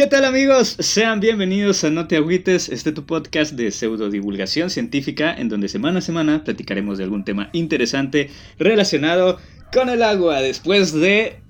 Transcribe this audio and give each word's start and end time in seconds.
¿Qué 0.00 0.06
tal 0.06 0.24
amigos? 0.24 0.76
Sean 0.78 1.20
bienvenidos 1.20 1.84
a 1.84 1.90
No 1.90 2.08
te 2.08 2.16
agüites, 2.16 2.70
este 2.70 2.90
tu 2.90 3.04
podcast 3.04 3.52
de 3.52 3.70
pseudo 3.70 4.08
divulgación 4.08 4.70
científica 4.70 5.34
en 5.34 5.50
donde 5.50 5.68
semana 5.68 5.98
a 5.98 6.00
semana 6.00 6.42
platicaremos 6.42 6.96
de 6.96 7.04
algún 7.04 7.22
tema 7.22 7.50
interesante 7.52 8.30
relacionado 8.58 9.38
con 9.70 9.90
el 9.90 10.02
agua. 10.02 10.40
Después 10.40 10.94
de 10.94 11.40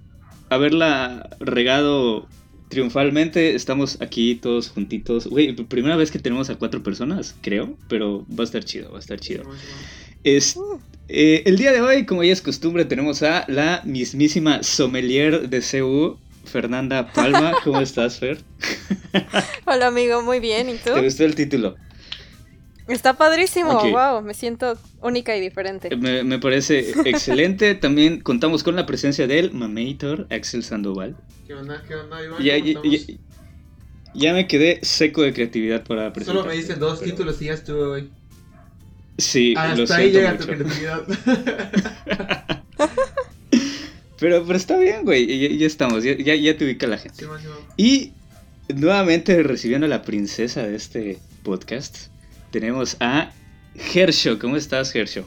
haberla 0.49 1.31
regado 1.39 2.27
triunfalmente, 2.71 3.55
estamos 3.55 4.01
aquí 4.01 4.35
todos 4.35 4.71
juntitos. 4.71 5.29
Güey, 5.29 5.55
primera 5.55 5.95
vez 5.95 6.11
que 6.11 6.19
tenemos 6.19 6.51
a 6.51 6.57
cuatro 6.57 6.83
personas, 6.83 7.37
creo, 7.43 7.79
pero 7.89 8.27
va 8.37 8.43
a 8.43 8.47
estar 8.47 8.65
chido, 8.65 8.91
va 8.91 8.97
a 8.97 9.01
estar 9.01 9.21
chido. 9.21 9.45
Es, 10.25 10.59
eh, 11.07 11.45
el 11.47 11.57
día 11.57 11.71
de 11.71 11.83
hoy, 11.83 12.05
como 12.05 12.25
ya 12.25 12.33
es 12.33 12.43
costumbre, 12.43 12.85
tenemos 12.85 13.23
a 13.23 13.45
la 13.47 13.81
mismísima 13.85 14.65
sommelier 14.65 15.49
de 15.49 15.61
CU, 15.61 16.19
Fernanda 16.45 17.13
Palma. 17.13 17.53
¿Cómo 17.65 17.81
estás, 17.81 18.19
Fer? 18.19 18.39
Hola, 19.67 19.89
amigo, 19.89 20.23
muy 20.23 20.41
bien. 20.41 20.69
¿Y 20.69 20.75
tú? 20.75 20.95
¿Te 20.95 21.03
gustó 21.03 21.25
el 21.25 21.35
título? 21.35 21.77
Está 22.89 23.17
padrísimo, 23.17 23.81
wow, 23.91 24.21
me 24.21 24.35
siento 24.35 24.77
única 25.01 25.37
y 25.37 25.41
diferente. 25.41 25.95
Me, 25.97 26.39
parece 26.41 26.91
excelente. 27.05 27.77
También 27.77 28.21
contamos 28.21 28.65
con 28.65 28.75
la 28.75 28.85
presencia 28.85 29.29
del 29.29 29.53
Mamator, 29.53 30.27
Axel 30.31 30.65
Sandoval. 30.65 31.17
¿Qué 31.47 31.55
onda? 31.55 31.83
¿Qué 31.87 31.95
onda, 31.95 32.25
Iván? 32.25 32.43
Ya, 32.43 32.57
ya, 34.13 34.33
me 34.33 34.49
quedé 34.49 34.81
seco 34.83 35.23
de 35.23 35.33
creatividad 35.33 35.85
para 35.85 36.13
presentar. 36.13 36.43
Solo 36.43 36.53
me 36.53 36.57
dicen 36.57 36.81
dos 36.81 37.01
títulos 37.01 37.41
y 37.41 37.45
ya 37.45 37.55
estuve 37.55 37.83
hoy. 37.83 38.11
Sí, 39.19 39.55
Hasta 39.57 39.97
ahí 39.97 40.11
llega 40.11 40.37
tu 40.37 40.47
creatividad. 40.47 41.05
pero, 44.21 44.45
pero 44.45 44.57
está 44.57 44.79
bien, 44.79 45.05
güey. 45.05 45.59
Ya, 45.59 45.67
estamos, 45.67 46.05
ya, 46.05 46.15
ya, 46.15 46.57
te 46.57 46.65
ubica 46.65 46.87
la 46.87 46.99
gente. 46.99 47.27
y 47.77 48.13
nuevamente 48.69 49.43
recibiendo 49.43 49.87
a 49.87 49.89
la 49.89 50.03
princesa 50.03 50.63
de 50.63 50.77
este 50.77 51.19
podcast, 51.43 52.09
tenemos 52.51 52.97
a 53.01 53.33
Gersho. 53.75 54.39
¿Cómo 54.39 54.57
estás, 54.57 54.93
Gersho? 54.93 55.25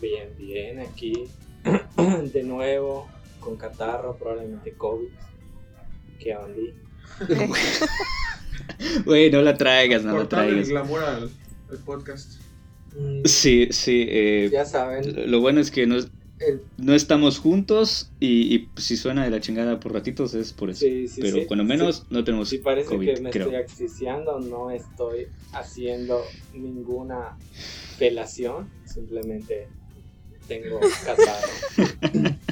Bien, 0.00 0.28
bien, 0.38 0.78
aquí 0.80 1.24
de 2.32 2.42
nuevo 2.44 3.08
con 3.40 3.56
catarro, 3.56 4.16
probablemente 4.16 4.72
COVID. 4.72 5.08
¿Qué 6.18 6.36
onda? 6.36 6.56
Güey, 9.04 9.30
no 9.30 9.42
la 9.42 9.56
traigas, 9.56 10.04
no 10.04 10.16
la 10.16 10.28
traigas. 10.28 10.68
el 10.68 10.72
glamour 10.72 11.02
al 11.02 11.30
podcast. 11.84 12.40
Mm. 12.96 13.22
Sí, 13.24 13.68
sí. 13.70 14.06
Eh, 14.08 14.48
ya 14.52 14.64
saben. 14.64 15.30
Lo 15.30 15.40
bueno 15.40 15.60
es 15.60 15.70
que 15.70 15.86
no, 15.86 15.96
no 16.78 16.94
estamos 16.94 17.38
juntos 17.38 18.10
y, 18.18 18.68
si 18.76 18.96
suena 18.96 19.24
de 19.24 19.30
la 19.30 19.40
chingada 19.40 19.78
por 19.80 19.92
ratitos 19.92 20.34
es 20.34 20.52
por 20.52 20.70
eso. 20.70 20.86
Pero 21.20 21.46
cuando 21.46 21.64
menos 21.64 22.06
no 22.10 22.24
tenemos. 22.24 22.48
Si 22.48 22.58
parece 22.58 22.98
que 22.98 23.20
me 23.20 23.30
estoy 23.30 23.54
asfixiando, 23.54 24.40
no 24.40 24.70
estoy 24.70 25.28
haciendo 25.52 26.22
ninguna 26.54 27.36
pelación, 27.98 28.70
simplemente 28.84 29.68
tengo 30.48 30.80
catarro. 31.04 32.36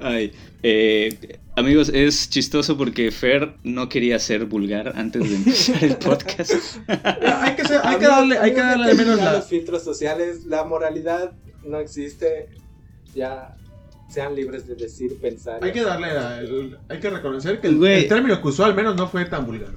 Ay, 0.00 0.32
eh, 0.62 1.38
amigos, 1.56 1.88
es 1.88 2.30
chistoso 2.30 2.76
porque 2.78 3.10
Fer 3.10 3.54
no 3.64 3.88
quería 3.88 4.18
ser 4.18 4.44
vulgar 4.44 4.92
antes 4.96 5.28
de 5.28 5.36
empezar 5.36 5.82
el 5.82 5.96
podcast. 5.96 6.52
hay, 6.88 7.56
que 7.56 7.62
hay, 7.82 7.98
que 7.98 8.06
darle, 8.06 8.38
hay 8.38 8.54
que 8.54 8.60
darle 8.60 8.94
menos 8.94 9.20
los 9.20 9.46
filtros 9.46 9.82
sociales, 9.82 10.44
la 10.44 10.64
moralidad 10.64 11.32
no 11.64 11.78
existe. 11.78 12.48
Ya 13.14 13.56
sean 14.08 14.34
libres 14.34 14.66
de 14.66 14.74
decir, 14.74 15.18
pensar. 15.20 15.62
Hay 15.62 15.72
que 15.72 15.82
darle, 15.82 16.08
hay 16.88 17.00
que 17.00 17.10
reconocer 17.10 17.60
que 17.60 17.68
el, 17.68 18.08
término 18.08 18.40
que 18.40 18.48
usó 18.48 18.64
al 18.64 18.74
menos 18.74 18.96
no 18.96 19.08
fue 19.08 19.24
tan 19.26 19.46
vulgar. 19.46 19.70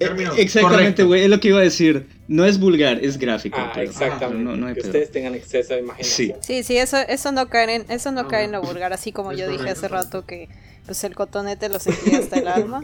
Eh, 0.00 0.28
exactamente, 0.38 1.02
güey, 1.02 1.24
es 1.24 1.30
lo 1.30 1.38
que 1.40 1.48
iba 1.48 1.58
a 1.58 1.62
decir. 1.62 2.06
No 2.26 2.46
es 2.46 2.58
vulgar, 2.58 3.04
es 3.04 3.18
gráfico. 3.18 3.58
Ah, 3.58 3.72
exactamente. 3.82 4.80
que 4.80 4.86
ustedes 4.86 5.12
tengan 5.12 5.34
exceso 5.34 5.74
de 5.74 5.80
imaginación. 5.80 6.38
Sí, 6.40 6.62
sí, 6.62 6.78
eso, 6.78 6.96
eso 6.96 7.32
no 7.32 7.48
cae 7.48 7.74
en, 7.74 7.84
eso 7.90 8.10
no 8.10 8.26
cae 8.26 8.44
en 8.44 8.52
lo 8.52 8.62
vulgar, 8.62 8.94
así 8.94 9.12
como 9.12 9.32
yo 9.32 9.48
dije 9.48 9.68
hace 9.68 9.88
rato 9.88 10.24
que 10.24 10.48
pues 10.86 11.02
el 11.04 11.14
cotonete 11.14 11.68
lo 11.68 11.78
sentía 11.78 12.18
hasta 12.18 12.38
el 12.38 12.48
alma. 12.48 12.82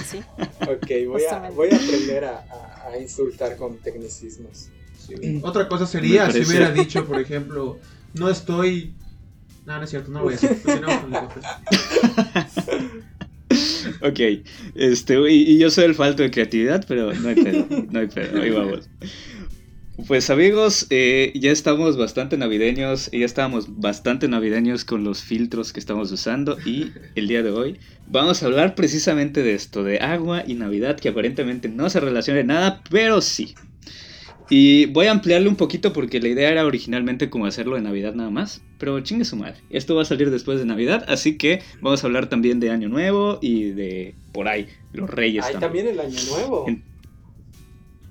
Así. 0.00 0.22
Ok, 0.62 1.08
voy 1.08 1.22
a, 1.24 1.50
voy 1.50 1.68
a 1.70 1.76
aprender 1.76 2.24
a, 2.24 2.88
a, 2.88 2.98
insultar 2.98 3.56
con 3.56 3.78
tecnicismos. 3.78 4.70
Otra 5.42 5.68
cosa 5.68 5.86
sería 5.86 6.30
si 6.30 6.40
hubiera 6.40 6.72
dicho, 6.72 7.06
por 7.06 7.20
ejemplo, 7.20 7.78
no 8.14 8.28
estoy. 8.28 8.94
No, 9.66 9.76
no 9.76 9.84
es 9.84 9.90
cierto, 9.90 10.10
no 10.10 10.20
lo 10.20 10.24
voy 10.24 10.34
a 10.34 10.36
decir. 10.36 10.56
ok, 14.02 14.20
este, 14.74 15.30
y, 15.30 15.58
yo 15.58 15.70
soy 15.70 15.84
el 15.84 15.94
falto 15.94 16.22
de 16.22 16.30
creatividad, 16.30 16.84
pero 16.88 17.12
no 17.12 17.28
hay 17.28 17.34
pedo, 17.34 17.66
no 17.90 18.00
hay 18.00 18.06
pedo, 18.06 18.40
ahí 18.40 18.50
vamos. 18.50 18.88
Pues 20.06 20.30
amigos, 20.30 20.86
eh, 20.90 21.32
ya 21.34 21.50
estamos 21.50 21.98
bastante 21.98 22.38
navideños, 22.38 23.10
ya 23.12 23.26
estábamos 23.26 23.80
bastante 23.80 24.28
navideños 24.28 24.84
con 24.84 25.04
los 25.04 25.22
filtros 25.22 25.72
que 25.72 25.80
estamos 25.80 26.10
usando 26.10 26.56
y 26.64 26.92
el 27.16 27.28
día 27.28 27.42
de 27.42 27.50
hoy 27.50 27.78
vamos 28.06 28.42
a 28.42 28.46
hablar 28.46 28.74
precisamente 28.74 29.42
de 29.42 29.54
esto, 29.54 29.84
de 29.84 29.98
agua 29.98 30.42
y 30.46 30.54
Navidad, 30.54 30.98
que 30.98 31.10
aparentemente 31.10 31.68
no 31.68 31.90
se 31.90 32.00
relaciona 32.00 32.40
en 32.40 32.46
nada, 32.46 32.82
pero 32.90 33.20
sí, 33.20 33.54
y 34.50 34.86
voy 34.86 35.06
a 35.06 35.12
ampliarle 35.12 35.48
un 35.48 35.54
poquito 35.54 35.92
porque 35.92 36.20
la 36.20 36.28
idea 36.28 36.50
era 36.50 36.66
originalmente 36.66 37.30
como 37.30 37.46
hacerlo 37.46 37.76
de 37.76 37.82
Navidad 37.82 38.14
nada 38.14 38.30
más. 38.30 38.60
Pero 38.78 38.98
chingue 39.00 39.24
su 39.24 39.36
madre. 39.36 39.56
Esto 39.70 39.94
va 39.94 40.02
a 40.02 40.04
salir 40.04 40.30
después 40.30 40.58
de 40.58 40.64
Navidad, 40.64 41.04
así 41.06 41.38
que 41.38 41.62
vamos 41.80 42.02
a 42.02 42.06
hablar 42.08 42.28
también 42.28 42.58
de 42.58 42.70
Año 42.70 42.88
Nuevo 42.88 43.38
y 43.40 43.70
de 43.70 44.14
por 44.32 44.48
ahí, 44.48 44.68
los 44.92 45.08
Reyes. 45.08 45.44
¿Hay 45.44 45.56
también, 45.56 45.86
el 45.86 46.00
Año 46.00 46.18
Nuevo? 46.30 46.66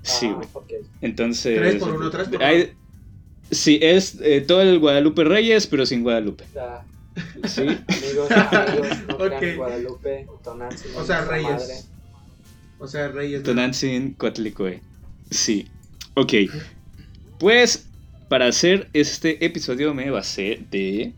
Sí, 0.02 0.28
ah, 0.28 0.34
güey. 0.34 0.80
Entonces. 1.02 1.58
Tres 1.58 1.76
por 1.76 1.94
uno, 1.94 2.10
tres 2.10 2.28
por 2.28 2.42
uno. 2.42 2.50
Sí, 3.50 3.78
es 3.82 4.16
eh, 4.22 4.40
todo 4.40 4.62
el 4.62 4.78
Guadalupe 4.78 5.24
Reyes, 5.24 5.66
pero 5.66 5.84
sin 5.84 6.02
Guadalupe. 6.02 6.44
Sí. 7.44 7.62
Amigos, 7.62 8.30
amigos, 8.30 8.88
no 9.08 9.14
okay. 9.16 9.56
Guadalupe, 9.56 10.26
Tonantzin. 10.42 10.90
O 10.96 11.04
sea, 11.04 11.24
Reyes. 11.24 11.88
O 12.78 12.86
sea, 12.86 13.08
Reyes. 13.08 13.42
Tonantzin, 13.42 14.14
Coatlicue. 14.14 14.80
Sí. 15.30 15.68
Ok, 16.20 16.34
pues 17.38 17.88
para 18.28 18.46
hacer 18.46 18.88
este 18.92 19.42
episodio 19.42 19.94
me 19.94 20.10
basé 20.10 20.60
de 20.70 21.14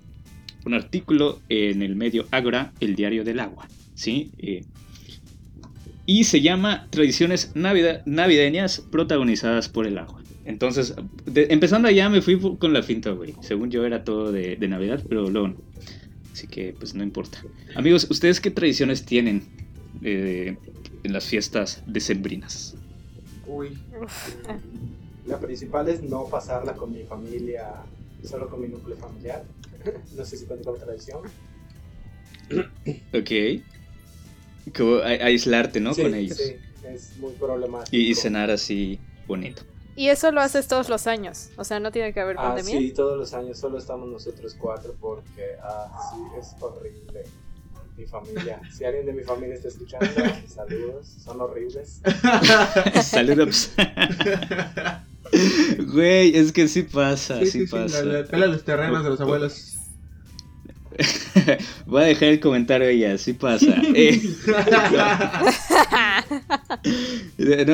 un 0.65 0.75
artículo 0.75 1.41
en 1.49 1.83
el 1.83 1.97
medio 1.97 2.29
Agora, 2.31 2.73
el 2.79 2.95
diario 2.95 3.25
del 3.25 3.41
agua, 3.41 3.67
¿sí? 3.97 4.31
Eh, 4.39 4.63
y 6.07 6.23
se 6.23 6.41
llama 6.41 6.87
Tradiciones 6.91 7.51
navideñas 7.57 8.81
protagonizadas 8.93 9.69
por 9.69 9.89
el 9.89 9.99
agua. 9.99 10.23
Entonces, 10.45 10.95
empezando 11.35 11.89
allá 11.89 12.09
me 12.09 12.23
fui 12.23 12.39
con 12.39 12.73
la 12.73 12.85
finta, 12.85 13.11
güey. 13.11 13.35
Según 13.41 13.73
yo 13.73 13.85
era 13.85 14.05
todo 14.05 14.31
de, 14.31 14.57
Navidad, 14.69 15.03
pero 15.09 15.29
luego 15.29 15.49
no. 15.49 15.57
Así 16.33 16.47
que, 16.47 16.77
pues 16.79 16.95
no 16.95 17.03
importa. 17.03 17.43
Amigos, 17.75 18.07
¿ustedes 18.09 18.41
qué 18.41 18.53
tradiciones 18.53 19.05
tienen 19.05 19.43
eh, 20.05 20.59
en 21.03 21.13
las 21.13 21.25
fiestas 21.25 21.83
decembrinas? 21.89 22.77
Uy. 23.53 23.79
La 25.27 25.39
principal 25.39 25.89
es 25.89 26.03
no 26.03 26.27
pasarla 26.27 26.75
con 26.75 26.93
mi 26.93 27.05
familia, 27.05 27.71
solo 28.25 28.49
con 28.49 28.61
mi 28.61 28.69
núcleo 28.69 28.97
familiar. 28.97 29.45
No 30.17 30.25
sé 30.25 30.37
si 30.37 30.47
cuenta 30.47 30.65
como 30.65 30.79
tradición. 30.79 31.21
Ok. 33.15 33.63
Como 34.77 34.97
aislarte, 34.97 35.81
¿no? 35.81 35.95
con 35.95 36.15
ellos. 36.15 36.37
Sí, 36.37 36.57
es 36.85 37.17
muy 37.19 37.33
problemático. 37.33 37.97
Y, 37.97 38.15
cenar 38.15 38.51
así 38.51 38.99
bonito. 39.27 39.63
Y 39.97 40.09
eso 40.09 40.31
lo 40.33 40.41
haces 40.41 40.69
todos 40.69 40.89
los 40.89 41.07
años, 41.07 41.51
o 41.57 41.65
sea, 41.65 41.79
no 41.81 41.91
tiene 41.93 42.13
que 42.13 42.21
haber 42.21 42.37
ah, 42.39 42.55
pandemia. 42.55 42.79
Sí, 42.79 42.93
todos 42.93 43.19
los 43.19 43.35
años, 43.35 43.59
solo 43.59 43.79
estamos 43.79 44.09
nosotros 44.09 44.57
cuatro 44.59 44.95
porque, 45.01 45.57
ah, 45.63 45.91
sí, 46.15 46.39
es 46.39 46.63
horrible 46.63 47.25
mi 47.97 48.07
familia. 48.07 48.61
Si 48.71 48.85
alguien 48.85 49.07
de 49.07 49.13
mi 49.13 49.23
familia 49.23 49.55
está 49.55 49.69
escuchando, 49.69 50.07
saludos, 50.47 51.07
son 51.23 51.41
horribles. 51.41 52.01
saludos. 53.03 53.71
Güey, 55.93 56.37
es 56.37 56.53
que 56.53 56.69
sí 56.69 56.83
pasa, 56.83 57.45
sí, 57.47 57.67
pasa. 57.67 58.03
pela 58.31 58.47
los 58.47 58.65
terrenos 58.65 59.03
de 59.03 59.11
los 59.11 59.21
abuelos. 59.21 59.73
Voy 61.87 62.03
a 62.03 62.07
dejar 62.07 62.29
el 62.29 62.41
comentario 62.41 62.91
ya, 62.91 63.17
sí 63.19 63.33
pasa. 63.33 63.67
Eh, 67.39 67.67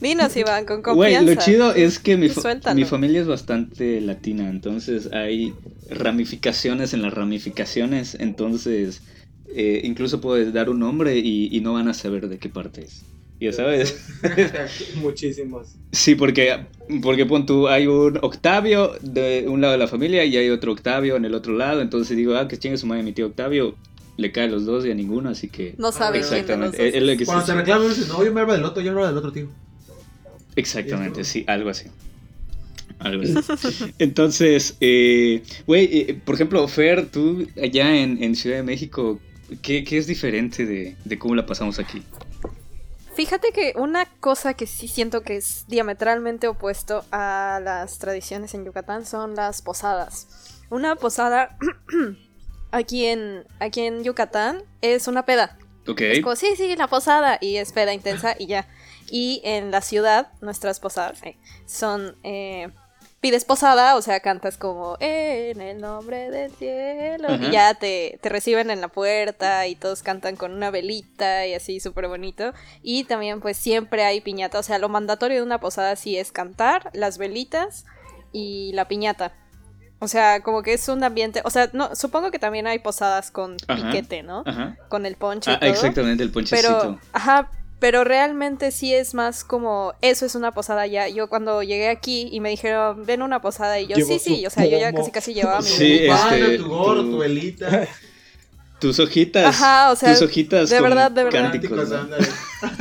Dinos, 0.00 0.36
Iván, 0.36 0.64
con 0.64 0.82
confianza. 0.82 1.22
Güey, 1.22 1.34
lo 1.34 1.40
chido 1.40 1.74
es 1.74 1.98
que 1.98 2.16
mi, 2.16 2.28
mi 2.74 2.84
familia 2.84 3.20
es 3.20 3.26
bastante 3.26 4.00
latina, 4.00 4.48
entonces 4.48 5.10
hay 5.12 5.54
ramificaciones 5.90 6.94
en 6.94 7.02
las 7.02 7.12
ramificaciones, 7.12 8.16
entonces 8.18 9.02
eh, 9.54 9.80
incluso 9.84 10.20
puedes 10.20 10.52
dar 10.52 10.68
un 10.70 10.78
nombre 10.80 11.16
y, 11.18 11.60
no 11.60 11.72
van 11.74 11.88
a 11.88 11.94
saber 11.94 12.28
de 12.28 12.38
qué 12.38 12.48
parte 12.48 12.82
es. 12.82 13.02
Ya 13.40 13.52
sabes. 13.52 13.98
Muchísimos. 14.96 15.68
Sí, 15.92 16.14
porque, 16.14 16.66
porque 17.02 17.26
pon 17.26 17.44
tú, 17.44 17.68
hay 17.68 17.86
un 17.86 18.18
Octavio 18.22 18.92
de 19.02 19.44
un 19.46 19.60
lado 19.60 19.72
de 19.72 19.78
la 19.78 19.88
familia 19.88 20.24
y 20.24 20.36
hay 20.36 20.48
otro 20.48 20.72
Octavio 20.72 21.16
en 21.16 21.24
el 21.26 21.34
otro 21.34 21.54
lado. 21.54 21.82
Entonces 21.82 22.16
digo, 22.16 22.34
ah, 22.36 22.48
que 22.48 22.58
chingue 22.58 22.78
su 22.78 22.86
madre 22.86 23.02
mi 23.02 23.12
tío 23.12 23.26
Octavio. 23.26 23.76
le 24.16 24.32
cae 24.32 24.44
a 24.44 24.48
los 24.48 24.64
dos 24.64 24.86
y 24.86 24.90
a 24.90 24.94
ninguno, 24.94 25.28
así 25.28 25.48
que... 25.50 25.74
No 25.76 25.92
sabe 25.92 26.20
quién 26.20 26.30
de 26.30 26.30
los 26.30 26.32
Exactamente. 26.40 26.78
dos 26.78 26.86
es- 26.86 26.94
es 26.94 27.02
lo 27.02 27.12
es. 27.12 27.18
que 27.18 27.26
Cuando 27.26 27.44
te 27.44 27.54
reclaman, 27.54 27.88
dices, 27.90 28.08
no, 28.08 28.24
yo 28.24 28.32
me 28.32 28.40
hablo 28.40 28.54
del 28.54 28.64
otro, 28.64 28.82
yo 28.82 28.92
me 28.92 28.98
hablo 29.00 29.08
del 29.08 29.18
otro, 29.18 29.30
tío. 29.32 29.48
Exactamente, 30.56 31.24
sí, 31.24 31.44
algo 31.46 31.68
así. 31.70 31.88
Algo 32.98 33.22
así. 33.24 33.34
Entonces, 33.98 34.76
eh, 34.80 35.42
güey, 35.66 35.84
eh, 35.92 36.18
por 36.24 36.34
ejemplo, 36.34 36.66
Fer, 36.66 37.06
tú 37.10 37.46
allá 37.62 37.94
en, 37.94 38.22
en 38.22 38.34
Ciudad 38.36 38.56
de 38.56 38.62
México, 38.62 39.20
¿qué, 39.62 39.84
qué 39.84 39.98
es 39.98 40.06
diferente 40.06 40.66
de, 40.66 40.96
de 41.04 41.18
cómo 41.18 41.34
la 41.34 41.46
pasamos 41.46 41.78
aquí? 41.78 42.02
Fíjate 43.14 43.50
que 43.52 43.72
una 43.76 44.04
cosa 44.20 44.54
que 44.54 44.66
sí 44.66 44.88
siento 44.88 45.22
que 45.22 45.36
es 45.36 45.64
diametralmente 45.68 46.48
opuesto 46.48 47.04
a 47.10 47.60
las 47.62 47.98
tradiciones 47.98 48.52
en 48.54 48.64
Yucatán 48.66 49.06
son 49.06 49.34
las 49.34 49.62
posadas. 49.62 50.60
Una 50.68 50.96
posada 50.96 51.56
aquí 52.72 53.06
en, 53.06 53.44
aquí 53.58 53.80
en 53.82 54.04
Yucatán 54.04 54.62
es 54.82 55.08
una 55.08 55.24
peda. 55.24 55.56
Ok. 55.88 56.00
Es 56.02 56.20
como, 56.20 56.36
sí, 56.36 56.48
sí, 56.56 56.76
la 56.76 56.88
posada. 56.88 57.38
Y 57.40 57.56
es 57.56 57.72
peda 57.72 57.94
intensa 57.94 58.34
y 58.38 58.48
ya. 58.48 58.68
Y 59.08 59.40
en 59.44 59.70
la 59.70 59.80
ciudad, 59.80 60.32
nuestras 60.42 60.80
posadas 60.80 61.22
eh, 61.22 61.36
son. 61.64 62.16
eh, 62.22 62.68
pides 63.26 63.44
posada, 63.44 63.96
o 63.96 64.02
sea, 64.02 64.20
cantas 64.20 64.56
como 64.56 64.96
en 65.00 65.60
el 65.60 65.80
nombre 65.80 66.30
del 66.30 66.52
cielo. 66.52 67.34
Y 67.34 67.50
ya 67.50 67.74
te, 67.74 68.20
te 68.22 68.28
reciben 68.28 68.70
en 68.70 68.80
la 68.80 68.86
puerta 68.86 69.66
y 69.66 69.74
todos 69.74 70.04
cantan 70.04 70.36
con 70.36 70.52
una 70.52 70.70
velita 70.70 71.44
y 71.44 71.54
así, 71.54 71.80
súper 71.80 72.06
bonito. 72.06 72.52
Y 72.84 73.02
también, 73.02 73.40
pues 73.40 73.56
siempre 73.56 74.04
hay 74.04 74.20
piñata. 74.20 74.60
O 74.60 74.62
sea, 74.62 74.78
lo 74.78 74.88
mandatorio 74.88 75.38
de 75.38 75.42
una 75.42 75.58
posada 75.58 75.96
sí 75.96 76.16
es 76.16 76.30
cantar, 76.30 76.88
las 76.92 77.18
velitas 77.18 77.84
y 78.32 78.70
la 78.74 78.86
piñata. 78.86 79.32
O 79.98 80.06
sea, 80.06 80.40
como 80.44 80.62
que 80.62 80.74
es 80.74 80.88
un 80.88 81.02
ambiente. 81.02 81.40
O 81.44 81.50
sea, 81.50 81.68
no, 81.72 81.96
supongo 81.96 82.30
que 82.30 82.38
también 82.38 82.68
hay 82.68 82.78
posadas 82.78 83.32
con 83.32 83.56
Ajá. 83.66 83.86
piquete, 83.90 84.22
¿no? 84.22 84.44
Ajá. 84.46 84.76
Con 84.88 85.04
el 85.04 85.16
ponche 85.16 85.50
y 85.50 85.54
Ah, 85.54 85.58
todo. 85.58 85.70
exactamente, 85.70 86.22
el 86.22 86.30
ponchecito. 86.30 86.68
Pero, 86.78 87.00
ajá, 87.12 87.50
pero 87.78 88.04
realmente 88.04 88.70
sí 88.70 88.94
es 88.94 89.14
más 89.14 89.44
como, 89.44 89.94
eso 90.00 90.26
es 90.26 90.34
una 90.34 90.52
posada 90.52 90.86
ya. 90.86 91.08
Yo 91.08 91.28
cuando 91.28 91.62
llegué 91.62 91.88
aquí 91.88 92.28
y 92.32 92.40
me 92.40 92.50
dijeron, 92.50 93.04
ven 93.06 93.22
una 93.22 93.40
posada, 93.40 93.78
y 93.80 93.86
yo, 93.86 93.96
Llevo 93.96 94.18
sí, 94.18 94.18
sí, 94.18 94.46
o 94.46 94.50
sea, 94.50 94.64
yo 94.66 94.78
ya 94.78 94.92
casi 94.92 95.10
casi 95.10 95.34
llevaba 95.34 95.60
mi 95.60 95.68
Sí, 95.78 95.94
este, 95.94 96.08
pana, 96.08 96.56
tu 96.56 96.68
gorro, 96.68 97.04
tu- 97.04 97.10
tu 97.12 97.18
velita. 97.18 97.88
Tus 98.86 99.00
hojitas. 99.00 99.44
Ajá, 99.46 99.90
o 99.90 99.96
sea, 99.96 100.12
tus 100.12 100.22
hojitas 100.22 100.70
de 100.70 100.76
con 100.78 100.88
verdad, 100.90 101.10
de 101.10 101.24
verdad. 101.24 101.50
cánticos, 101.52 101.88
¿no? 101.88 102.06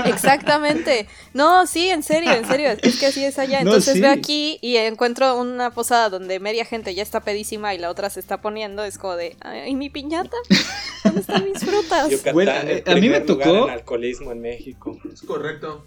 Exactamente. 0.06 1.08
No, 1.34 1.66
sí, 1.68 1.90
en 1.90 2.04
serio, 2.04 2.32
en 2.34 2.46
serio. 2.48 2.70
Es 2.82 3.00
que 3.00 3.08
así 3.08 3.24
es 3.24 3.40
allá. 3.40 3.64
No, 3.64 3.72
Entonces 3.72 3.96
sí. 3.96 4.02
veo 4.02 4.12
aquí 4.12 4.58
y 4.62 4.78
encuentro 4.78 5.40
una 5.40 5.72
posada 5.72 6.10
donde 6.10 6.40
media 6.40 6.64
gente 6.66 6.94
ya 6.94 7.04
está 7.04 7.22
pedísima 7.22 7.74
y 7.74 7.78
la 7.78 7.90
otra 7.90 8.10
se 8.10 8.20
está 8.20 8.42
poniendo. 8.42 8.84
Es 8.84 8.98
como 8.98 9.16
de, 9.16 9.36
¿y 9.68 9.76
mi 9.76 9.90
piñata? 9.90 10.38
¿Dónde 11.04 11.22
están 11.22 11.44
mis 11.44 11.60
frutas? 11.64 12.10
Yucatán, 12.10 12.34
Bueno, 12.34 12.52
el 12.52 12.70
eh, 12.70 12.84
a 12.86 12.96
mí 12.96 13.10
me 13.10 13.22
tocó- 13.22 13.66
en 13.66 13.70
alcoholismo 13.72 14.32
en 14.32 14.42
México. 14.42 15.00
Es 15.12 15.22
correcto. 15.22 15.86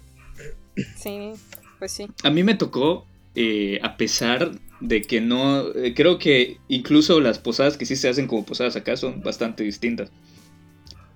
Sí, 0.97 1.31
pues 1.79 1.91
sí. 1.91 2.07
A 2.23 2.29
mí 2.29 2.43
me 2.43 2.55
tocó, 2.55 3.05
eh, 3.35 3.79
a 3.83 3.95
pesar 3.97 4.51
de 4.79 5.01
que 5.01 5.21
no. 5.21 5.69
eh, 5.75 5.93
creo 5.95 6.19
que 6.19 6.57
incluso 6.67 7.19
las 7.21 7.39
posadas 7.39 7.77
que 7.77 7.85
sí 7.85 7.95
se 7.95 8.09
hacen 8.09 8.27
como 8.27 8.45
posadas 8.45 8.75
acá 8.75 8.97
son 8.97 9.21
bastante 9.23 9.63
distintas. 9.63 10.11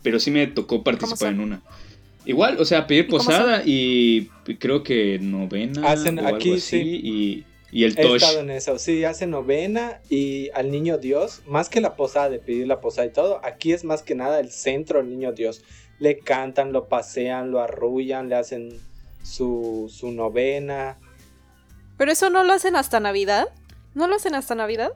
Pero 0.02 0.20
sí 0.20 0.32
me 0.32 0.48
tocó 0.48 0.84
participar 0.84 1.34
en 1.34 1.40
una. 1.40 1.64
Igual, 2.26 2.58
o 2.60 2.66
sea, 2.66 2.88
pedir 2.88 3.08
¿Y 3.08 3.14
cómo 3.16 3.34
posada 3.34 3.64
y 3.66 4.32
creo 4.60 4.84
que 4.84 5.20
novena 5.20 5.92
Hacen 5.92 6.20
o 6.20 6.28
algo 6.28 6.36
aquí, 6.36 6.54
así. 6.54 6.62
sí. 6.62 7.00
Y, 7.04 7.46
y 7.72 7.84
el 7.86 7.98
He 7.98 8.02
tosh. 8.02 8.24
estado 8.24 8.40
en 8.42 8.50
eso, 8.52 8.78
sí, 8.80 9.04
hace 9.04 9.28
novena 9.28 10.02
y 10.10 10.50
al 10.54 10.72
niño 10.72 10.98
Dios, 11.00 11.42
más 11.48 11.70
que 11.70 11.82
la 11.82 11.96
posada, 11.96 12.30
de 12.30 12.40
pedir 12.40 12.68
la 12.68 12.82
posada 12.82 13.08
y 13.08 13.12
todo, 13.12 13.40
aquí 13.44 13.74
es 13.74 13.84
más 13.84 14.04
que 14.04 14.16
nada 14.16 14.40
el 14.40 14.52
centro 14.52 15.00
del 15.00 15.10
niño 15.10 15.34
Dios. 15.34 15.64
Le 16.00 16.20
cantan, 16.20 16.72
lo 16.74 16.88
pasean, 16.90 17.52
lo 17.52 17.62
arrullan, 17.62 18.30
le 18.30 18.36
hacen 18.36 18.70
su, 19.24 19.92
su 19.94 20.12
novena. 20.12 20.98
Pero 21.98 22.12
eso 22.12 22.30
no 22.30 22.44
lo 22.44 22.54
hacen 22.54 22.76
hasta 22.76 23.00
Navidad. 23.00 23.48
¿No 23.94 24.08
lo 24.08 24.16
hacen 24.16 24.36
hasta 24.36 24.56
Navidad? 24.56 24.94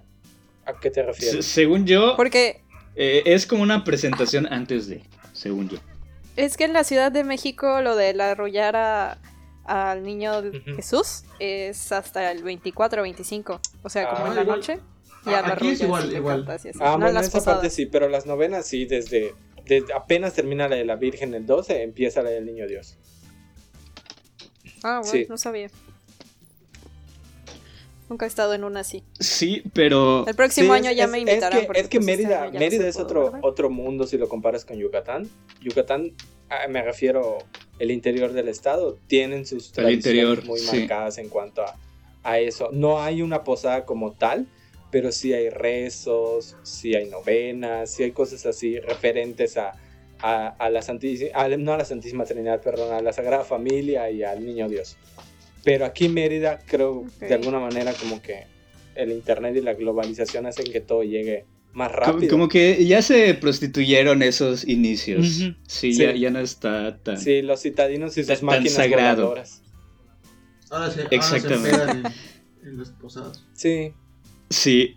¿A 0.66 0.74
qué 0.80 0.90
te 0.90 1.02
Se- 1.02 1.04
refieres? 1.06 1.46
según 1.46 1.86
yo, 1.86 2.16
Porque 2.18 2.62
eh, 2.96 3.24
es 3.26 3.46
como 3.46 3.64
una 3.64 3.84
presentación 3.84 4.52
antes 4.52 4.88
de. 4.88 5.04
Según 5.34 5.70
yo. 5.70 5.78
es 6.36 6.58
que 6.58 6.64
en 6.66 6.74
la 6.74 6.84
Ciudad 6.84 7.12
de 7.12 7.24
México 7.24 7.82
lo 7.82 7.96
de 7.96 8.14
la 8.14 8.32
arrullar 8.32 8.76
a- 8.76 9.18
al 9.66 10.04
niño. 10.04 10.32
Jesús 10.76 11.24
es 11.40 11.92
hasta 11.92 12.32
el 12.32 12.42
24 12.44 13.02
o 13.02 13.04
25. 13.04 13.60
O 13.84 13.90
sea, 13.90 14.10
como 14.10 14.26
Ah, 14.26 14.30
en 14.30 14.36
la 14.36 14.42
igual. 14.42 14.60
noche. 14.60 14.80
Ah, 15.26 15.32
Ya 15.32 15.42
la 15.42 15.54
aquí 15.54 15.68
es 15.70 15.82
igual, 15.82 16.06
y 16.08 16.12
le 16.12 16.18
igual. 16.18 16.46
cantas 16.46 16.66
y. 16.66 16.70
Ah, 16.70 16.72
no 16.80 16.94
en 16.94 17.00
bueno, 17.02 17.20
esa 17.20 17.32
parte 17.32 17.46
posadas. 17.46 17.74
sí, 17.74 17.86
pero 17.86 18.08
las 18.10 18.26
novenas 18.26 18.66
sí, 18.66 18.86
desde, 18.86 19.36
desde 19.66 19.94
apenas 19.94 20.34
termina 20.34 20.68
la 20.68 20.76
de 20.78 20.86
la 20.86 20.96
Virgen 20.96 21.34
el 21.34 21.46
12, 21.46 21.84
empieza 21.84 22.22
la 22.24 22.30
del 22.30 22.46
niño 22.46 22.66
Dios. 22.68 22.98
Ah, 24.84 25.00
bueno, 25.04 25.12
Sí. 25.12 25.26
no 25.30 25.38
sabía. 25.38 25.70
Nunca 28.10 28.26
he 28.26 28.28
estado 28.28 28.54
en 28.54 28.64
una 28.64 28.80
así. 28.82 29.04
Sí, 29.20 29.64
pero. 29.74 30.26
El 30.28 30.36
próximo 30.36 30.74
Sí, 30.74 30.80
año 30.80 30.90
es- 30.92 30.96
ya 30.98 31.06
es- 31.06 31.10
me 31.12 31.18
es 31.18 31.22
invitarán. 31.28 31.52
que- 31.60 31.80
Es 31.80 31.88
que, 31.90 32.00
pues, 32.00 32.10
este 32.10 32.24
Mérida, 32.24 32.46
ya 32.48 32.52
no 32.54 32.60
Mérida 32.60 32.84
se 32.84 32.90
es 32.90 32.98
otro, 32.98 33.34
otro 33.42 33.70
mundo 33.70 34.08
si 34.08 34.18
lo 34.18 34.30
comparas 34.30 34.64
con 34.66 34.78
Yucatán. 34.78 35.30
Yucatán, 35.62 36.14
ah, 36.50 36.68
me 36.70 36.82
refiero 36.82 37.38
el 37.80 37.92
interior 37.92 38.32
del 38.34 38.48
estado, 38.48 38.98
tienen 39.08 39.46
sus 39.46 39.68
El 39.68 39.74
tradiciones 39.74 39.98
interior, 40.22 40.46
muy 40.46 40.60
sí. 40.60 40.80
marcadas 40.80 41.18
en 41.18 41.28
cuanto 41.30 41.64
a, 41.64 41.76
a 42.24 42.40
eso. 42.40 42.70
No 42.72 43.02
hay 43.02 43.22
una 43.22 43.44
posada 43.44 43.86
como 43.86 44.14
tal, 44.14 44.48
pero 44.90 45.12
sí 45.12 45.34
hay 45.34 45.50
rezos, 45.50 46.56
sí 46.64 46.96
hay 46.96 47.10
novenas, 47.10 47.92
sí 47.92 48.04
hay 48.04 48.12
cosas 48.12 48.46
así 48.46 48.80
referentes 48.80 49.58
a, 49.58 49.74
a, 50.22 50.48
a 50.48 50.70
la 50.70 50.82
Santísima, 50.82 51.30
a- 51.34 51.48
no 51.50 51.74
a 51.74 51.78
la 51.78 51.86
Santísima 51.86 52.24
Trinidad, 52.24 52.62
perdón, 52.62 52.94
a 52.94 53.02
la 53.02 53.12
Sagrada 53.14 53.44
Familia 53.44 54.10
y 54.10 54.24
al 54.24 54.46
Niño 54.46 54.68
Dios. 54.70 54.98
Pero 55.68 55.84
aquí 55.86 56.06
en 56.06 56.14
Mérida 56.14 56.60
creo 56.66 57.00
Ok. 57.00 57.20
de 57.28 57.34
alguna 57.34 57.60
manera 57.60 57.92
como 57.94 58.22
que 58.22 58.46
el 58.96 59.12
internet 59.12 59.54
y 59.58 59.62
la 59.62 59.74
globalización 59.74 60.46
hacen 60.46 60.72
que 60.72 60.80
todo 60.80 61.04
llegue 61.04 61.44
más 61.74 61.92
rápido. 61.92 62.30
como 62.32 62.48
que 62.48 62.86
ya 62.86 63.02
se 63.02 63.34
prostituyeron 63.34 64.24
esos 64.24 64.66
inicios. 64.66 65.28
Sí, 65.28 65.56
Sí. 65.68 65.94
Ya, 65.98 66.16
ya 66.16 66.30
no 66.32 66.40
está 66.40 66.98
tan. 67.04 67.20
Sí, 67.20 67.42
los 67.42 67.62
citadinos 67.64 68.18
y 68.18 68.24
sus 68.24 68.42
máquinas 68.44 68.72
sagrado. 68.76 69.24
voladoras. 69.24 69.62
Ahora 70.70 70.90
se, 70.90 71.02
ahora 71.02 71.10
se 71.10 71.16
Exactamente. 71.18 71.92
en, 72.64 72.68
en 72.70 72.78
las 72.78 72.90
posadas. 72.92 73.44
Sí. 73.54 73.92
Sí. 74.50 74.96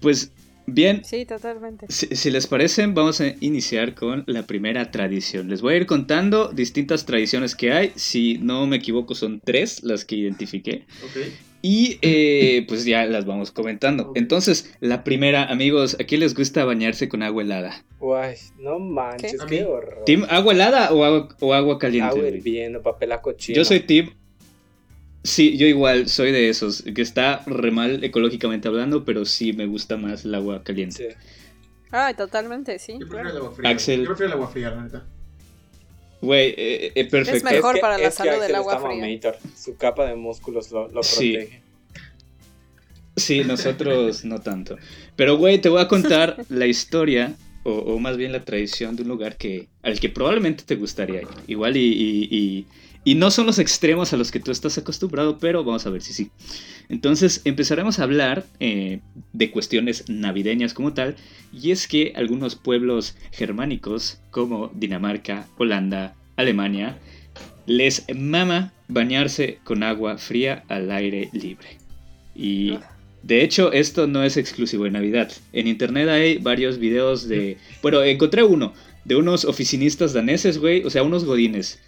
Pues 0.00 0.30
bien, 0.74 1.02
Sí, 1.04 1.24
totalmente. 1.26 1.86
si, 1.88 2.06
si 2.14 2.30
les 2.30 2.46
parecen, 2.46 2.94
vamos 2.94 3.20
a 3.20 3.34
iniciar 3.40 3.94
con 3.94 4.24
la 4.26 4.46
primera 4.46 4.90
tradición. 4.90 5.48
Les 5.48 5.62
voy 5.62 5.74
a 5.74 5.76
ir 5.78 5.86
contando 5.86 6.48
distintas 6.48 7.06
tradiciones 7.06 7.54
que 7.54 7.72
hay. 7.72 7.92
Si 7.96 8.38
no 8.38 8.66
me 8.66 8.76
equivoco, 8.76 9.14
son 9.14 9.40
tres 9.44 9.82
las 9.82 10.04
que 10.04 10.16
identifiqué. 10.16 10.84
Ok. 11.04 11.16
Y 11.62 11.98
eh, 12.00 12.64
pues 12.68 12.86
ya 12.86 13.04
las 13.04 13.26
vamos 13.26 13.50
comentando. 13.50 14.12
Entonces, 14.14 14.74
la 14.80 15.04
primera, 15.04 15.44
amigos, 15.44 15.94
¿a 16.00 16.04
quién 16.04 16.20
les 16.22 16.34
gusta 16.34 16.64
bañarse 16.64 17.10
con 17.10 17.22
agua 17.22 17.42
helada? 17.42 17.84
Guay, 17.98 18.36
no 18.58 18.78
manches, 18.78 19.36
¿Qué? 19.46 19.64
horror. 19.64 20.04
¿Team 20.06 20.24
agua 20.30 20.54
helada 20.54 20.90
o 20.90 21.04
agua, 21.04 21.28
o 21.40 21.52
agua 21.52 21.78
caliente? 21.78 22.08
Agua 22.16 22.28
hirviendo, 22.28 22.80
papel 22.80 23.12
a 23.12 23.20
cochino. 23.20 23.56
Yo 23.56 23.66
soy 23.66 23.80
Team. 23.80 24.10
Sí, 25.22 25.58
yo 25.58 25.66
igual 25.66 26.08
soy 26.08 26.32
de 26.32 26.48
esos, 26.48 26.82
que 26.82 27.02
está 27.02 27.42
re 27.46 27.70
mal 27.70 28.02
ecológicamente 28.02 28.68
hablando, 28.68 29.04
pero 29.04 29.24
sí 29.26 29.52
me 29.52 29.66
gusta 29.66 29.96
más 29.98 30.24
el 30.24 30.34
agua 30.34 30.62
caliente. 30.64 31.10
Sí. 31.10 31.16
Ay, 31.90 32.14
totalmente, 32.14 32.78
sí. 32.78 32.92
Yo 32.92 33.00
prefiero 33.00 33.22
claro. 33.24 33.30
el 33.30 33.36
agua 33.44 33.52
fría. 33.56 33.70
Axel. 33.70 34.00
Yo 34.00 34.06
prefiero 34.06 34.26
el 34.28 34.32
agua 34.38 34.48
fría, 34.48 34.70
la 34.70 34.82
neta. 34.84 35.06
Güey, 36.22 36.54
eh, 36.56 36.92
eh, 36.94 37.04
perfecto. 37.06 37.36
Es 37.36 37.44
mejor 37.44 37.80
para 37.80 37.98
la 37.98 38.10
salud 38.10 38.40
del 38.40 38.54
agua 38.54 38.74
está 38.76 38.86
fría. 38.88 39.00
mamator. 39.02 39.36
Su 39.56 39.76
capa 39.76 40.06
de 40.06 40.14
músculos 40.16 40.70
lo, 40.70 40.88
lo 40.88 41.02
Sí. 41.02 41.32
protege. 41.34 41.62
Sí, 43.16 43.42
nosotros 43.44 44.24
no 44.24 44.40
tanto. 44.40 44.76
Pero, 45.16 45.36
güey, 45.36 45.60
te 45.60 45.68
voy 45.68 45.82
a 45.82 45.88
contar 45.88 46.36
la 46.48 46.66
historia, 46.66 47.34
o, 47.64 47.72
o 47.72 47.98
más 47.98 48.16
bien 48.16 48.32
la 48.32 48.44
tradición 48.44 48.96
de 48.96 49.02
un 49.02 49.08
lugar 49.08 49.36
que 49.36 49.68
al 49.82 50.00
que 50.00 50.08
probablemente 50.08 50.64
te 50.64 50.76
gustaría 50.76 51.22
ir. 51.22 51.28
Igual 51.46 51.76
y, 51.76 51.80
y, 51.84 52.28
y- 52.30 52.66
y 53.04 53.14
no 53.14 53.30
son 53.30 53.46
los 53.46 53.58
extremos 53.58 54.12
a 54.12 54.16
los 54.16 54.30
que 54.30 54.40
tú 54.40 54.50
estás 54.50 54.76
acostumbrado, 54.76 55.38
pero 55.38 55.64
vamos 55.64 55.86
a 55.86 55.90
ver 55.90 56.02
si 56.02 56.12
sí. 56.12 56.30
Entonces 56.88 57.40
empezaremos 57.44 57.98
a 57.98 58.02
hablar 58.02 58.44
eh, 58.60 59.00
de 59.32 59.50
cuestiones 59.50 60.04
navideñas 60.08 60.74
como 60.74 60.92
tal, 60.92 61.16
y 61.52 61.70
es 61.70 61.88
que 61.88 62.12
algunos 62.14 62.56
pueblos 62.56 63.16
germánicos 63.32 64.20
como 64.30 64.70
Dinamarca, 64.74 65.46
Holanda, 65.56 66.14
Alemania, 66.36 66.98
les 67.66 68.04
mama 68.14 68.72
bañarse 68.88 69.58
con 69.64 69.82
agua 69.82 70.18
fría 70.18 70.64
al 70.68 70.90
aire 70.90 71.30
libre. 71.32 71.78
Y 72.34 72.78
de 73.22 73.42
hecho, 73.42 73.72
esto 73.72 74.06
no 74.06 74.22
es 74.22 74.36
exclusivo 74.36 74.84
de 74.84 74.90
Navidad. 74.90 75.30
En 75.52 75.66
internet 75.66 76.08
hay 76.08 76.38
varios 76.38 76.78
videos 76.78 77.28
de. 77.28 77.58
Bueno, 77.82 78.02
encontré 78.02 78.42
uno 78.42 78.72
de 79.04 79.16
unos 79.16 79.44
oficinistas 79.44 80.12
daneses, 80.12 80.58
güey. 80.58 80.84
O 80.84 80.90
sea, 80.90 81.02
unos 81.02 81.24
godines 81.24 81.78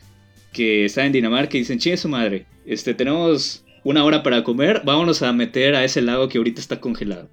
que 0.53 0.85
están 0.85 1.07
en 1.07 1.13
Dinamarca 1.13 1.57
y 1.57 1.61
dicen: 1.61 1.79
Chingue 1.79 1.97
su 1.97 2.09
madre, 2.09 2.47
este, 2.67 2.95
tenemos 2.95 3.65
una 3.85 4.05
hora 4.05 4.23
para 4.23 4.45
comer. 4.45 4.83
Vámonos 4.85 5.23
a 5.23 5.33
meter 5.33 5.75
a 5.75 5.85
ese 5.85 6.03
lago 6.03 6.29
que 6.29 6.39
ahorita 6.39 6.61
está 6.61 6.81
congelado. 6.81 7.29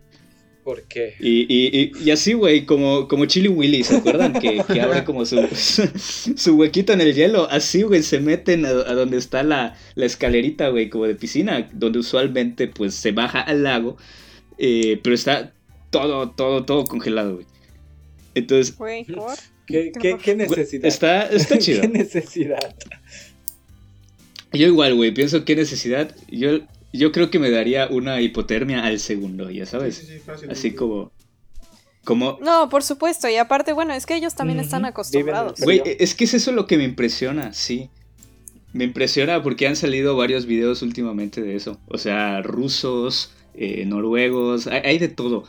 ¿Por 0.63 0.83
qué? 0.83 1.15
Y, 1.19 1.47
y, 1.49 1.91
y, 1.99 2.11
así, 2.11 2.33
güey, 2.33 2.65
como, 2.65 3.07
como 3.07 3.25
Chili 3.25 3.47
Willy, 3.47 3.83
¿se 3.83 3.97
acuerdan? 3.97 4.33
Que, 4.33 4.61
que 4.71 4.81
abre 4.81 5.03
como 5.03 5.25
su, 5.25 5.41
su, 6.35 6.55
huequito 6.55 6.93
en 6.93 7.01
el 7.01 7.15
hielo. 7.15 7.49
Así, 7.49 7.81
güey, 7.81 8.03
se 8.03 8.19
meten 8.19 8.65
a, 8.65 8.73
donde 8.73 9.17
está 9.17 9.41
la, 9.41 9.75
la 9.95 10.05
escalerita, 10.05 10.69
güey, 10.69 10.89
como 10.89 11.05
de 11.05 11.15
piscina, 11.15 11.67
donde 11.73 11.99
usualmente, 11.99 12.67
pues, 12.67 12.93
se 12.93 13.11
baja 13.11 13.41
al 13.41 13.63
lago. 13.63 13.97
Eh, 14.59 14.99
pero 15.01 15.15
está 15.15 15.53
todo, 15.89 16.31
todo, 16.31 16.65
todo 16.65 16.83
congelado, 16.83 17.35
güey. 17.35 17.47
Entonces... 18.35 18.77
¿Qué, 19.65 19.91
qué, 20.01 20.17
qué 20.17 20.35
necesidad? 20.35 20.85
Está, 20.85 21.27
está 21.27 21.57
chido. 21.59 21.81
¿Qué 21.81 21.87
necesidad? 21.87 22.75
Yo 24.51 24.67
igual, 24.67 24.95
güey, 24.95 25.13
pienso 25.13 25.45
qué 25.45 25.55
necesidad. 25.55 26.15
Yo 26.29 26.59
yo 26.91 27.11
creo 27.11 27.29
que 27.29 27.39
me 27.39 27.51
daría 27.51 27.87
una 27.87 28.19
hipotermia 28.21 28.83
al 28.85 28.99
segundo, 28.99 29.49
ya 29.49 29.65
sabes. 29.65 29.97
Sí, 29.97 30.05
sí, 30.07 30.19
fácil, 30.19 30.49
Así 30.49 30.73
como, 30.73 31.11
como... 32.03 32.39
No, 32.41 32.69
por 32.69 32.83
supuesto. 32.83 33.29
Y 33.29 33.35
aparte, 33.35 33.73
bueno, 33.73 33.93
es 33.93 34.05
que 34.05 34.15
ellos 34.15 34.35
también 34.35 34.59
están 34.59 34.85
acostumbrados. 34.85 35.59
Güey, 35.59 35.81
es 35.85 36.15
que 36.15 36.23
es 36.23 36.33
eso 36.33 36.51
lo 36.51 36.65
que 36.65 36.77
me 36.77 36.83
impresiona, 36.83 37.53
sí. 37.53 37.89
Me 38.73 38.83
impresiona 38.83 39.41
porque 39.43 39.67
han 39.67 39.75
salido 39.75 40.15
varios 40.15 40.45
videos 40.45 40.81
últimamente 40.81 41.41
de 41.41 41.55
eso. 41.55 41.79
O 41.87 41.97
sea, 41.97 42.41
rusos, 42.41 43.33
eh, 43.53 43.85
noruegos, 43.85 44.67
hay, 44.67 44.97
de 44.97 45.09
todo. 45.09 45.43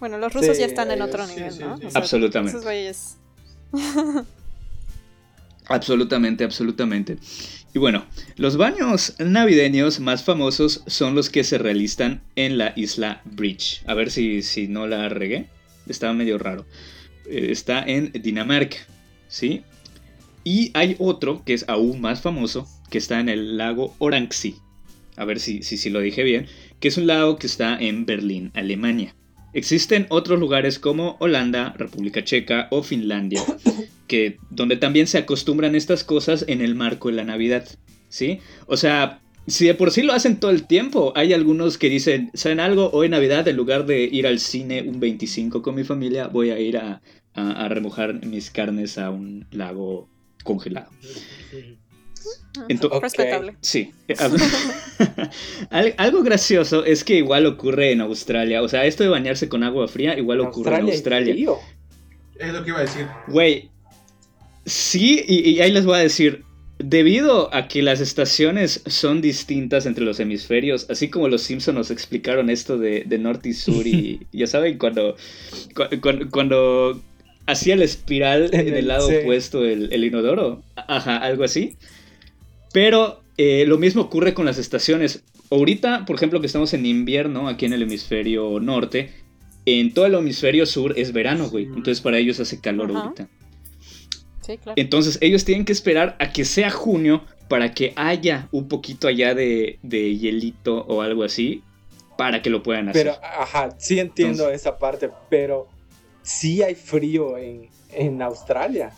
Bueno, 0.00 0.18
los 0.18 0.32
rusos 0.32 0.58
ya 0.58 0.66
están 0.66 0.90
en 0.90 1.02
otro 1.02 1.26
nivel, 1.26 1.58
¿no? 1.58 1.78
absolutamente. 1.94 2.58
absolutamente, 5.66 6.44
absolutamente. 6.44 7.18
Y 7.78 7.80
bueno, 7.80 8.04
los 8.34 8.56
baños 8.56 9.14
navideños 9.20 10.00
más 10.00 10.24
famosos 10.24 10.82
son 10.88 11.14
los 11.14 11.30
que 11.30 11.44
se 11.44 11.58
realizan 11.58 12.22
en 12.34 12.58
la 12.58 12.72
isla 12.74 13.22
Bridge. 13.24 13.82
A 13.86 13.94
ver 13.94 14.10
si, 14.10 14.42
si 14.42 14.66
no 14.66 14.88
la 14.88 15.08
regué. 15.08 15.46
Estaba 15.86 16.12
medio 16.12 16.38
raro. 16.38 16.66
Eh, 17.30 17.50
está 17.52 17.84
en 17.84 18.10
Dinamarca, 18.10 18.78
¿sí? 19.28 19.62
Y 20.42 20.72
hay 20.74 20.96
otro 20.98 21.44
que 21.44 21.54
es 21.54 21.66
aún 21.68 22.00
más 22.00 22.20
famoso, 22.20 22.66
que 22.90 22.98
está 22.98 23.20
en 23.20 23.28
el 23.28 23.56
lago 23.56 23.94
Orangsee. 23.98 24.56
A 25.14 25.24
ver 25.24 25.38
si, 25.38 25.62
si, 25.62 25.76
si 25.76 25.88
lo 25.88 26.00
dije 26.00 26.24
bien. 26.24 26.48
Que 26.80 26.88
es 26.88 26.96
un 26.96 27.06
lago 27.06 27.38
que 27.38 27.46
está 27.46 27.78
en 27.78 28.06
Berlín, 28.06 28.50
Alemania. 28.54 29.14
Existen 29.52 30.06
otros 30.10 30.38
lugares 30.38 30.78
como 30.78 31.16
Holanda, 31.20 31.74
República 31.76 32.22
Checa 32.22 32.68
o 32.70 32.82
Finlandia, 32.82 33.42
que, 34.06 34.38
donde 34.50 34.76
también 34.76 35.06
se 35.06 35.18
acostumbran 35.18 35.74
estas 35.74 36.04
cosas 36.04 36.44
en 36.48 36.60
el 36.60 36.74
marco 36.74 37.08
de 37.08 37.14
la 37.14 37.24
Navidad, 37.24 37.66
¿sí? 38.08 38.40
O 38.66 38.76
sea, 38.76 39.20
si 39.46 39.66
de 39.66 39.74
por 39.74 39.90
sí 39.90 40.02
lo 40.02 40.12
hacen 40.12 40.38
todo 40.38 40.50
el 40.50 40.66
tiempo, 40.66 41.12
hay 41.16 41.32
algunos 41.32 41.78
que 41.78 41.88
dicen, 41.88 42.30
¿saben 42.34 42.60
algo? 42.60 42.90
Hoy 42.92 43.08
Navidad, 43.08 43.48
en 43.48 43.56
lugar 43.56 43.86
de 43.86 44.02
ir 44.04 44.26
al 44.26 44.38
cine 44.38 44.82
un 44.82 45.00
25 45.00 45.62
con 45.62 45.74
mi 45.74 45.84
familia, 45.84 46.28
voy 46.28 46.50
a 46.50 46.58
ir 46.58 46.76
a, 46.76 47.00
a 47.34 47.68
remojar 47.68 48.24
mis 48.26 48.50
carnes 48.50 48.98
a 48.98 49.10
un 49.10 49.46
lago 49.50 50.08
congelado. 50.44 50.90
Respetable. 53.00 53.56
Sí. 53.60 53.92
Algo 55.70 56.22
gracioso 56.22 56.84
es 56.84 57.04
que 57.04 57.16
igual 57.16 57.46
ocurre 57.46 57.92
en 57.92 58.00
Australia. 58.00 58.62
O 58.62 58.68
sea, 58.68 58.86
esto 58.86 59.04
de 59.04 59.10
bañarse 59.10 59.48
con 59.48 59.62
agua 59.62 59.88
fría 59.88 60.18
igual 60.18 60.40
ocurre 60.40 60.76
en 60.76 60.86
Australia. 60.86 61.34
Es 62.38 62.52
lo 62.52 62.62
que 62.62 62.70
iba 62.70 62.78
a 62.78 62.82
decir. 62.82 63.06
Güey. 63.28 63.70
Sí, 64.64 65.24
y, 65.26 65.60
ahí 65.60 65.72
les 65.72 65.84
voy 65.84 65.96
a 65.96 66.02
decir. 66.02 66.44
Debido 66.80 67.52
a 67.52 67.66
que 67.66 67.82
las 67.82 68.00
estaciones 68.00 68.82
son 68.86 69.20
distintas 69.20 69.84
entre 69.84 70.04
los 70.04 70.20
hemisferios, 70.20 70.86
así 70.88 71.10
como 71.10 71.26
los 71.26 71.42
Simpsons 71.42 71.76
nos 71.76 71.90
explicaron 71.90 72.50
esto 72.50 72.78
de, 72.78 73.04
norte 73.18 73.48
y 73.48 73.52
sur, 73.52 73.84
y 73.84 74.28
ya 74.32 74.46
saben, 74.46 74.78
cuando, 74.78 75.16
cuando, 76.30 77.02
hacía 77.46 77.74
la 77.74 77.84
espiral 77.84 78.50
en, 78.52 78.74
el, 78.74 78.86
lado 78.86 79.08
opuesto 79.08 79.64
el, 79.64 79.92
el, 79.92 80.04
inodoro, 80.04 80.62
ajá, 80.76 81.16
algo 81.16 81.42
así. 81.42 81.76
Pero 82.72 83.22
eh, 83.36 83.64
lo 83.66 83.78
mismo 83.78 84.02
ocurre 84.02 84.34
con 84.34 84.46
las 84.46 84.58
estaciones. 84.58 85.22
Ahorita, 85.50 86.04
por 86.04 86.16
ejemplo, 86.16 86.40
que 86.40 86.46
estamos 86.46 86.74
en 86.74 86.84
invierno 86.86 87.48
aquí 87.48 87.66
en 87.66 87.72
el 87.72 87.82
hemisferio 87.82 88.60
norte, 88.60 89.10
en 89.64 89.94
todo 89.94 90.06
el 90.06 90.14
hemisferio 90.14 90.66
sur 90.66 90.94
es 90.98 91.12
verano, 91.12 91.48
güey. 91.48 91.64
Entonces 91.64 92.00
para 92.00 92.18
ellos 92.18 92.40
hace 92.40 92.60
calor 92.60 92.90
ahorita. 92.90 93.28
Sí, 94.42 94.58
claro. 94.58 94.74
Entonces 94.76 95.18
ellos 95.20 95.44
tienen 95.44 95.64
que 95.64 95.72
esperar 95.72 96.16
a 96.18 96.32
que 96.32 96.44
sea 96.44 96.70
junio 96.70 97.22
para 97.48 97.72
que 97.72 97.92
haya 97.96 98.48
un 98.52 98.68
poquito 98.68 99.08
allá 99.08 99.34
de, 99.34 99.78
hielito 99.82 100.84
o 100.86 101.02
algo 101.02 101.24
así 101.24 101.62
para 102.16 102.42
que 102.42 102.50
lo 102.50 102.62
puedan 102.62 102.88
hacer. 102.88 103.06
Pero, 103.06 103.18
ajá, 103.22 103.74
sí 103.78 104.00
entiendo 104.00 104.50
esa 104.50 104.78
parte, 104.78 105.10
pero 105.30 105.68
sí 106.22 106.62
hay 106.62 106.74
frío 106.74 107.38
en, 107.38 107.68
en 107.92 108.20
Australia. 108.22 108.92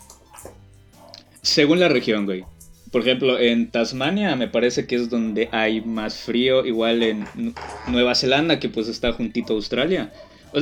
Según 1.42 1.80
la 1.80 1.88
región, 1.88 2.24
güey. 2.24 2.44
Por 2.90 3.02
ejemplo, 3.02 3.38
en 3.38 3.70
Tasmania 3.70 4.34
me 4.34 4.48
parece 4.48 4.86
que 4.86 4.96
es 4.96 5.10
donde 5.10 5.48
hay 5.52 5.80
más 5.80 6.16
frío, 6.18 6.66
igual 6.66 7.02
en 7.02 7.24
Nueva 7.86 8.14
Zelanda, 8.14 8.58
que 8.58 8.68
pues 8.68 8.88
está 8.88 9.12
juntito 9.12 9.52
a 9.52 9.56
Australia. 9.56 10.12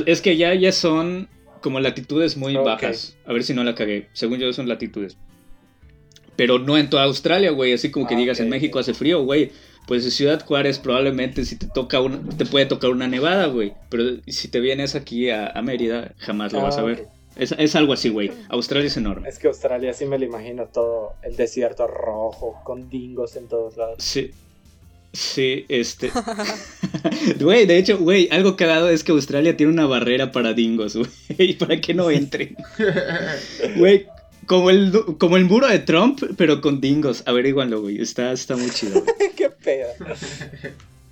Es 0.05 0.21
que 0.21 0.37
ya, 0.37 0.53
ya 0.53 0.71
son 0.71 1.27
como 1.61 1.79
latitudes 1.79 2.37
muy 2.37 2.55
bajas. 2.55 3.17
A 3.25 3.33
ver 3.33 3.43
si 3.43 3.53
no 3.53 3.63
la 3.63 3.75
cagué. 3.75 4.07
Según 4.13 4.39
yo 4.39 4.51
son 4.53 4.67
latitudes. 4.67 5.17
Pero 6.35 6.59
no 6.59 6.77
en 6.77 6.89
toda 6.89 7.03
Australia, 7.03 7.51
güey. 7.51 7.73
Así 7.73 7.91
como 7.91 8.07
que 8.07 8.15
ah, 8.15 8.17
digas, 8.17 8.39
en 8.39 8.49
México 8.49 8.79
hace 8.79 8.93
frío, 8.93 9.23
güey. 9.23 9.51
Pues 9.87 10.05
en 10.05 10.11
Ciudad 10.11 10.45
Juárez 10.45 10.77
probablemente 10.77 11.43
si 11.45 11.55
te 11.57 11.65
toca 11.65 11.99
una, 11.99 12.21
te 12.37 12.45
puede 12.45 12.67
tocar 12.67 12.91
una 12.91 13.07
nevada, 13.07 13.47
güey. 13.47 13.73
Pero 13.89 14.03
si 14.27 14.47
te 14.47 14.59
vienes 14.59 14.93
aquí 14.95 15.31
a, 15.31 15.59
Mérida, 15.63 16.13
jamás 16.17 16.53
lo 16.53 16.61
vas 16.61 16.77
a 16.77 16.81
ah, 16.81 16.83
ver. 16.83 17.07
Es, 17.39 17.75
algo 17.75 17.93
así, 17.93 18.09
güey. 18.09 18.31
Australia 18.49 18.87
es 18.87 18.97
enorme. 18.97 19.29
Es 19.29 19.39
que 19.39 19.47
Australia 19.47 19.93
sí 19.93 20.05
me 20.05 20.19
lo 20.19 20.25
imagino 20.25 20.65
todo, 20.65 21.13
el 21.23 21.35
desierto 21.35 21.87
rojo, 21.87 22.59
con 22.63 22.89
dingos 22.89 23.35
en 23.35 23.47
todos 23.47 23.77
lados. 23.77 24.03
Sí. 24.03 24.31
Sí, 25.11 25.65
este. 25.69 26.11
Güey, 27.39 27.65
de 27.65 27.77
hecho, 27.77 27.97
güey, 27.97 28.27
algo 28.31 28.55
cagado 28.55 28.89
es 28.89 29.03
que 29.03 29.11
Australia 29.11 29.57
tiene 29.57 29.73
una 29.73 29.87
barrera 29.87 30.31
para 30.31 30.53
dingos, 30.53 30.95
güey, 30.95 31.53
para 31.57 31.81
que 31.81 31.95
no 31.95 32.11
entren. 32.11 32.55
Güey, 33.75 34.05
como 34.45 34.69
el, 34.69 34.91
como 35.17 35.37
el 35.37 35.45
muro 35.45 35.67
de 35.67 35.79
Trump, 35.79 36.21
pero 36.37 36.61
con 36.61 36.79
dingos. 36.79 37.23
Averíguanlo, 37.25 37.81
güey. 37.81 37.99
Está, 37.99 38.31
está 38.31 38.55
muy 38.55 38.69
chido. 38.69 39.03
Qué 39.35 39.49
pedo. 39.49 39.89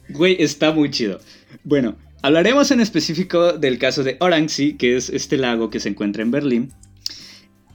Güey, 0.09 0.37
está 0.39 0.71
muy 0.71 0.91
chido. 0.91 1.19
Bueno, 1.63 1.95
Hablaremos 2.27 2.71
en 2.71 2.81
específico 2.81 3.53
del 3.53 3.79
caso 3.79 4.03
de 4.03 4.17
Orangsee, 4.19 4.75
que 4.75 4.97
es 4.97 5.09
este 5.09 5.37
lago 5.37 5.69
que 5.69 5.79
se 5.79 5.87
encuentra 5.87 6.23
en 6.23 6.31
Berlín, 6.31 6.73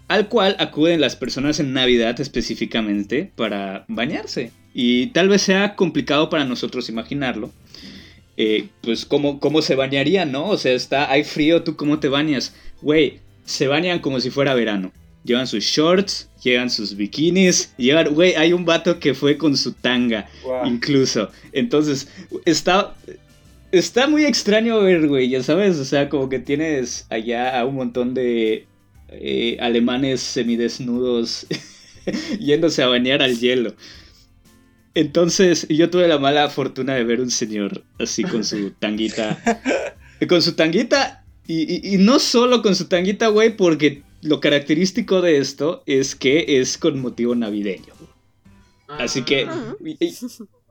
al 0.09 0.29
cual 0.29 0.57
acuden 0.59 1.01
las 1.01 1.17
personas 1.17 1.59
en 1.59 1.73
Navidad 1.73 2.21
específicamente 2.21 3.33
para 3.35 3.87
bañarse. 3.89 4.53
Y 4.75 5.07
tal 5.07 5.31
vez 5.31 5.41
sea 5.41 5.75
complicado 5.75 6.29
para 6.29 6.45
nosotros 6.45 6.91
imaginarlo. 6.91 7.51
Eh, 8.37 8.69
pues 8.83 9.07
cómo, 9.07 9.41
cómo 9.41 9.63
se 9.63 9.75
bañarían, 9.75 10.31
¿no? 10.31 10.51
O 10.51 10.59
sea, 10.59 10.75
está, 10.75 11.11
hay 11.11 11.25
frío, 11.25 11.63
¿tú 11.63 11.75
cómo 11.75 11.99
te 11.99 12.09
bañas? 12.09 12.55
Güey, 12.83 13.21
se 13.47 13.69
bañan 13.69 14.01
como 14.01 14.21
si 14.21 14.29
fuera 14.29 14.53
verano. 14.53 14.93
Llevan 15.25 15.47
sus 15.47 15.65
shorts, 15.65 16.29
llevan 16.45 16.69
sus 16.69 16.95
bikinis, 16.95 17.73
llevan, 17.79 18.13
güey, 18.13 18.35
hay 18.35 18.53
un 18.53 18.67
vato 18.67 19.01
que 19.01 19.15
fue 19.15 19.39
con 19.39 19.57
su 19.57 19.73
tanga, 19.73 20.29
incluso. 20.67 21.31
Entonces, 21.53 22.09
está, 22.45 22.95
está 23.73 24.07
muy 24.07 24.25
extraño 24.25 24.81
ver, 24.81 25.09
güey, 25.09 25.29
ya 25.29 25.43
sabes, 25.43 25.79
o 25.79 25.85
sea, 25.85 26.09
como 26.09 26.29
que 26.29 26.39
tienes 26.39 27.07
allá 27.11 27.59
a 27.59 27.65
un 27.65 27.75
montón 27.75 28.15
de 28.15 28.67
eh, 29.09 29.57
alemanes 29.61 30.21
semidesnudos 30.21 31.47
yéndose 32.39 32.83
a 32.83 32.89
bañar 32.89 33.23
al 33.23 33.39
hielo. 33.39 33.75
Entonces, 34.95 35.67
yo 35.69 35.89
tuve 35.89 36.07
la 36.07 36.19
mala 36.19 36.51
fortuna 36.51 36.95
de 36.95 37.05
ver 37.05 37.21
un 37.21 37.31
señor 37.31 37.83
así 37.99 38.23
con 38.23 38.45
su 38.45 38.73
tanguita. 38.73 39.43
con 40.29 40.43
su 40.43 40.53
tanguita, 40.53 41.25
y, 41.47 41.95
y 41.95 41.99
no 41.99 42.19
solo 42.19 42.63
con 42.63 42.77
su 42.77 42.87
tanguita, 42.89 43.29
güey, 43.29 43.57
porque 43.57 44.03
lo 44.21 44.41
característico 44.41 45.23
de 45.23 45.39
esto 45.39 45.83
es 45.87 46.15
que 46.15 46.61
es 46.61 46.79
con 46.79 47.01
motivo 47.01 47.35
navideño. 47.35 47.95
Así 48.99 49.23
que, 49.23 49.47
ah. 49.49 49.75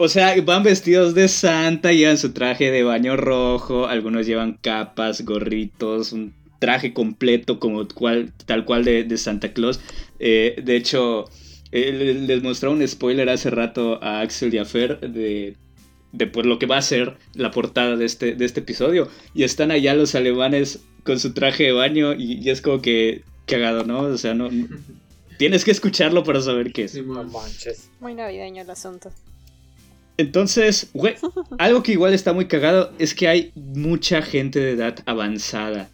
O 0.01 0.09
sea, 0.09 0.35
van 0.41 0.63
vestidos 0.63 1.13
de 1.13 1.27
santa, 1.27 1.93
llevan 1.93 2.17
su 2.17 2.33
traje 2.33 2.71
de 2.71 2.83
baño 2.83 3.17
rojo, 3.17 3.87
algunos 3.87 4.25
llevan 4.25 4.57
capas, 4.61 5.23
gorritos, 5.23 6.11
un 6.11 6.33
traje 6.59 6.93
completo 6.93 7.59
como 7.59 7.87
cual, 7.87 8.33
tal 8.45 8.65
cual 8.65 8.83
de, 8.83 9.17
Santa 9.17 9.53
Claus. 9.53 9.79
Eh, 10.19 10.59
de 10.63 10.75
hecho, 10.75 11.29
eh, 11.71 12.17
les 12.27 12.41
mostré 12.43 12.69
un 12.69 12.87
spoiler 12.87 13.29
hace 13.29 13.49
rato 13.49 14.03
a 14.03 14.21
Axel 14.21 14.53
y 14.53 14.57
a 14.57 14.65
Fer 14.65 14.99
de, 14.99 15.55
de 16.11 16.27
pues, 16.27 16.45
lo 16.45 16.57
que 16.57 16.65
va 16.65 16.77
a 16.77 16.81
ser 16.81 17.17
la 17.35 17.51
portada 17.51 17.95
de 17.95 18.05
este, 18.05 18.35
de 18.35 18.45
este 18.45 18.61
episodio. 18.61 19.07
Y 19.35 19.43
están 19.43 19.69
allá 19.69 19.93
los 19.93 20.15
alemanes 20.15 20.81
con 21.03 21.19
su 21.19 21.33
traje 21.33 21.65
de 21.65 21.71
baño 21.73 22.13
y, 22.13 22.39
y 22.43 22.49
es 22.49 22.61
como 22.61 22.81
que 22.81 23.23
cagado, 23.45 23.85
¿no? 23.85 24.01
O 24.01 24.17
sea, 24.17 24.33
no, 24.33 24.49
Tienes 25.41 25.65
que 25.65 25.71
escucharlo 25.71 26.23
para 26.23 26.39
saber 26.39 26.71
qué 26.71 26.83
es. 26.83 27.03
Muy 27.99 28.13
navideño 28.13 28.61
el 28.61 28.69
asunto. 28.69 29.11
Entonces, 30.21 30.91
güey, 30.93 31.15
algo 31.57 31.81
que 31.81 31.93
igual 31.93 32.13
está 32.13 32.31
muy 32.31 32.45
cagado 32.45 32.93
es 32.99 33.15
que 33.15 33.27
hay 33.27 33.51
mucha 33.55 34.21
gente 34.21 34.59
de 34.59 34.71
edad 34.73 34.99
avanzada 35.07 35.89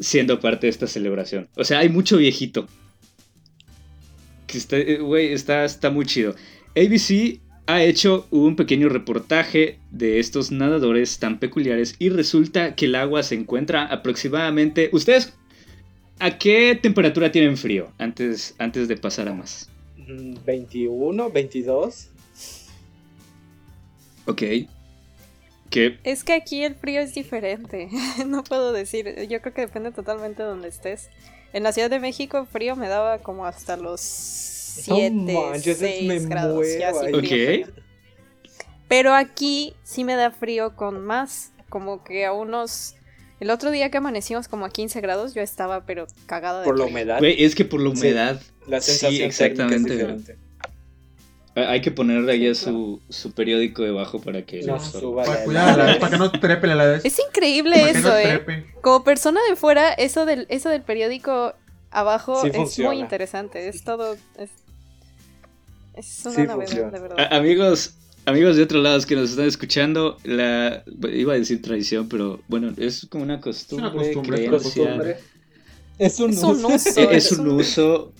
siendo 0.00 0.40
parte 0.40 0.66
de 0.66 0.70
esta 0.70 0.88
celebración. 0.88 1.48
O 1.56 1.62
sea, 1.62 1.78
hay 1.78 1.88
mucho 1.88 2.16
viejito. 2.16 2.66
Que 4.48 4.58
está, 4.58 4.78
eh, 4.78 4.98
güey, 4.98 5.32
está, 5.32 5.64
está 5.64 5.90
muy 5.90 6.06
chido. 6.06 6.34
ABC 6.70 7.40
ha 7.66 7.84
hecho 7.84 8.26
un 8.32 8.56
pequeño 8.56 8.88
reportaje 8.88 9.78
de 9.92 10.18
estos 10.18 10.50
nadadores 10.50 11.20
tan 11.20 11.38
peculiares 11.38 11.94
y 12.00 12.08
resulta 12.08 12.74
que 12.74 12.86
el 12.86 12.96
agua 12.96 13.22
se 13.22 13.36
encuentra 13.36 13.84
aproximadamente... 13.84 14.90
¿Ustedes 14.92 15.34
a 16.18 16.36
qué 16.36 16.76
temperatura 16.82 17.30
tienen 17.30 17.56
frío 17.56 17.92
antes, 17.98 18.56
antes 18.58 18.88
de 18.88 18.96
pasar 18.96 19.28
a 19.28 19.34
más? 19.34 19.70
21, 20.44 21.30
22. 21.30 22.11
Ok. 24.26 24.42
¿Qué? 25.70 25.98
Es 26.04 26.22
que 26.22 26.34
aquí 26.34 26.64
el 26.64 26.74
frío 26.74 27.00
es 27.00 27.14
diferente. 27.14 27.88
no 28.26 28.44
puedo 28.44 28.72
decir. 28.72 29.26
Yo 29.28 29.40
creo 29.40 29.54
que 29.54 29.62
depende 29.62 29.90
totalmente 29.90 30.42
de 30.42 30.48
donde 30.48 30.68
estés. 30.68 31.08
En 31.52 31.62
la 31.62 31.72
Ciudad 31.72 31.90
de 31.90 31.98
México 31.98 32.46
frío 32.50 32.76
me 32.76 32.88
daba 32.88 33.18
como 33.18 33.46
hasta 33.46 33.76
los 33.76 34.00
7, 34.00 35.10
No 35.10 35.50
manches, 35.50 35.78
6 35.78 36.02
me 36.08 36.18
grados. 36.20 36.66
ya 36.78 36.90
así 36.90 37.06
ahí. 37.06 37.12
frío, 37.14 37.18
Ok. 37.18 37.64
frío. 37.64 37.82
Pero 38.88 39.14
aquí 39.14 39.74
sí 39.82 40.04
me 40.04 40.14
da 40.14 40.30
frío 40.30 40.76
con 40.76 41.04
más. 41.04 41.52
Como 41.68 42.04
que 42.04 42.26
a 42.26 42.32
unos... 42.32 42.94
El 43.40 43.50
otro 43.50 43.70
día 43.70 43.90
que 43.90 43.96
amanecimos 43.98 44.46
como 44.46 44.66
a 44.66 44.70
15 44.70 45.00
grados, 45.00 45.34
yo 45.34 45.42
estaba 45.42 45.84
pero 45.84 46.06
cagada 46.26 46.60
de 46.60 46.64
Por 46.66 46.78
la 46.78 46.84
humedad. 46.84 47.18
Es 47.24 47.54
que 47.54 47.64
por 47.64 47.80
la 47.80 47.90
Sí. 47.94 48.00
humedad 48.00 48.40
La 48.68 48.80
Sí, 48.80 48.92
sensación 48.92 49.26
exactamente. 49.26 49.92
es 49.94 49.98
diferente. 49.98 50.36
Ah, 51.56 51.70
hay 51.70 51.80
que 51.80 51.90
ponerle 51.90 52.32
ahí 52.32 52.54
su, 52.54 53.00
su 53.08 53.32
periódico 53.32 53.82
debajo 53.82 54.20
para 54.20 54.42
que... 54.42 54.62
No, 54.62 54.78
suba 54.80 55.24
Para 55.24 56.10
que 56.10 56.16
no 56.18 56.30
trepe 56.32 56.66
la 56.66 56.84
vez. 56.84 57.04
Es 57.04 57.18
increíble 57.18 57.76
Para 57.78 57.92
que 57.92 57.98
no 58.00 58.16
eso, 58.16 58.18
¿eh? 58.18 58.66
Como 58.82 59.04
persona 59.04 59.40
de 59.48 59.56
fuera, 59.56 59.92
eso 59.92 60.24
del, 60.26 60.46
eso 60.48 60.68
del 60.68 60.82
periódico 60.82 61.54
abajo 61.90 62.40
Sí 62.42 62.48
es 62.48 62.56
funciona. 62.56 62.90
muy 62.90 63.00
interesante. 63.00 63.68
Es 63.68 63.84
todo. 63.84 64.14
Es, 64.38 64.50
es 65.94 66.22
una 66.24 66.34
Sí 66.34 66.42
novedad, 66.42 66.56
funciona. 66.66 66.90
de 66.90 67.00
verdad. 67.00 67.18
A- 67.20 67.36
amigos, 67.36 67.94
amigos 68.24 68.56
de 68.56 68.62
otros 68.62 68.82
lados 68.82 69.04
que 69.06 69.14
nos 69.14 69.30
están 69.30 69.46
escuchando, 69.46 70.16
la 70.24 70.82
iba 71.12 71.34
a 71.34 71.36
decir 71.36 71.60
tradición, 71.60 72.08
pero 72.08 72.40
bueno, 72.48 72.72
es 72.78 73.06
como 73.10 73.24
una 73.24 73.40
costumbre, 73.40 73.90
costumbre, 73.92 74.10
es 74.10 74.16
una 74.16 74.26
creencia. 74.36 74.84
Costumbre. 74.84 75.16
Es 75.98 76.18
un, 76.18 76.30
Es 76.30 76.42
un 76.42 76.64
uso. 76.64 77.00
es 77.10 77.32
un 77.32 77.48
uso. 77.48 78.12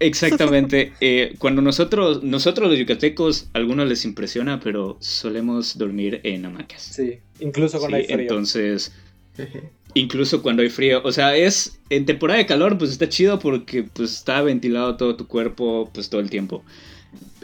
Exactamente. 0.00 0.92
eh, 1.00 1.34
cuando 1.38 1.62
nosotros, 1.62 2.22
nosotros 2.22 2.68
los 2.70 2.78
yucatecos, 2.78 3.48
a 3.52 3.58
algunos 3.58 3.86
les 3.88 4.04
impresiona, 4.04 4.58
pero 4.60 4.96
solemos 5.00 5.76
dormir 5.78 6.20
en 6.24 6.46
hamacas. 6.46 6.82
Sí, 6.82 7.18
incluso 7.38 7.78
con 7.78 7.90
Sí, 7.90 7.96
el 7.96 8.04
frío. 8.06 8.18
entonces, 8.20 8.92
incluso 9.94 10.42
cuando 10.42 10.62
hay 10.62 10.70
frío, 10.70 11.02
o 11.04 11.12
sea, 11.12 11.36
es 11.36 11.78
en 11.90 12.06
temporada 12.06 12.38
de 12.38 12.46
calor, 12.46 12.78
pues 12.78 12.90
está 12.92 13.08
chido 13.08 13.38
porque 13.38 13.82
pues 13.82 14.12
está 14.12 14.40
ventilado 14.42 14.96
todo 14.96 15.16
tu 15.16 15.26
cuerpo, 15.26 15.90
pues 15.92 16.08
todo 16.10 16.20
el 16.20 16.30
tiempo. 16.30 16.64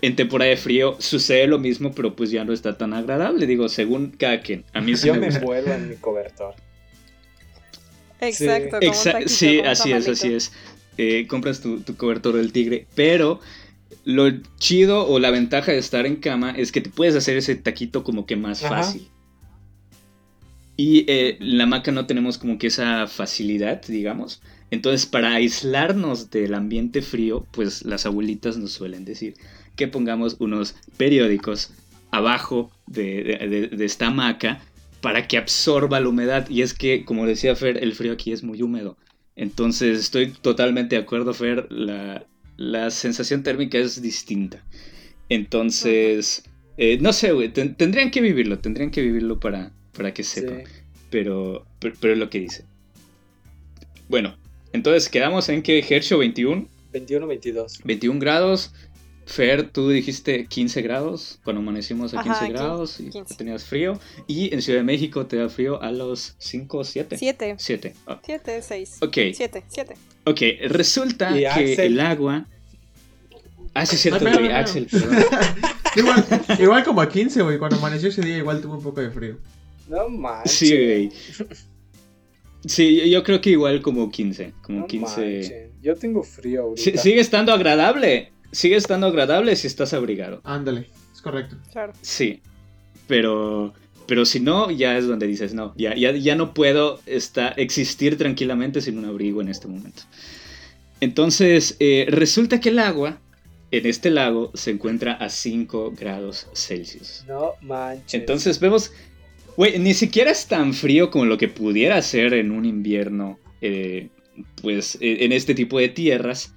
En 0.02 0.14
temporada 0.14 0.50
de 0.50 0.56
frío 0.56 0.96
sucede 0.98 1.46
lo 1.46 1.58
mismo, 1.58 1.92
pero 1.92 2.14
pues 2.16 2.30
ya 2.30 2.44
no 2.44 2.52
está 2.52 2.76
tan 2.78 2.92
agradable, 2.94 3.46
digo, 3.46 3.68
según 3.68 4.10
cada 4.10 4.40
quien. 4.40 4.64
A 4.72 4.80
mí 4.80 4.94
sí 4.96 5.08
Yo 5.08 5.14
me 5.14 5.20
me 5.20 5.26
envuelvo 5.28 5.72
en 5.72 5.88
mi 5.88 5.96
cobertor. 5.96 6.54
Exacto, 8.20 8.78
como 8.78 8.90
un 8.92 8.94
Exa- 8.96 9.12
taquito, 9.12 9.28
sí, 9.28 9.46
como 9.56 9.60
un 9.60 9.66
así 9.68 9.92
es, 9.92 10.08
así 10.08 10.32
es. 10.34 10.52
Eh, 10.98 11.26
compras 11.26 11.60
tu, 11.60 11.80
tu 11.80 11.96
cobertor 11.96 12.36
del 12.36 12.52
tigre, 12.52 12.86
pero 12.94 13.40
lo 14.04 14.30
chido 14.58 15.06
o 15.06 15.18
la 15.18 15.30
ventaja 15.30 15.72
de 15.72 15.78
estar 15.78 16.06
en 16.06 16.16
cama 16.16 16.52
es 16.52 16.72
que 16.72 16.80
te 16.80 16.90
puedes 16.90 17.14
hacer 17.16 17.36
ese 17.36 17.54
taquito 17.56 18.02
como 18.04 18.24
que 18.26 18.36
más 18.36 18.62
Ajá. 18.64 18.76
fácil. 18.82 19.08
Y 20.76 21.10
eh, 21.10 21.38
en 21.40 21.56
la 21.58 21.64
hamaca 21.64 21.90
no 21.90 22.06
tenemos 22.06 22.36
como 22.38 22.58
que 22.58 22.66
esa 22.66 23.06
facilidad, 23.06 23.82
digamos. 23.86 24.42
Entonces, 24.70 25.06
para 25.06 25.34
aislarnos 25.34 26.30
del 26.30 26.54
ambiente 26.54 27.00
frío, 27.02 27.46
pues 27.52 27.84
las 27.84 28.04
abuelitas 28.04 28.58
nos 28.58 28.72
suelen 28.72 29.04
decir 29.04 29.34
que 29.74 29.88
pongamos 29.88 30.36
unos 30.38 30.74
periódicos 30.96 31.70
abajo 32.10 32.70
de, 32.86 33.22
de- 33.24 33.48
de- 33.48 33.68
de 33.68 33.84
esta 33.84 34.08
hamaca 34.08 34.60
para 35.00 35.26
que 35.28 35.38
absorba 35.38 36.00
la 36.00 36.08
humedad. 36.08 36.48
Y 36.50 36.62
es 36.62 36.74
que, 36.74 37.04
como 37.04 37.26
decía 37.26 37.54
Fer, 37.56 37.82
el 37.82 37.94
frío 37.94 38.12
aquí 38.12 38.32
es 38.32 38.42
muy 38.42 38.60
húmedo. 38.62 38.98
Entonces, 39.36 39.98
estoy 40.00 40.28
totalmente 40.32 40.96
de 40.96 41.02
acuerdo, 41.02 41.32
Fer. 41.34 41.70
La, 41.70 42.26
la 42.56 42.90
sensación 42.90 43.42
térmica 43.42 43.78
es 43.78 44.00
distinta. 44.00 44.64
Entonces, 45.28 46.44
eh, 46.78 46.98
no 47.00 47.12
sé, 47.12 47.32
güey. 47.32 47.52
ten- 47.52 47.74
tendrían 47.74 48.10
que 48.10 48.20
vivirlo, 48.20 48.58
tendrían 48.58 48.90
que 48.90 49.02
vivirlo 49.02 49.38
para, 49.38 49.72
para 49.92 50.12
que 50.14 50.22
Sí. 50.22 50.40
sepan. 50.40 50.62
Pero, 51.10 51.66
pero, 51.78 51.94
pero 52.00 52.12
es 52.14 52.18
lo 52.18 52.30
que 52.30 52.40
dice. 52.40 52.64
Bueno, 54.08 54.36
entonces 54.72 55.08
quedamos 55.08 55.48
en 55.48 55.62
que 55.62 55.78
Hershey 55.78 56.18
21, 56.18 56.66
21, 56.92 57.26
22. 57.26 57.80
21 57.84 58.18
grados. 58.20 58.72
Fer, 59.26 59.68
tú 59.70 59.88
dijiste 59.90 60.46
15 60.46 60.82
grados 60.82 61.40
cuando 61.42 61.60
amanecimos 61.60 62.14
a 62.14 62.20
Ajá, 62.20 62.30
15 62.30 62.44
aquí, 62.44 62.52
grados 62.52 63.00
y 63.00 63.10
15. 63.10 63.34
tenías 63.34 63.64
frío. 63.64 63.98
Y 64.28 64.54
en 64.54 64.62
Ciudad 64.62 64.78
de 64.78 64.84
México 64.84 65.26
te 65.26 65.36
da 65.36 65.48
frío 65.48 65.82
a 65.82 65.90
los 65.90 66.36
5 66.38 66.78
o 66.78 66.84
7. 66.84 67.18
Siete. 67.18 67.56
7. 67.58 67.94
Siete, 68.24 68.62
seis. 68.62 68.98
Ok, 69.00 69.16
Siete, 69.34 69.64
siete. 69.68 69.94
ok. 70.24 70.40
Resulta 70.68 71.32
Y 71.36 71.40
que 71.40 71.48
Axel. 71.48 71.80
el 71.80 72.00
agua. 72.00 72.46
Ah, 73.74 73.84
sí, 73.84 73.96
es 73.96 74.02
cierto, 74.02 74.20
güey, 74.20 74.32
espérame, 74.32 74.56
Axel, 74.58 74.86
perdón. 74.86 75.16
igual, 75.96 76.24
igual 76.60 76.84
como 76.84 77.00
a 77.02 77.08
15, 77.08 77.42
güey. 77.42 77.58
Cuando 77.58 77.76
amaneció 77.76 78.08
ese 78.08 78.22
día, 78.22 78.38
igual 78.38 78.60
tuve 78.62 78.74
un 78.76 78.82
poco 78.82 79.00
de 79.00 79.10
frío. 79.10 79.36
No 79.88 80.08
manches. 80.08 80.52
Sí, 80.52 80.70
güey. 80.72 81.10
Sí, 82.64 83.10
yo 83.10 83.22
creo 83.22 83.40
que 83.40 83.50
igual 83.50 83.82
como 83.82 84.10
15. 84.10 84.52
Como 84.62 84.80
No 84.80 84.86
15. 84.86 85.20
manches. 85.20 85.52
Yo 85.82 85.94
tengo 85.96 86.22
frío 86.22 86.62
ahorita. 86.62 86.82
Sí, 86.82 86.96
sigue 86.98 87.20
estando 87.20 87.52
agradable. 87.52 88.32
Sigue 88.56 88.76
estando 88.76 89.08
agradable 89.08 89.54
si 89.54 89.66
estás 89.66 89.92
abrigado. 89.92 90.40
Ándale, 90.42 90.88
es 91.12 91.20
correcto. 91.20 91.56
Claro. 91.72 91.92
Sí. 92.00 92.40
Pero. 93.06 93.74
Pero 94.06 94.24
si 94.24 94.40
no, 94.40 94.70
ya 94.70 94.96
es 94.96 95.06
donde 95.06 95.26
dices, 95.26 95.52
no, 95.52 95.74
ya, 95.76 95.94
ya, 95.94 96.12
ya 96.12 96.36
no 96.36 96.54
puedo 96.54 97.00
estar, 97.04 97.58
existir 97.58 98.16
tranquilamente 98.16 98.80
sin 98.80 98.96
un 98.96 99.04
abrigo 99.04 99.42
en 99.42 99.48
este 99.48 99.66
momento. 99.66 100.04
Entonces, 101.00 101.76
eh, 101.80 102.06
resulta 102.08 102.60
que 102.60 102.70
el 102.70 102.78
agua 102.78 103.18
en 103.72 103.84
este 103.84 104.08
lago 104.08 104.52
se 104.54 104.70
encuentra 104.70 105.14
a 105.14 105.28
5 105.28 105.92
grados 105.98 106.46
Celsius. 106.54 107.24
No 107.28 107.54
manches. 107.60 108.14
Entonces 108.14 108.58
vemos, 108.58 108.90
güey, 109.56 109.78
ni 109.78 109.92
siquiera 109.92 110.30
es 110.30 110.46
tan 110.46 110.72
frío 110.72 111.10
como 111.10 111.26
lo 111.26 111.36
que 111.36 111.48
pudiera 111.48 112.00
ser 112.00 112.32
en 112.32 112.52
un 112.52 112.64
invierno, 112.64 113.38
eh, 113.60 114.08
pues 114.62 114.96
eh, 115.02 115.18
en 115.24 115.32
este 115.32 115.54
tipo 115.54 115.78
de 115.78 115.90
tierras. 115.90 116.54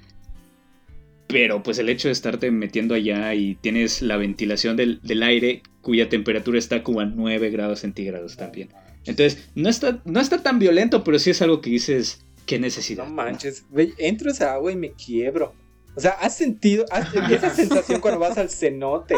Pero 1.30 1.62
pues 1.62 1.78
el 1.78 1.90
hecho 1.90 2.08
de 2.08 2.12
estarte 2.12 2.50
metiendo 2.50 2.96
allá 2.96 3.34
y 3.36 3.54
tienes 3.56 4.02
la 4.02 4.18
ventilación 4.18 4.76
del, 4.76 5.00
del 5.04 5.22
aire 5.24 5.62
cuya 5.82 6.10
temperatura 6.10 6.58
está 6.58 6.82
como 6.84 7.02
a 7.02 7.06
9 7.06 7.52
grados 7.52 7.82
centígrados 7.82 8.36
también. 8.36 8.70
Entonces, 9.06 9.48
no 9.56 9.70
está, 9.70 10.02
no 10.06 10.20
está 10.20 10.42
tan 10.42 10.58
violento, 10.60 11.04
pero 11.04 11.20
sí 11.20 11.30
es 11.30 11.42
algo 11.44 11.62
que 11.62 11.70
dices, 11.70 12.22
qué 12.48 12.58
necesidad. 12.60 13.06
No 13.06 13.12
manches. 13.12 13.64
Güey, 13.70 13.94
entro 14.00 14.30
a 14.30 14.34
esa 14.34 14.54
agua 14.54 14.72
y 14.72 14.76
me 14.76 14.92
quiebro. 14.94 15.54
O 15.96 16.02
sea, 16.02 16.12
¿has 16.14 16.36
sentido 16.36 16.86
has- 16.92 17.14
esa 17.32 17.52
sensación 17.54 18.02
cuando 18.02 18.20
vas 18.20 18.38
al 18.40 18.50
cenote? 18.50 19.16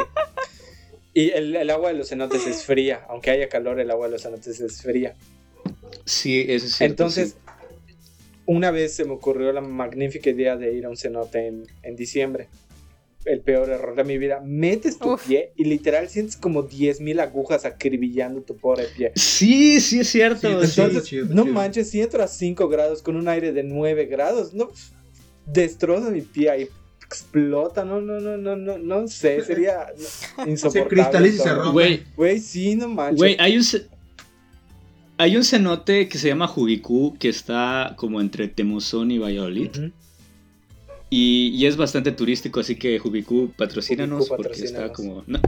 Y 1.13 1.29
el, 1.31 1.55
el 1.55 1.69
agua 1.69 1.91
de 1.93 1.97
los 1.97 2.09
cenotes 2.09 2.45
es 2.45 2.63
fría. 2.65 3.05
Aunque 3.09 3.31
haya 3.31 3.47
calor, 3.47 3.79
el 3.79 3.89
agua 3.89 4.07
de 4.07 4.11
los 4.13 4.21
cenotes 4.23 4.59
es 4.59 4.81
fría. 4.81 5.15
Sí, 6.05 6.45
eso 6.47 6.65
es 6.65 6.75
cierto. 6.75 6.91
Entonces, 7.03 7.29
sí. 7.29 7.50
Una 8.51 8.71
vez 8.71 8.93
se 8.93 9.05
me 9.05 9.11
ocurrió 9.13 9.51
la 9.51 9.61
magnífica 9.61 10.29
idea 10.29 10.55
de 10.57 10.73
ir 10.73 10.85
a 10.85 10.89
un 10.89 10.97
cenote 10.97 11.47
en, 11.47 11.63
en 11.83 11.95
diciembre. 11.95 12.47
El 13.23 13.41
peor 13.41 13.69
error 13.69 13.95
de 13.95 14.03
mi 14.03 14.17
vida. 14.17 14.41
Metes 14.43 14.97
tu 14.97 15.13
Uf. 15.13 15.27
pie 15.27 15.51
y 15.55 15.65
literal 15.65 16.09
sientes 16.09 16.35
como 16.35 16.67
10.000 16.67 17.19
agujas 17.21 17.65
acribillando 17.65 18.41
tu 18.41 18.57
pobre 18.57 18.85
pie. 18.97 19.11
Sí, 19.15 19.79
sí 19.79 19.99
es 19.99 20.09
cierto. 20.09 20.39
Sí, 20.61 20.67
sí. 20.67 20.81
Entonces, 20.81 21.03
chido, 21.07 21.25
no 21.27 21.43
chido. 21.43 21.53
manches, 21.53 21.89
si 21.91 22.01
entro 22.01 22.23
a 22.23 22.27
5 22.27 22.67
grados 22.67 23.03
con 23.03 23.15
un 23.15 23.27
aire 23.27 23.51
de 23.51 23.61
9 23.61 24.05
grados, 24.07 24.53
no 24.55 24.71
destroza 25.45 26.09
mi 26.09 26.21
pie 26.21 26.49
ahí, 26.49 26.67
explota, 27.05 27.83
no, 27.85 28.01
no, 28.01 28.19
no, 28.19 28.37
no, 28.37 28.55
no, 28.55 28.77
no 28.79 29.07
sé, 29.07 29.41
sería 29.43 29.87
no, 30.37 30.43
Se 30.45 30.49
insoportable. 30.49 30.89
cristaliza 30.89 31.35
y 31.35 31.47
se 31.47 31.53
rompe. 31.53 31.71
Güey, 31.71 32.03
Güey, 32.15 32.39
sí, 32.39 32.75
no 32.75 32.87
manches. 32.87 33.17
Güey, 33.17 33.35
hay 33.39 33.57
un, 33.57 33.63
hay 35.21 35.37
un 35.37 35.43
cenote 35.43 36.07
que 36.07 36.17
se 36.17 36.29
llama 36.29 36.47
Jubicú 36.47 37.15
que 37.19 37.29
está 37.29 37.93
como 37.95 38.21
entre 38.21 38.47
Temuzón 38.47 39.11
y 39.11 39.19
Valladolid. 39.19 39.69
Y, 41.11 41.49
y 41.49 41.67
es 41.67 41.77
bastante 41.77 42.11
turístico, 42.11 42.59
así 42.59 42.75
que 42.75 42.97
Jubicú, 42.97 43.51
patrocínanos 43.55 44.29
Jubicú, 44.29 44.41
porque 44.41 44.63
está 44.63 44.91
como... 44.91 45.23
no. 45.27 45.39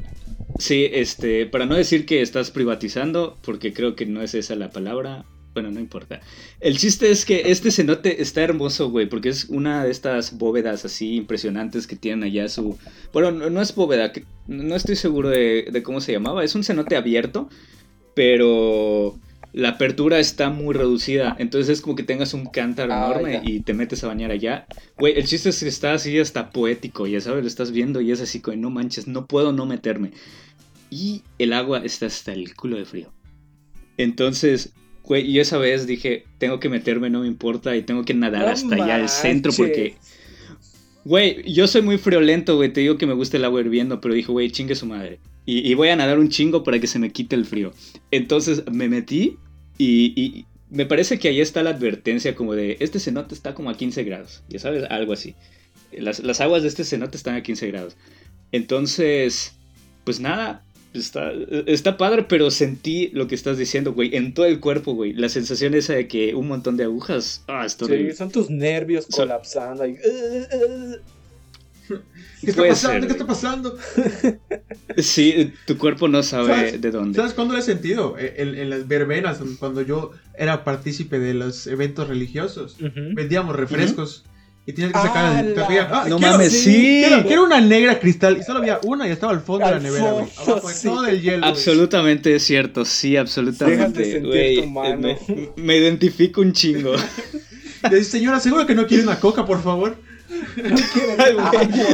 Sí, 0.60 0.88
este, 0.92 1.48
para 1.48 1.66
no 1.66 1.74
decir 1.74 2.06
que 2.06 2.22
estás 2.22 2.52
privatizando, 2.52 3.40
porque 3.42 3.74
creo 3.74 3.96
que 3.96 4.06
no 4.06 4.22
es 4.22 4.36
esa 4.36 4.56
la 4.56 4.70
palabra, 4.70 5.26
Bueno, 5.56 5.72
no 5.72 5.80
importa. 5.80 6.22
El 6.60 6.78
chiste 6.78 7.10
es 7.10 7.26
que 7.26 7.50
este 7.52 7.72
cenote 7.72 8.22
está 8.22 8.44
hermoso, 8.44 8.92
güey, 8.92 9.08
porque 9.10 9.30
es 9.30 9.46
una 9.46 9.86
de 9.86 9.90
estas 9.90 10.38
bóvedas 10.38 10.86
así 10.86 11.16
impresionantes 11.16 11.88
que 11.88 11.96
tienen 11.96 12.24
allá 12.24 12.48
su... 12.48 12.78
Bueno, 13.12 13.32
no, 13.32 13.62
es 13.62 13.74
bóveda, 13.74 14.14
no 14.46 14.76
estoy 14.76 14.96
seguro 14.96 15.30
de, 15.30 15.68
de 15.72 15.82
cómo 15.82 16.00
se 16.00 16.12
llamaba. 16.12 16.44
Es 16.44 16.54
un 16.54 16.64
cenote 16.64 16.96
abierto, 16.96 17.50
pero 18.14 19.18
la 19.54 19.70
apertura 19.70 20.20
está 20.20 20.50
muy 20.50 20.74
reducida. 20.74 21.36
Entonces 21.39 21.78
es 21.78 21.82
como 21.82 21.96
que 21.96 22.04
tengas 22.04 22.34
un 22.34 22.48
cántaro 22.48 22.92
ah, 22.92 23.06
enorme 23.06 23.42
y 23.44 23.62
te 23.62 23.74
metes 23.74 24.04
a 24.04 24.08
bañar 24.08 24.32
allá. 24.32 24.66
Güey, 24.98 25.18
el 25.18 25.26
chiste 25.26 25.50
es 25.50 25.60
que 25.60 25.70
está 25.70 25.94
así 25.94 26.20
hasta 26.20 26.50
poético, 26.50 27.06
ya 27.06 27.22
sabes, 27.22 27.44
lo 27.44 27.48
estás 27.48 27.72
viendo 27.72 28.02
y 28.02 28.12
es 28.12 28.20
así 28.20 28.42
como, 28.42 28.58
no 28.58 28.72
manches, 28.72 29.08
no 29.08 29.28
puedo 29.28 29.54
no 29.54 29.66
meterme. 29.66 30.12
Y 30.89 31.22
el 31.38 31.54
agua 31.54 31.84
está 31.86 32.08
hasta 32.08 32.34
el 32.34 32.56
culo 32.56 32.78
de 32.78 32.86
frío. 32.86 33.13
Entonces, 33.98 34.74
güey, 35.04 35.32
yo 35.32 35.42
esa 35.42 35.60
vez 35.60 35.86
dije, 35.86 36.26
tengo 36.39 36.60
que 36.60 36.70
meterme, 36.70 37.12
no 37.12 37.22
me 37.22 37.28
importa, 37.28 37.76
y 37.78 37.84
tengo 37.84 38.04
que 38.06 38.16
nadar 38.16 38.48
hasta 38.48 38.76
allá 38.76 38.96
al 38.96 39.10
centro 39.10 39.54
porque... 39.56 39.96
Güey, 41.06 41.44
yo 41.52 41.68
soy 41.68 41.82
muy 41.82 41.98
friolento, 41.98 42.56
güey, 42.56 42.72
te 42.72 42.80
digo 42.80 42.98
que 42.98 43.06
me 43.06 43.13
gusta 43.13 43.38
el 43.38 43.44
agua 43.44 43.60
hirviendo, 43.60 44.00
pero 44.00 44.13
dije, 44.13 44.32
güey, 44.32 44.50
chingue 44.50 44.74
su 44.74 44.86
madre. 44.86 45.20
Y, 45.46 45.70
y, 45.70 45.74
voy 45.74 45.90
a 45.90 45.96
nadar 45.96 46.20
un 46.20 46.30
chingo 46.30 46.64
para 46.64 46.80
que 46.80 46.88
se 46.88 47.00
me 47.00 47.12
quite 47.12 47.36
el 47.36 47.46
frío. 47.46 47.74
Entonces 48.12 48.64
me 48.72 48.88
metí 48.88 49.38
y, 49.78 50.46
me 50.70 50.86
parece 50.86 51.20
que 51.20 51.28
ahí 51.28 51.40
está 51.40 51.62
la 51.62 51.72
advertencia 51.72 52.36
como 52.36 52.56
de, 52.56 52.78
este 52.80 53.00
cenote 53.00 53.36
está 53.36 53.54
como 53.54 53.70
a 53.70 53.78
15 53.78 54.04
grados, 54.04 54.44
ya 54.50 54.58
sabes, 54.58 54.84
algo 54.90 55.14
así. 55.14 55.36
Las, 55.92 56.42
aguas 56.42 56.64
de 56.64 56.70
este 56.70 56.84
cenote 56.84 57.16
están 57.16 57.36
a 57.36 57.44
15 57.44 57.68
grados. 57.68 57.96
Entonces, 58.52 59.54
pues 60.04 60.20
nada, 60.20 60.66
está, 60.96 61.32
está 61.68 61.98
padre, 61.98 62.24
pero 62.24 62.50
sentí 62.50 63.10
lo 63.14 63.28
que 63.28 63.36
estás 63.36 63.60
diciendo, 63.60 63.94
güey, 63.94 64.16
en 64.16 64.34
todo 64.34 64.48
el 64.48 64.60
cuerpo, 64.60 64.94
güey. 64.94 65.14
La 65.14 65.30
sensación 65.30 65.76
esa 65.76 65.94
de 65.94 66.08
que 66.08 66.34
un 66.34 66.48
montón 66.48 66.76
de 66.76 66.86
agujas, 66.86 67.44
ah, 67.48 67.68
Sí, 67.70 68.12
son 68.14 68.32
tus 68.32 68.50
nervios 68.50 69.06
colapsando. 69.06 69.84
Ahí. 69.84 69.98
¿Qué 72.41 72.50
está 72.50 72.67
pasando? 72.67 73.08
¿Qué 73.08 73.13
está 73.13 73.28
pasando? 73.28 73.78
Sí, 74.98 75.54
tu 75.65 75.78
cuerpo 75.78 76.08
no 76.08 76.22
sabe 76.22 76.78
de 76.78 76.91
dónde. 76.91 77.15
¿Sabes 77.15 77.34
cuándo 77.34 77.54
lo 77.54 77.60
he 77.60 77.63
sentido? 77.63 78.15
E, 78.17 78.36
en, 78.38 78.69
las 78.69 78.88
verbenas, 78.88 79.39
cuando 79.58 79.82
yo 79.82 80.12
era 80.38 80.63
partícipe 80.63 81.17
de 81.19 81.34
los 81.34 81.65
eventos 81.65 82.08
religiosos, 82.08 82.78
vendíamos 83.15 83.56
refrescos. 83.56 84.24
Y 84.65 84.74
tienes 84.74 84.93
que 84.93 85.00
sacar 85.00 85.46
el 85.46 85.60
ah, 85.60 86.06
No 86.08 86.19
mames, 86.19 86.54
sí. 86.54 87.04
Quiero, 87.28 87.43
una 87.43 87.60
negra 87.60 88.00
cristal. 88.00 88.38
Y 88.38 88.43
solo 88.43 88.60
había 88.60 88.80
una 88.84 89.08
y 89.08 89.12
estaba 89.12 89.34
al 89.34 89.41
fondo 89.41 89.65
de 89.65 89.72
la 89.74 89.80
nevera, 89.80 90.10
Abajo 90.10 90.62
todo 90.82 91.06
el 91.08 91.22
hielo. 91.22 91.46
Absolutamente 91.46 92.36
es 92.36 92.43
cierto, 92.43 92.86
sí, 92.86 93.17
absolutamente. 93.17 94.22
me, 94.22 95.17
me, 95.58 95.78
identifico 95.78 96.41
un 96.41 96.54
chingo. 96.54 96.93
Le 97.89 97.98
dice, 97.98 98.12
señora, 98.12 98.39
¿seguro 98.39 98.65
que 98.65 98.76
no 98.76 98.88
quiere 98.88 99.04
una 99.04 99.19
coca, 99.19 99.46
por 99.46 99.62
favor? 99.62 99.98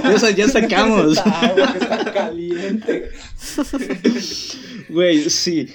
No 0.04 0.30
ya 0.30 0.48
sacamos. 0.48 1.18
Güey, 4.90 5.30
sí. 5.30 5.68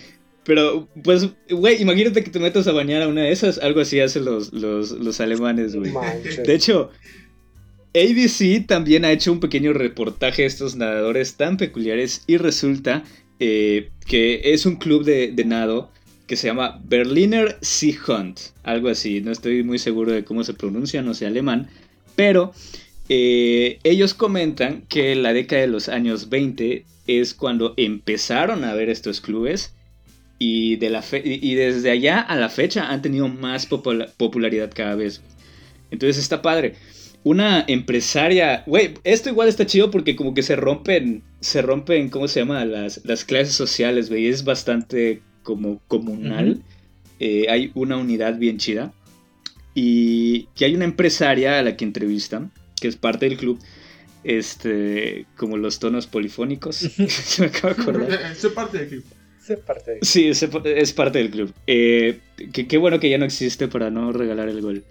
Pero, 0.45 0.89
pues, 1.03 1.29
güey, 1.49 1.81
imagínate 1.81 2.23
que 2.23 2.31
te 2.31 2.39
metas 2.39 2.67
a 2.67 2.73
bañar 2.73 3.03
a 3.03 3.09
una 3.09 3.23
de 3.23 3.33
esas. 3.33 3.59
Algo 3.59 3.81
así 3.81 4.01
hacen 4.01 4.25
los, 4.25 4.53
los, 4.53 5.21
alemanes, 5.21 5.75
güey. 5.75 5.93
De 6.45 6.55
hecho, 6.55 6.91
ABC 7.95 8.67
también 8.67 9.05
ha 9.05 9.13
hecho 9.13 9.33
un 9.33 9.41
pequeño 9.41 9.73
reportaje 9.73 10.43
de 10.43 10.49
estos 10.49 10.77
nadadores 10.77 11.37
tan 11.37 11.57
peculiares 11.57 12.25
y 12.27 12.37
resulta 12.37 13.05
eh, 13.39 13.91
que 14.07 14.53
es 14.53 14.67
un 14.67 14.77
club 14.77 15.05
de, 15.05 15.33
de, 15.33 15.45
nado 15.45 15.91
que 16.27 16.37
se 16.37 16.49
llama 16.49 16.81
Berliner 16.85 17.57
Sea 17.61 17.95
Hunt, 18.07 18.41
algo 18.63 18.89
así, 18.89 19.21
no 19.21 19.31
estoy 19.31 19.63
muy 19.63 19.79
seguro 19.79 20.13
de 20.13 20.25
cómo 20.25 20.43
se 20.43 20.55
pronuncia, 20.55 21.03
no 21.03 21.15
sé 21.15 21.27
alemán, 21.27 21.69
pero 22.17 22.53
eh, 23.09 23.79
ellos 23.85 24.15
comentan 24.15 24.83
que 24.89 25.15
la 25.15 25.33
década 25.33 25.63
de 25.63 25.69
los 25.69 25.89
años 25.89 26.31
20 26.31 26.85
es 27.07 27.35
cuando 27.35 27.75
empezaron 27.77 28.65
a 28.65 28.75
ver 28.75 28.89
estos 28.89 29.21
clubes 29.21 29.75
y, 30.39 30.77
de 30.77 30.91
la 30.91 31.05
y 31.23 31.55
desde 31.55 31.91
allá 31.91 32.21
a 32.21 32.37
la 32.37 32.49
fecha 32.49 32.91
han 32.91 33.03
tenido 33.03 33.29
más 33.29 33.67
popularidad 33.67 34.71
cada 34.75 34.95
vez. 34.95 35.23
Entonces 35.91 36.23
está 36.23 36.43
padre. 36.43 36.75
Una 37.23 37.65
empresaria, 37.69 38.65
güey, 38.67 38.95
esto 39.03 39.31
igual 39.31 39.49
está 39.49 39.65
chido 39.65 39.91
porque 39.91 40.15
como 40.15 40.35
que 40.35 40.43
se 40.43 40.57
rompen, 40.57 41.23
se 41.41 41.63
rompen, 41.63 42.11
¿cómo 42.11 42.29
se 42.29 42.41
llama? 42.41 42.65
Las, 42.67 43.01
las 43.05 43.25
clases 43.25 43.55
sociales, 43.55 44.11
güey, 44.11 44.27
es 44.27 44.45
bastante 44.45 45.23
como 45.43 45.81
comunal. 45.89 46.63
Eh, 47.21 47.47
hay 47.49 47.71
una 47.75 47.97
unidad 47.97 48.37
bien 48.37 48.59
chida. 48.59 48.93
Y 49.75 50.45
que 50.55 50.67
hay 50.67 50.75
una 50.75 50.85
empresaria 50.85 51.59
a 51.59 51.63
la 51.63 51.77
que 51.77 51.85
entrevistan, 51.85 52.53
que 52.81 52.89
es 52.89 52.97
parte 52.97 53.29
del 53.29 53.37
club, 53.37 53.59
este, 54.23 55.27
como 55.37 55.57
los 55.57 55.79
tonos 55.79 56.07
polifónicos. 56.07 56.77
Se 57.09 57.43
me 57.43 57.49
acaba 57.49 57.75
de 57.75 57.83
acordar. 57.83 58.33
Es 58.33 58.47
parte 58.47 58.79
del 58.79 58.89
club. 58.89 59.05
Sí, 60.01 60.29
es, 60.29 60.93
parte 60.93 61.19
del 61.19 61.31
club. 61.31 61.53
Eh, 61.67 62.19
qué 62.53 62.79
bueno 62.79 62.99
que 62.99 63.11
ya 63.11 63.19
no 63.19 63.27
existe 63.27 63.69
para 63.69 63.91
no 63.91 64.11
regalar 64.13 64.49
el 64.49 64.63
gol. 64.63 64.85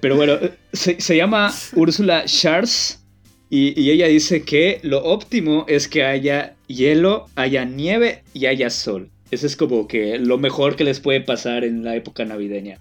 Pero 0.00 0.16
bueno, 0.16 0.38
se, 0.72 1.16
llama 1.16 1.52
Úrsula 1.74 2.26
Scharz 2.26 3.00
y, 3.48 3.80
y, 3.80 3.90
ella 3.90 4.06
dice 4.06 4.42
que 4.42 4.80
lo 4.82 5.02
óptimo 5.02 5.64
es 5.66 5.88
que 5.88 6.04
haya 6.04 6.56
hielo, 6.66 7.26
haya 7.36 7.64
nieve 7.64 8.22
y 8.34 8.46
haya 8.46 8.68
sol. 8.68 9.08
Eso 9.30 9.46
es 9.46 9.56
como 9.56 9.88
que 9.88 10.18
lo 10.18 10.36
mejor 10.36 10.76
que 10.76 10.84
les 10.84 11.00
puede 11.00 11.22
pasar 11.22 11.64
en 11.64 11.84
la 11.84 11.96
época 11.96 12.26
navideña. 12.26 12.78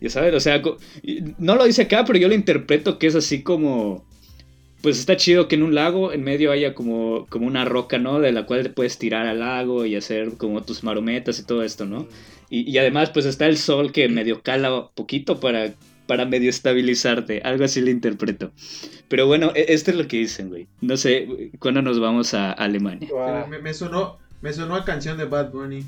Ya 0.00 0.10
sabes, 0.10 0.34
o 0.34 0.40
sea, 0.40 0.62
no 1.38 1.56
lo 1.56 1.64
dice 1.64 1.82
acá, 1.82 2.04
pero 2.04 2.18
yo 2.18 2.28
lo 2.28 2.34
interpreto 2.34 2.98
que 2.98 3.06
es 3.06 3.14
así 3.14 3.42
como. 3.42 4.04
Pues 4.82 4.98
está 4.98 5.16
chido 5.16 5.48
que 5.48 5.56
en 5.56 5.62
un 5.62 5.74
lago 5.74 6.12
en 6.12 6.22
medio 6.22 6.52
haya 6.52 6.74
como, 6.74 7.26
como 7.28 7.46
una 7.46 7.64
roca, 7.64 7.98
¿no? 7.98 8.20
De 8.20 8.30
la 8.30 8.46
cual 8.46 8.62
te 8.62 8.68
puedes 8.68 8.98
tirar 8.98 9.26
al 9.26 9.40
lago 9.40 9.84
y 9.84 9.96
hacer 9.96 10.36
como 10.36 10.62
tus 10.62 10.84
marometas 10.84 11.40
y 11.40 11.44
todo 11.44 11.64
esto, 11.64 11.86
¿no? 11.86 12.06
Y, 12.48 12.78
además, 12.78 13.10
pues 13.10 13.26
está 13.26 13.46
el 13.46 13.56
sol 13.56 13.90
que 13.90 14.08
medio 14.08 14.40
cala 14.42 14.90
poquito 14.94 15.40
para, 15.40 15.72
para 16.06 16.26
medio 16.26 16.50
estabilizarte. 16.50 17.40
Algo 17.42 17.64
así 17.64 17.80
lo 17.80 17.90
interpreto. 17.90 18.52
Pero 19.08 19.26
bueno, 19.26 19.50
e, 19.54 19.66
esto 19.70 19.90
es 19.90 19.96
lo 19.96 20.06
que 20.06 20.18
dicen, 20.18 20.50
güey. 20.50 20.68
No 20.80 20.96
sé 20.96 21.50
cuándo 21.58 21.82
nos 21.82 21.98
vamos 21.98 22.34
a 22.34 22.52
Alemania. 22.52 23.08
Me, 23.62 23.74
sonó, 23.74 24.18
me 24.42 24.52
sonó 24.52 24.76
a 24.76 24.84
canción 24.84 25.18
de 25.18 25.24
Bad 25.24 25.50
Bunny. 25.50 25.84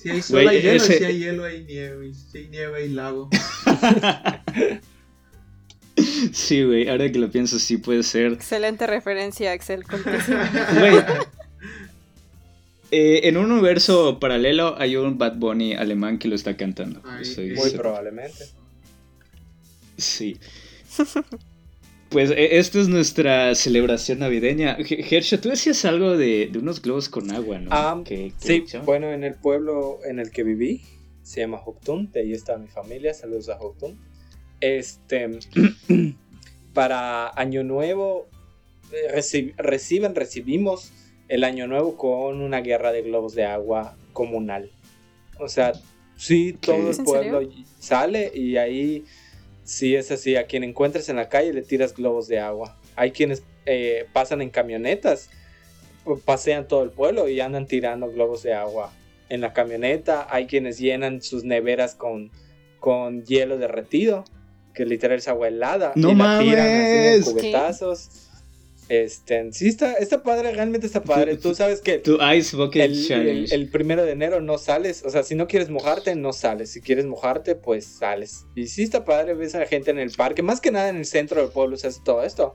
Si 0.00 0.10
hay 0.10 0.22
sol, 0.22 0.46
hay 0.46 0.62
hielo, 0.62 0.78
si 0.78 1.04
hay 1.04 1.18
hielo, 1.18 1.44
hay 1.44 1.64
nieve. 1.64 2.12
Si 2.14 2.38
hay 2.38 2.48
nieve, 2.48 2.78
hay 2.78 2.88
lago. 2.90 3.28
sí, 6.32 6.62
güey, 6.62 6.88
ahora 6.88 7.10
que 7.10 7.18
lo 7.18 7.28
pienso, 7.32 7.58
sí 7.58 7.78
puede 7.78 8.04
ser. 8.04 8.34
Excelente 8.34 8.86
referencia, 8.86 9.50
Axel. 9.50 9.82
Güey. 10.78 10.98
Eh, 12.92 13.22
en 13.24 13.36
un 13.36 13.50
universo 13.50 14.20
paralelo 14.20 14.76
hay 14.78 14.94
un 14.94 15.18
Bad 15.18 15.34
Bunny 15.36 15.74
alemán 15.74 16.18
que 16.18 16.28
lo 16.28 16.36
está 16.36 16.56
cantando. 16.56 17.02
muy 17.02 17.70
probablemente. 17.72 18.44
Sí. 19.96 20.38
Pues 22.08 22.30
e, 22.30 22.58
esta 22.58 22.80
es 22.80 22.88
nuestra 22.88 23.54
celebración 23.54 24.20
navideña. 24.20 24.76
Gersha, 24.76 25.40
tú 25.40 25.50
decías 25.50 25.84
algo 25.84 26.16
de, 26.16 26.50
unos 26.58 26.80
globos 26.80 27.08
con 27.08 27.30
agua, 27.30 27.58
¿no? 27.58 27.68
Ah, 27.72 28.02
sí, 28.06 28.64
bueno, 28.84 29.12
en 29.12 29.24
el 29.24 29.34
pueblo 29.34 30.00
en 30.04 30.18
el 30.18 30.30
que 30.30 30.42
viví, 30.42 30.82
se 31.22 31.40
llama 31.40 31.60
Hoctun, 31.64 32.10
de 32.12 32.20
ahí 32.20 32.32
está 32.32 32.56
mi 32.56 32.68
familia, 32.68 33.12
saludos 33.12 33.50
a 33.50 33.58
Hoctun. 33.58 33.98
Este, 34.60 35.28
para 36.72 37.28
Año 37.38 37.62
Nuevo, 37.62 38.28
eh, 38.92 39.52
reciben, 39.58 40.14
recibimos 40.14 40.92
el 41.28 41.44
Año 41.44 41.66
Nuevo 41.66 41.96
con 41.96 42.40
una 42.40 42.60
guerra 42.62 42.92
de 42.92 43.02
globos 43.02 43.34
de 43.34 43.44
agua 43.44 43.96
comunal. 44.14 44.70
O 45.38 45.48
sea, 45.48 45.74
sí, 46.16 46.54
todo 46.54 46.90
el 46.90 46.96
pueblo 47.04 47.40
sale 47.78 48.32
y 48.34 48.56
ahí 48.56 49.04
Sí, 49.68 49.94
es 49.94 50.10
así. 50.10 50.34
A 50.34 50.46
quien 50.46 50.64
encuentres 50.64 51.10
en 51.10 51.16
la 51.16 51.28
calle 51.28 51.52
le 51.52 51.60
tiras 51.60 51.94
globos 51.94 52.26
de 52.26 52.38
agua. 52.38 52.78
Hay 52.96 53.10
quienes 53.10 53.42
eh, 53.66 54.06
pasan 54.14 54.40
en 54.40 54.48
camionetas, 54.48 55.28
pasean 56.24 56.66
todo 56.66 56.82
el 56.82 56.88
pueblo 56.88 57.28
y 57.28 57.38
andan 57.40 57.66
tirando 57.66 58.10
globos 58.10 58.42
de 58.42 58.54
agua 58.54 58.94
en 59.28 59.42
la 59.42 59.52
camioneta. 59.52 60.26
Hay 60.30 60.46
quienes 60.46 60.78
llenan 60.78 61.20
sus 61.20 61.44
neveras 61.44 61.94
con, 61.94 62.30
con 62.80 63.26
hielo 63.26 63.58
derretido, 63.58 64.24
que 64.72 64.86
literal 64.86 65.18
es 65.18 65.28
agua 65.28 65.48
helada. 65.48 65.92
No 65.96 66.12
y 66.12 66.14
la 66.14 66.38
tiran 66.38 66.66
en 66.66 67.22
cubetazos. 67.22 68.27
Este, 68.88 69.52
sí 69.52 69.68
está, 69.68 69.94
está 69.94 70.22
padre, 70.22 70.52
realmente 70.52 70.86
está 70.86 71.02
padre. 71.02 71.36
Tú 71.36 71.54
sabes 71.54 71.80
que 71.82 71.98
tu 71.98 72.18
Ice 72.32 72.56
Bucket 72.56 72.84
el, 72.84 73.52
El, 73.52 73.68
primero 73.68 74.04
de 74.04 74.12
enero 74.12 74.40
no 74.40 74.56
sales, 74.56 75.02
o 75.04 75.10
sea, 75.10 75.22
si 75.22 75.34
no 75.34 75.46
quieres 75.46 75.68
mojarte, 75.68 76.14
no 76.16 76.32
sales. 76.32 76.70
Si 76.70 76.80
quieres 76.80 77.04
mojarte, 77.04 77.54
pues 77.54 77.84
sales. 77.84 78.46
Y 78.54 78.68
sí 78.68 78.82
está 78.82 79.04
padre, 79.04 79.34
ves 79.34 79.54
a 79.54 79.60
la 79.60 79.66
gente 79.66 79.90
en 79.90 79.98
el 79.98 80.10
parque, 80.10 80.42
más 80.42 80.60
que 80.60 80.70
nada 80.70 80.88
en 80.88 80.96
el 80.96 81.04
centro 81.04 81.42
del 81.42 81.50
pueblo 81.50 81.76
se 81.76 81.88
hace 81.88 82.00
todo 82.02 82.24
esto. 82.24 82.54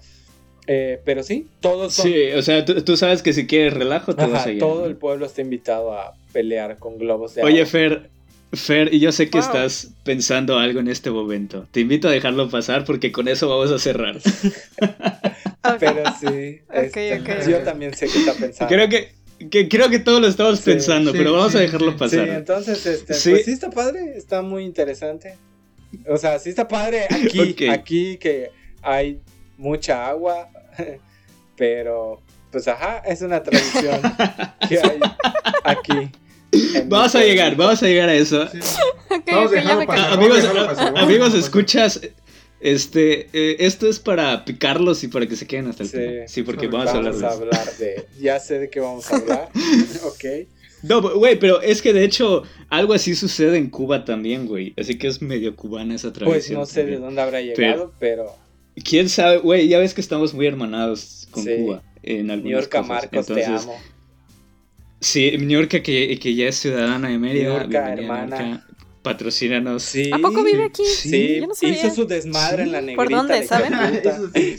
Eh, 0.65 1.01
pero 1.03 1.23
sí, 1.23 1.47
todos 1.59 1.93
son... 1.93 2.07
Sí, 2.07 2.31
o 2.31 2.41
sea, 2.41 2.63
tú, 2.65 2.97
sabes 2.97 3.21
que 3.21 3.33
si 3.33 3.45
quieres 3.47 3.73
relajo, 3.73 4.15
te 4.15 4.25
vas 4.25 4.47
a 4.47 4.57
Todo 4.57 4.85
el 4.85 4.95
pueblo 4.95 5.25
está 5.25 5.41
invitado 5.41 5.93
a 5.93 6.15
pelear 6.31 6.77
con 6.77 6.97
globos 6.97 7.35
de 7.35 7.43
Oye, 7.43 7.65
Fer, 7.65 8.09
Fer, 8.53 8.93
y 8.93 8.99
yo 8.99 9.11
sé 9.11 9.29
que 9.29 9.39
estás 9.39 9.89
pensando 10.03 10.59
algo 10.59 10.79
en 10.79 10.87
este 10.87 11.09
momento. 11.09 11.67
Te 11.71 11.79
invito 11.79 12.07
a 12.07 12.11
dejarlo 12.11 12.49
pasar 12.49 12.85
porque 12.85 13.11
con 13.11 13.27
eso 13.27 13.49
vamos 13.49 13.71
a 13.71 13.79
cerrar. 13.79 14.19
Pero 15.79 16.03
sí, 16.19 16.59
este, 16.71 17.21
yo 17.49 17.59
también 17.59 17.93
sé 17.95 18.07
que 18.07 18.19
está 18.19 18.33
pensando. 18.33 18.67
Creo 18.67 18.89
que, 18.89 19.69
creo 19.69 19.89
que 19.89 19.99
todos 19.99 20.21
lo 20.21 20.27
estamos 20.27 20.59
pensando, 20.59 21.13
pero 21.13 21.31
vamos 21.31 21.55
a 21.55 21.59
dejarlo 21.59 21.95
pasar. 21.95 22.25
Sí, 22.25 22.31
entonces, 22.31 22.85
este, 22.85 23.13
pues 23.13 23.45
sí 23.45 23.51
está 23.51 23.69
padre, 23.69 24.17
está 24.17 24.41
muy 24.41 24.65
interesante. 24.65 25.37
O 26.07 26.17
sea, 26.17 26.37
sí 26.39 26.49
está 26.49 26.67
padre 26.67 27.05
aquí, 27.09 27.69
aquí 27.69 28.17
que 28.17 28.51
hay 28.81 29.21
mucha 29.57 30.07
agua, 30.07 30.49
pero 31.55 32.21
pues 32.51 32.67
ajá, 32.67 32.99
es 32.99 33.21
una 33.21 33.41
tradición 33.41 34.01
que 34.69 34.79
hay 34.79 34.99
aquí. 35.63 36.11
Vamos 36.87 37.15
a 37.15 37.23
llegar, 37.23 37.55
vamos 37.55 37.81
a 37.83 37.87
llegar 37.87 38.09
a 38.09 38.15
eso. 38.15 38.47
Amigos, 40.11 40.43
amigos, 40.95 41.33
escuchas. 41.33 42.01
Este, 42.59 43.27
eh, 43.33 43.57
esto 43.59 43.89
es 43.89 43.99
para 43.99 44.45
picarlos 44.45 45.03
y 45.03 45.09
para 45.09 45.27
que 45.27 45.35
se 45.35 45.45
queden 45.45 45.67
hasta 45.67 45.83
el 45.83 45.89
sí, 45.89 45.97
final. 45.97 46.29
Sí, 46.29 46.43
porque 46.43 46.67
vamos, 46.67 46.87
a 46.87 46.91
hablar, 46.91 47.13
de, 47.13 47.25
hablar 47.25 47.75
de, 47.77 48.05
Ya 48.21 48.39
sé 48.39 48.57
de 48.57 48.69
qué 48.69 48.79
vamos 48.79 49.11
a 49.11 49.17
hablar. 49.17 49.49
ok. 50.05 50.47
No, 50.81 51.01
güey, 51.01 51.37
pero 51.37 51.61
es 51.61 51.81
que 51.81 51.91
de 51.91 52.05
hecho 52.05 52.43
algo 52.69 52.93
así 52.93 53.15
sucede 53.15 53.57
en 53.57 53.69
Cuba 53.69 54.05
también, 54.05 54.47
güey. 54.47 54.73
Así 54.77 54.97
que 54.97 55.07
es 55.07 55.21
medio 55.21 55.55
cubana 55.57 55.95
esa 55.95 56.13
tradición. 56.13 56.31
Pues 56.31 56.51
no 56.51 56.65
sé 56.65 56.85
de 56.85 56.99
dónde 56.99 57.21
habrá 57.21 57.41
llegado, 57.41 57.93
pero... 57.99 58.33
Quién 58.83 59.09
sabe, 59.09 59.37
güey, 59.37 59.67
ya 59.67 59.79
ves 59.79 59.93
que 59.93 60.01
estamos 60.01 60.33
muy 60.33 60.47
hermanados 60.47 61.27
con 61.31 61.43
Cuba 61.43 61.83
en 62.03 62.31
algunas 62.31 62.43
New 62.43 62.61
York, 62.61 62.85
Marcos, 62.85 63.25
te 63.27 63.45
amo. 63.45 63.77
Sí, 65.03 65.37
Niurka 65.37 65.83
que, 65.83 66.17
que 66.17 66.33
ya 66.33 66.47
es 66.47 66.55
ciudadana 66.55 67.09
de 67.09 67.19
Mérida. 67.19 67.59
Niurka, 67.59 67.91
hermana. 67.91 68.65
patrocínanos. 69.01 69.83
Sí. 69.83 70.09
¿A 70.13 70.17
poco 70.17 70.43
vive 70.43 70.63
aquí? 70.63 70.85
Sí, 70.85 71.41
Yo 71.41 71.47
no 71.47 71.53
hizo 71.61 71.89
su 71.93 72.07
desmadre 72.07 72.63
en 72.63 72.71
la 72.71 72.79
negrita. 72.79 73.03
¿Por 73.03 73.11
dónde, 73.11 73.45
saben? 73.45 73.73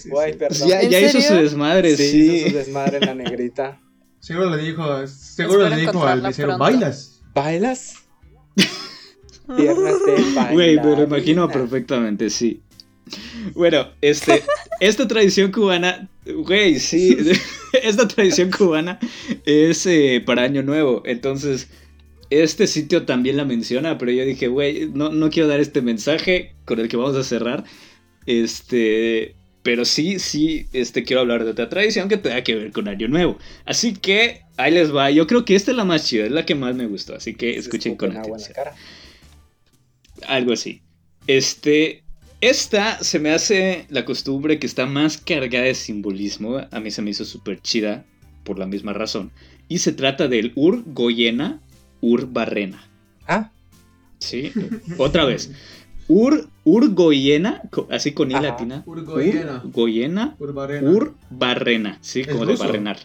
Guay, 0.04 0.34
perdón. 0.34 0.68
Ya, 0.68 0.82
ya 0.82 1.00
hizo 1.00 1.20
su 1.22 1.34
desmadre, 1.34 1.96
sí. 1.96 2.36
hizo 2.36 2.48
su 2.50 2.56
desmadre 2.56 2.98
en 2.98 3.06
la 3.06 3.14
negrita. 3.14 3.80
Seguro 4.20 4.50
le 4.54 4.62
dijo, 4.62 5.06
seguro 5.06 5.68
le 5.68 5.76
dijo 5.76 6.06
al 6.06 6.20
mesero, 6.20 6.58
¿bailas? 6.58 7.22
¿Bailas? 7.34 7.94
Piernas 9.56 9.94
de 10.06 10.12
bailar. 10.12 10.52
Güey, 10.52 10.76
me 10.76 10.96
lo 10.96 11.02
imagino 11.04 11.48
perfectamente, 11.48 12.28
sí. 12.28 12.60
Bueno, 13.54 13.88
este, 14.00 14.42
esta 14.80 15.08
tradición 15.08 15.52
cubana, 15.52 16.08
güey, 16.26 16.78
sí, 16.78 17.16
esta 17.82 18.08
tradición 18.08 18.50
cubana 18.50 18.98
es 19.44 19.86
eh, 19.86 20.22
para 20.24 20.42
Año 20.42 20.62
Nuevo, 20.62 21.02
entonces 21.04 21.68
este 22.30 22.66
sitio 22.66 23.04
también 23.04 23.36
la 23.36 23.44
menciona, 23.44 23.98
pero 23.98 24.10
yo 24.10 24.24
dije, 24.24 24.48
güey, 24.48 24.88
no, 24.92 25.10
no 25.10 25.30
quiero 25.30 25.48
dar 25.48 25.60
este 25.60 25.82
mensaje 25.82 26.54
con 26.64 26.80
el 26.80 26.88
que 26.88 26.96
vamos 26.96 27.16
a 27.16 27.22
cerrar, 27.22 27.64
este, 28.26 29.34
pero 29.62 29.84
sí, 29.84 30.18
sí, 30.18 30.66
este, 30.72 31.04
quiero 31.04 31.20
hablar 31.20 31.44
de 31.44 31.50
otra 31.50 31.68
tradición 31.68 32.08
que 32.08 32.16
tenga 32.16 32.42
que 32.42 32.54
ver 32.54 32.72
con 32.72 32.88
Año 32.88 33.08
Nuevo, 33.08 33.38
así 33.66 33.94
que 33.94 34.42
ahí 34.56 34.72
les 34.72 34.94
va, 34.94 35.10
yo 35.10 35.26
creo 35.26 35.44
que 35.44 35.54
esta 35.54 35.70
es 35.70 35.76
la 35.76 35.84
más 35.84 36.06
chida, 36.06 36.24
es 36.24 36.32
la 36.32 36.46
que 36.46 36.54
más 36.54 36.74
me 36.74 36.86
gustó, 36.86 37.14
así 37.14 37.34
que 37.34 37.56
escuchen 37.56 37.96
con 37.96 38.16
atención. 38.16 38.56
Algo 40.26 40.52
así. 40.52 40.80
Este, 41.26 42.03
esta 42.48 43.02
se 43.02 43.18
me 43.18 43.30
hace 43.30 43.86
la 43.90 44.04
costumbre 44.04 44.58
que 44.58 44.66
está 44.66 44.86
más 44.86 45.18
cargada 45.18 45.64
de 45.64 45.74
simbolismo. 45.74 46.60
A 46.70 46.80
mí 46.80 46.90
se 46.90 47.02
me 47.02 47.10
hizo 47.10 47.24
súper 47.24 47.60
chida 47.60 48.04
por 48.44 48.58
la 48.58 48.66
misma 48.66 48.92
razón. 48.92 49.30
Y 49.68 49.78
se 49.78 49.92
trata 49.92 50.28
del 50.28 50.52
Ur 50.54 50.82
Goyena 50.86 51.60
Ur 52.04 52.30
Barrena. 52.30 52.86
Ah. 53.26 53.50
Sí, 54.18 54.52
otra 54.98 55.24
vez. 55.24 55.50
Ur, 56.06 56.48
Ur 56.64 56.92
Goyena, 56.92 57.62
así 57.90 58.12
con 58.12 58.30
I 58.30 58.34
latina. 58.34 58.82
Ur 58.84 59.04
Goyena. 59.04 59.62
Ur 59.64 59.72
Goyena. 59.72 60.36
Ur 60.38 60.52
Barrena. 60.52 60.90
Ur 60.90 61.14
Barrena, 61.30 61.98
sí, 62.02 62.24
como 62.24 62.44
de 62.44 62.56
barrenar. 62.56 62.98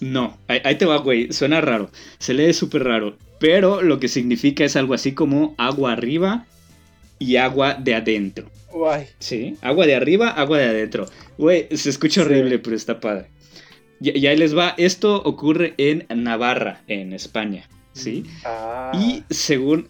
No, 0.00 0.36
ahí, 0.48 0.74
te 0.78 0.84
va, 0.84 0.96
güey. 0.98 1.32
Suena 1.32 1.60
raro. 1.60 1.90
Se 2.18 2.34
lee 2.34 2.52
súper 2.54 2.82
raro. 2.82 3.16
Pero 3.38 3.82
lo 3.82 4.00
que 4.00 4.08
significa 4.08 4.64
es 4.64 4.74
algo 4.74 4.94
así 4.94 5.12
como 5.12 5.54
agua 5.58 5.92
arriba, 5.92 6.46
y 7.22 7.36
agua 7.36 7.74
de 7.74 7.94
adentro. 7.94 8.50
Guay. 8.72 9.06
Sí, 9.18 9.56
agua 9.60 9.86
de 9.86 9.94
arriba, 9.94 10.30
agua 10.30 10.58
de 10.58 10.64
adentro. 10.64 11.06
Güey, 11.38 11.68
se 11.72 11.90
escucha 11.90 12.22
horrible, 12.22 12.58
pero 12.58 12.74
está 12.74 13.00
padre. 13.00 13.26
Y, 14.00 14.26
ahí 14.26 14.36
les 14.36 14.56
va, 14.56 14.74
esto 14.78 15.22
ocurre 15.22 15.74
en 15.76 16.06
Navarra, 16.24 16.82
en 16.88 17.12
España, 17.12 17.68
¿sí? 17.92 18.24
Ah. 18.44 18.90
Y 18.94 19.22
según 19.32 19.88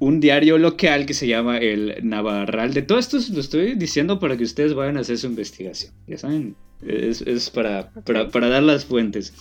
un 0.00 0.18
diario 0.18 0.58
local 0.58 1.06
que 1.06 1.14
se 1.14 1.28
llama 1.28 1.58
el 1.58 1.94
Navarral, 2.02 2.74
de 2.74 2.82
todo 2.82 2.98
esto 2.98 3.18
lo 3.32 3.40
estoy 3.40 3.74
diciendo 3.76 4.18
para 4.18 4.36
que 4.36 4.42
ustedes 4.42 4.74
vayan 4.74 4.96
a 4.96 5.00
hacer 5.00 5.18
su 5.18 5.28
investigación, 5.28 5.92
ya 6.08 6.18
saben, 6.18 6.56
es, 6.84 7.50
para, 7.50 7.90
para, 7.92 8.48
dar 8.48 8.64
las 8.64 8.84
fuentes. 8.84 9.32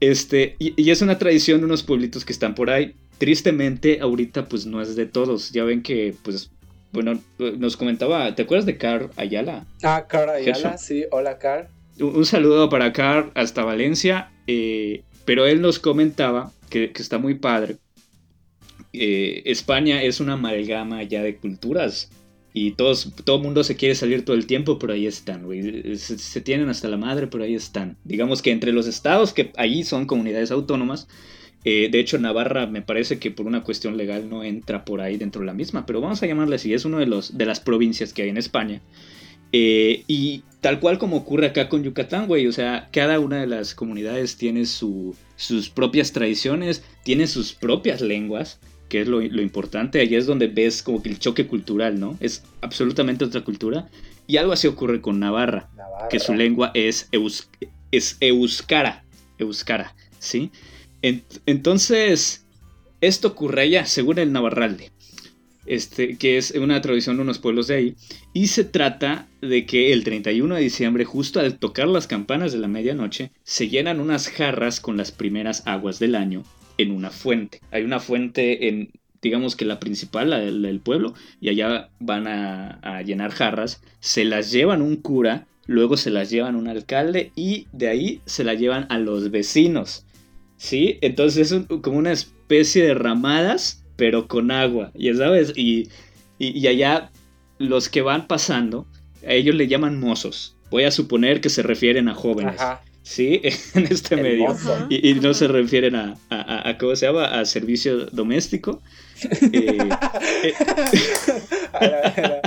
Este, 0.00 0.56
y, 0.58 0.72
y, 0.82 0.90
es 0.90 1.02
una 1.02 1.18
tradición 1.18 1.60
de 1.60 1.66
unos 1.66 1.82
pueblitos 1.82 2.24
que 2.24 2.32
están 2.32 2.54
por 2.54 2.70
ahí. 2.70 2.94
Tristemente, 3.18 4.00
ahorita 4.00 4.48
pues 4.48 4.64
no 4.64 4.80
es 4.80 4.96
de 4.96 5.06
todos. 5.06 5.52
Ya 5.52 5.64
ven 5.64 5.82
que 5.82 6.14
pues 6.22 6.50
bueno, 6.94 7.20
nos 7.58 7.76
comentaba, 7.76 8.34
¿te 8.34 8.42
acuerdas 8.42 8.66
de 8.66 8.78
Car 8.78 9.10
Ayala? 9.16 9.66
Ah, 9.82 10.06
Car 10.08 10.30
Ayala, 10.30 10.78
sí, 10.78 11.04
hola 11.10 11.38
Car. 11.38 11.68
Un, 11.98 12.24
saludo 12.24 12.70
para 12.70 12.92
Car 12.92 13.32
hasta 13.34 13.64
Valencia, 13.64 14.30
eh, 14.46 15.02
pero 15.24 15.46
él 15.46 15.60
nos 15.60 15.80
comentaba 15.80 16.52
que, 16.70 16.92
está 16.94 17.18
muy 17.18 17.34
padre. 17.34 17.76
Eh, 18.92 19.42
España 19.46 20.02
es 20.02 20.20
una 20.20 20.34
amalgama 20.34 21.02
ya 21.02 21.20
de 21.22 21.36
culturas 21.36 22.10
y 22.52 22.72
todos, 22.72 23.12
todo 23.24 23.36
el 23.38 23.42
mundo 23.42 23.64
se 23.64 23.74
quiere 23.74 23.96
salir 23.96 24.24
todo 24.24 24.36
el 24.36 24.46
tiempo, 24.46 24.78
pero 24.78 24.92
ahí 24.92 25.08
están, 25.08 25.44
güey. 25.44 25.96
Se, 25.98 26.16
se, 26.16 26.40
tienen 26.40 26.68
hasta 26.68 26.86
la 26.86 26.96
madre, 26.96 27.26
pero 27.26 27.42
ahí 27.42 27.56
están. 27.56 27.96
Digamos 28.04 28.40
que 28.40 28.52
entre 28.52 28.72
los 28.72 28.86
estados 28.86 29.32
que 29.32 29.52
allí 29.56 29.82
son 29.82 30.06
comunidades 30.06 30.52
autónomas, 30.52 31.08
eh, 31.64 31.88
de 31.90 31.98
hecho, 31.98 32.18
Navarra 32.18 32.66
me 32.66 32.82
parece 32.82 33.18
que 33.18 33.30
por 33.30 33.46
una 33.46 33.64
cuestión 33.64 33.96
legal 33.96 34.28
no 34.28 34.44
entra 34.44 34.84
por 34.84 35.00
ahí 35.00 35.16
dentro 35.16 35.40
de 35.40 35.46
la 35.46 35.54
misma, 35.54 35.86
pero 35.86 36.00
vamos 36.00 36.22
a 36.22 36.26
llamarle 36.26 36.56
así, 36.56 36.74
es 36.74 36.84
una 36.84 36.98
de, 36.98 37.06
los, 37.06 37.38
de 37.38 37.46
las 37.46 37.60
provincias 37.60 38.12
que 38.12 38.22
hay 38.22 38.28
en 38.28 38.36
España. 38.36 38.82
Eh, 39.52 40.02
y 40.08 40.42
tal 40.60 40.80
cual 40.80 40.98
como 40.98 41.16
ocurre 41.16 41.46
acá 41.46 41.68
con 41.68 41.84
Yucatán, 41.84 42.26
güey, 42.26 42.46
o 42.46 42.52
sea, 42.52 42.88
cada 42.92 43.20
una 43.20 43.40
de 43.40 43.46
las 43.46 43.74
comunidades 43.74 44.36
tiene 44.36 44.66
sus 44.66 45.16
propias 45.72 46.12
tradiciones, 46.12 46.82
tiene 47.02 47.26
sus 47.28 47.54
propias 47.54 48.00
lenguas, 48.00 48.58
que 48.88 49.00
es 49.00 49.08
lo, 49.08 49.22
importante, 49.22 50.00
ahí 50.00 50.14
es 50.14 50.26
donde 50.26 50.48
ves 50.48 50.82
como 50.82 51.02
que 51.02 51.08
el 51.08 51.18
choque 51.18 51.46
cultural, 51.46 51.98
¿no? 51.98 52.16
Es 52.20 52.42
absolutamente 52.60 53.24
otra 53.24 53.42
cultura. 53.42 53.88
Y 54.26 54.36
algo 54.36 54.52
así 54.52 54.66
ocurre 54.66 55.00
con 55.00 55.20
Navarra, 55.20 55.70
que 56.10 56.18
su 56.18 56.34
lengua 56.34 56.70
es, 56.74 57.08
es 57.90 58.16
euskara, 58.20 59.04
euskara, 59.38 59.94
¿sí? 60.18 60.50
Entonces, 61.46 62.46
esto 63.00 63.28
ocurre 63.28 63.62
allá, 63.62 63.84
según 63.84 64.18
el 64.18 64.32
Navarralde, 64.32 64.90
este, 65.66 66.16
que 66.16 66.38
es 66.38 66.52
una 66.52 66.80
tradición 66.80 67.16
de 67.16 67.22
unos 67.22 67.38
pueblos 67.38 67.66
de 67.66 67.74
ahí, 67.74 67.96
y 68.32 68.46
se 68.46 68.64
trata 68.64 69.28
de 69.42 69.66
que 69.66 69.92
el 69.92 70.02
31 70.02 70.54
de 70.54 70.62
diciembre, 70.62 71.04
justo 71.04 71.40
al 71.40 71.58
tocar 71.58 71.88
las 71.88 72.06
campanas 72.06 72.52
de 72.52 72.58
la 72.58 72.68
medianoche, 72.68 73.32
se 73.42 73.68
llenan 73.68 74.00
unas 74.00 74.28
jarras 74.28 74.80
con 74.80 74.96
las 74.96 75.12
primeras 75.12 75.66
aguas 75.66 75.98
del 75.98 76.14
año 76.14 76.42
en 76.78 76.90
una 76.90 77.10
fuente. 77.10 77.60
Hay 77.70 77.82
una 77.82 78.00
fuente 78.00 78.68
en, 78.68 78.90
digamos 79.20 79.56
que 79.56 79.66
la 79.66 79.80
principal, 79.80 80.30
la 80.30 80.38
del, 80.38 80.80
pueblo, 80.80 81.12
y 81.40 81.50
allá 81.50 81.90
van 82.00 82.26
a, 82.26 82.78
a 82.82 83.02
llenar 83.02 83.30
jarras, 83.30 83.82
se 84.00 84.24
las 84.24 84.50
llevan 84.50 84.80
un 84.80 84.96
cura, 84.96 85.46
luego 85.66 85.98
se 85.98 86.08
las 86.08 86.30
llevan 86.30 86.56
un 86.56 86.68
alcalde 86.68 87.30
y 87.36 87.66
de 87.72 87.88
ahí 87.88 88.20
se 88.24 88.44
las 88.44 88.58
llevan 88.58 88.86
a 88.88 88.98
los 88.98 89.30
vecinos. 89.30 90.04
¿Sí? 90.56 90.98
Entonces 91.00 91.52
es 91.52 91.66
como 91.82 91.98
una 91.98 92.12
especie 92.12 92.84
de 92.84 92.94
ramadas, 92.94 93.84
pero 93.96 94.28
con 94.28 94.50
agua, 94.50 94.90
ya 94.94 95.14
sabes, 95.14 95.52
y, 95.56 95.88
y, 96.38 96.66
allá 96.66 97.10
los 97.58 97.88
que 97.88 98.02
van 98.02 98.26
pasando, 98.26 98.86
a 99.26 99.32
ellos 99.32 99.54
le 99.54 99.68
llaman 99.68 99.98
mozos. 100.00 100.56
Voy 100.70 100.84
a 100.84 100.90
suponer 100.90 101.40
que 101.40 101.50
se 101.50 101.62
refieren 101.62 102.08
a 102.08 102.14
jóvenes. 102.14 102.60
¿sí? 103.04 103.40
En 103.74 103.84
este 103.84 104.16
medio. 104.16 104.56
Y, 104.88 105.14
no 105.14 105.32
se 105.34 105.46
refieren 105.46 105.94
a, 105.94 106.16
a, 106.30 106.76
¿cómo 106.78 106.96
se 106.96 107.06
llama? 107.06 107.26
A 107.26 107.44
servicio 107.44 108.06
doméstico. 108.06 108.82
Eh, 109.52 109.78
eh, 111.80 112.42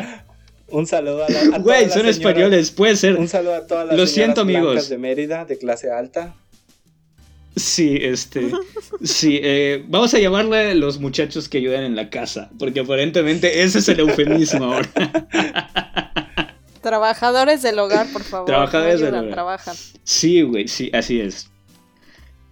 un 0.70 0.86
saludo 0.86 1.26
a 1.26 1.30
la. 1.30 1.60
Güey, 1.60 1.90
son 1.90 2.06
españoles, 2.08 2.72
puede 2.72 2.96
ser. 2.96 3.16
Un 3.16 3.28
saludo 3.28 3.56
a 3.56 3.68
todas 3.68 3.88
las 3.88 3.98
Lo 3.98 4.08
siento, 4.08 4.42
amigos. 4.42 4.90
de 4.90 4.98
Mérida, 4.98 5.46
de 5.46 5.58
clase 5.58 5.90
alta. 5.92 6.36
Sí, 7.58 7.98
este. 8.00 8.52
Sí, 9.04 9.40
eh, 9.42 9.84
vamos 9.88 10.14
a 10.14 10.20
llamarle 10.20 10.76
los 10.76 11.00
muchachos 11.00 11.50
que 11.50 11.58
ayudan 11.58 11.84
en 11.84 11.96
la 11.96 12.10
casa, 12.10 12.52
porque 12.60 12.82
aparentemente 12.82 13.64
ese 13.64 13.80
es 13.80 13.90
el 13.90 14.00
eufemismo 14.00 14.66
ahora. 14.66 14.90
Trabajadores 16.82 17.64
del 17.64 17.80
hogar, 17.80 18.08
por 18.14 18.24
favor. 18.24 18.46
Trabajadores 18.46 19.02
del 19.02 19.14
hogar. 19.14 19.32
Trabajan. 19.32 19.76
Sí, 20.04 20.44
güey, 20.44 20.68
sí, 20.68 20.90
así 20.94 21.20
es. 21.20 21.50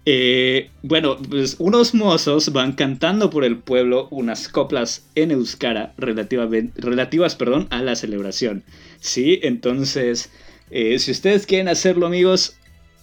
Eh, 0.08 0.70
bueno, 0.82 1.16
pues 1.16 1.56
unos 1.58 1.94
mozos 1.94 2.52
van 2.52 2.72
cantando 2.72 3.30
por 3.30 3.44
el 3.44 3.58
pueblo 3.58 4.06
unas 4.10 4.48
coplas 4.48 5.08
en 5.16 5.32
euskara 5.32 5.94
relativas 5.96 7.34
perdón, 7.34 7.66
a 7.70 7.82
la 7.82 7.96
celebración. 7.96 8.62
Sí, 9.00 9.40
entonces, 9.42 10.30
eh, 10.70 10.98
si 10.98 11.10
ustedes 11.10 11.46
quieren 11.46 11.68
hacerlo, 11.68 12.06
amigos, 12.06 12.56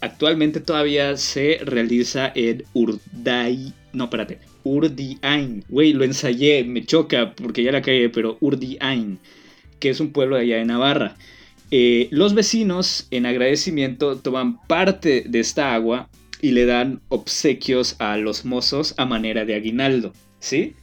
actualmente 0.03 0.59
todavía 0.59 1.15
se 1.15 1.59
realiza 1.63 2.31
en 2.35 2.63
Urday. 2.73 3.73
No, 3.93 4.05
espérate. 4.05 4.39
Urdiain. 4.63 5.63
Güey, 5.69 5.93
lo 5.93 6.03
ensayé, 6.03 6.63
me 6.65 6.85
choca 6.85 7.33
porque 7.35 7.63
ya 7.63 7.71
la 7.71 7.81
caí, 7.81 8.09
pero 8.09 8.37
Urdiain, 8.41 9.17
que 9.79 9.89
es 9.89 9.99
un 9.99 10.11
pueblo 10.11 10.35
allá 10.35 10.57
de 10.57 10.65
Navarra. 10.65 11.15
Eh, 11.71 12.09
los 12.11 12.33
vecinos, 12.33 13.07
en 13.11 13.25
agradecimiento, 13.25 14.17
toman 14.17 14.61
parte 14.67 15.23
de 15.27 15.39
esta 15.39 15.73
agua 15.73 16.09
y 16.41 16.51
le 16.51 16.65
dan 16.65 17.01
obsequios 17.07 17.95
a 17.99 18.17
los 18.17 18.43
mozos 18.43 18.95
a 18.97 19.05
manera 19.05 19.45
de 19.45 19.55
aguinaldo, 19.55 20.13
¿sí? 20.39 20.75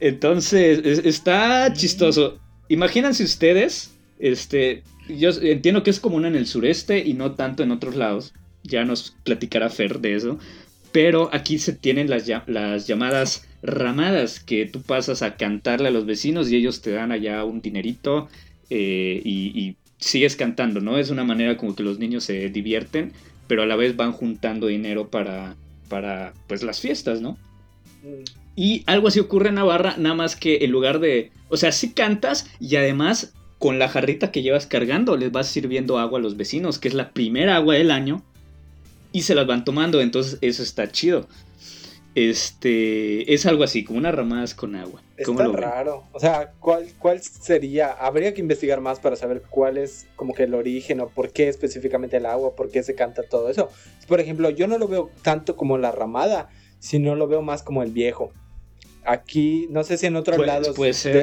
Entonces, 0.00 0.80
está 1.04 1.72
chistoso. 1.72 2.40
Imagínense 2.68 3.22
ustedes, 3.22 3.94
este, 4.18 4.82
yo 5.08 5.30
entiendo 5.40 5.82
que 5.84 5.90
es 5.90 6.00
común 6.00 6.24
en 6.24 6.34
el 6.34 6.46
sureste 6.46 6.98
y 6.98 7.14
no 7.14 7.32
tanto 7.32 7.62
en 7.62 7.70
otros 7.70 7.94
lados, 7.94 8.34
ya 8.64 8.84
nos 8.84 9.14
platicará 9.22 9.70
Fer 9.70 10.00
de 10.00 10.16
eso, 10.16 10.38
pero 10.90 11.30
aquí 11.32 11.58
se 11.58 11.72
tienen 11.72 12.10
las, 12.10 12.28
las 12.46 12.86
llamadas 12.86 13.46
ramadas 13.62 14.40
que 14.40 14.66
tú 14.66 14.82
pasas 14.82 15.22
a 15.22 15.36
cantarle 15.36 15.88
a 15.88 15.92
los 15.92 16.06
vecinos 16.06 16.50
y 16.50 16.56
ellos 16.56 16.82
te 16.82 16.90
dan 16.90 17.12
allá 17.12 17.44
un 17.44 17.60
dinerito 17.60 18.28
eh, 18.70 19.20
y, 19.24 19.58
y 19.58 19.76
sigues 19.98 20.36
cantando, 20.36 20.80
¿no? 20.80 20.98
Es 20.98 21.10
una 21.10 21.24
manera 21.24 21.56
como 21.56 21.76
que 21.76 21.82
los 21.82 21.98
niños 21.98 22.24
se 22.24 22.48
divierten 22.50 23.12
pero 23.46 23.62
a 23.62 23.66
la 23.66 23.76
vez 23.76 23.96
van 23.96 24.12
juntando 24.12 24.66
dinero 24.66 25.08
para, 25.08 25.56
para 25.88 26.32
pues 26.46 26.62
las 26.62 26.80
fiestas, 26.80 27.20
¿no? 27.20 27.32
Mm. 28.02 28.24
Y 28.56 28.84
algo 28.86 29.08
así 29.08 29.18
ocurre 29.20 29.48
en 29.48 29.56
Navarra, 29.56 29.96
nada 29.98 30.14
más 30.14 30.36
que 30.36 30.64
en 30.64 30.70
lugar 30.70 31.00
de, 31.00 31.32
o 31.48 31.56
sea, 31.56 31.72
sí 31.72 31.92
cantas 31.92 32.48
y 32.60 32.76
además 32.76 33.34
con 33.58 33.78
la 33.78 33.88
jarrita 33.88 34.30
que 34.30 34.42
llevas 34.42 34.66
cargando 34.66 35.16
les 35.16 35.32
vas 35.32 35.48
sirviendo 35.48 35.98
agua 35.98 36.18
a 36.18 36.22
los 36.22 36.36
vecinos, 36.36 36.78
que 36.78 36.88
es 36.88 36.94
la 36.94 37.10
primera 37.10 37.56
agua 37.56 37.74
del 37.74 37.90
año, 37.90 38.22
y 39.14 39.22
se 39.22 39.36
las 39.36 39.46
van 39.46 39.64
tomando, 39.64 40.00
entonces 40.00 40.38
eso 40.40 40.64
está 40.64 40.90
chido. 40.90 41.28
Este, 42.16 43.32
es 43.32 43.46
algo 43.46 43.62
así, 43.62 43.84
como 43.84 44.00
unas 44.00 44.12
ramadas 44.12 44.56
con 44.56 44.74
agua. 44.74 45.02
Está 45.16 45.46
raro. 45.46 46.02
O 46.10 46.18
sea, 46.18 46.52
¿cuál, 46.58 46.88
¿cuál 46.98 47.22
sería? 47.22 47.92
Habría 47.92 48.34
que 48.34 48.40
investigar 48.40 48.80
más 48.80 48.98
para 48.98 49.14
saber 49.14 49.42
cuál 49.48 49.78
es 49.78 50.08
como 50.16 50.34
que 50.34 50.42
el 50.42 50.54
origen 50.54 50.98
o 50.98 51.08
por 51.08 51.30
qué 51.30 51.48
específicamente 51.48 52.16
el 52.16 52.26
agua, 52.26 52.56
por 52.56 52.72
qué 52.72 52.82
se 52.82 52.96
canta 52.96 53.22
todo 53.22 53.48
eso. 53.48 53.68
Por 54.08 54.18
ejemplo, 54.18 54.50
yo 54.50 54.66
no 54.66 54.78
lo 54.78 54.88
veo 54.88 55.10
tanto 55.22 55.54
como 55.54 55.78
la 55.78 55.92
ramada, 55.92 56.50
sino 56.80 57.14
lo 57.14 57.28
veo 57.28 57.40
más 57.40 57.62
como 57.62 57.84
el 57.84 57.92
viejo. 57.92 58.32
Aquí, 59.06 59.68
no 59.70 59.84
sé 59.84 59.96
si 59.96 60.06
en 60.06 60.16
otros 60.16 60.44
lados, 60.44 60.74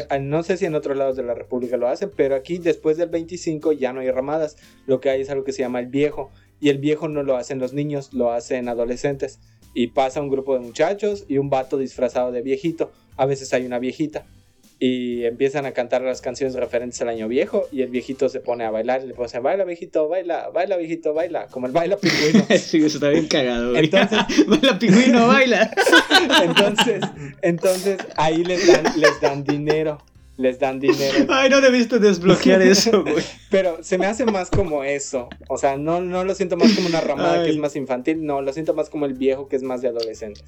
ah, 0.10 0.20
no 0.20 0.44
sé 0.44 0.56
si 0.56 0.66
en 0.66 0.76
otros 0.76 0.96
lados 0.96 1.18
de 1.18 1.24
la 1.24 1.34
República 1.34 1.76
lo 1.76 1.90
hacen, 1.90 2.12
pero 2.16 2.36
aquí 2.36 2.58
después 2.58 2.96
del 2.96 3.10
25 3.10 3.74
ya 3.74 3.92
no 3.92 4.00
hay 4.00 4.12
ramadas. 4.12 4.56
Lo 4.86 5.02
que 5.02 5.10
hay 5.10 5.22
es 5.22 5.30
algo 5.30 5.44
que 5.44 5.52
se 5.52 5.64
llama 5.64 5.80
el 5.80 5.88
viejo. 5.88 6.32
Y 6.62 6.70
el 6.70 6.78
viejo 6.78 7.10
no 7.10 7.24
lo 7.24 7.36
hacen 7.36 7.60
los 7.60 7.74
niños, 7.74 8.14
lo 8.14 8.32
hacen 8.32 8.70
adolescentes 8.70 9.40
y 9.74 9.88
pasa 9.88 10.22
un 10.22 10.30
grupo 10.30 10.54
de 10.54 10.60
muchachos 10.60 11.26
y 11.28 11.38
un 11.38 11.50
vato 11.50 11.78
disfrazado 11.78 12.32
de 12.32 12.42
viejito. 12.42 12.92
A 13.18 13.26
veces 13.26 13.52
hay 13.54 13.66
una 13.66 13.80
viejita. 13.80 14.26
Y 14.84 15.26
empiezan 15.26 15.68
a 15.68 15.74
cantar 15.74 16.02
las 16.02 16.22
canciones 16.22 16.56
referentes 16.56 17.00
al 17.02 17.10
año 17.10 17.28
viejo 17.28 17.68
y 17.72 17.84
el 17.84 17.90
viejito 17.90 18.30
se 18.30 18.40
pone 18.40 18.64
a 18.64 18.72
bailar 18.72 19.04
y 19.04 19.08
le 19.08 19.14
pone, 19.14 19.40
baila 19.40 19.64
viejito, 19.64 20.08
baila, 20.08 20.50
baila 20.50 20.76
viejito, 20.76 21.14
baila, 21.14 21.46
como 21.48 21.68
el 21.68 21.72
baila 21.72 21.98
pingüino. 21.98 22.46
sí, 22.58 22.78
eso 22.78 22.98
está 22.98 23.10
bien 23.10 23.28
cagado. 23.28 23.76
Entonces, 23.76 24.20
baila 24.48 24.80
pingüino, 24.80 25.28
baila. 25.28 25.72
entonces, 26.44 27.02
entonces 27.44 28.00
ahí 28.16 28.44
les 28.44 28.66
dan, 28.66 28.86
les 29.00 29.22
dan 29.22 29.44
dinero 29.44 30.00
les 30.38 30.60
dan 30.60 30.80
dinero. 30.80 31.26
Ay, 31.30 31.50
no 31.50 31.62
debiste 31.62 32.00
desbloquear 32.00 32.62
eso, 32.62 33.04
güey. 33.04 33.24
Pero 33.50 33.84
se 33.84 33.98
me 33.98 34.06
hace 34.06 34.26
más 34.26 34.50
como 34.50 34.84
eso. 34.84 35.30
O 35.50 35.58
sea, 35.58 35.78
no, 35.78 36.02
no 36.02 36.24
lo 36.24 36.36
siento 36.36 36.58
más 36.58 36.74
como 36.74 36.88
una 36.88 37.02
ramada 37.02 37.44
que 37.44 37.52
es 37.52 37.58
más 37.58 37.76
infantil. 37.76 38.26
No, 38.26 38.42
lo 38.42 38.52
siento 38.54 38.74
más 38.74 38.90
como 38.90 39.06
el 39.06 39.14
viejo 39.14 39.48
que 39.48 39.56
es 39.56 39.64
más 39.64 39.82
de 39.82 39.90
adolescentes. 39.90 40.46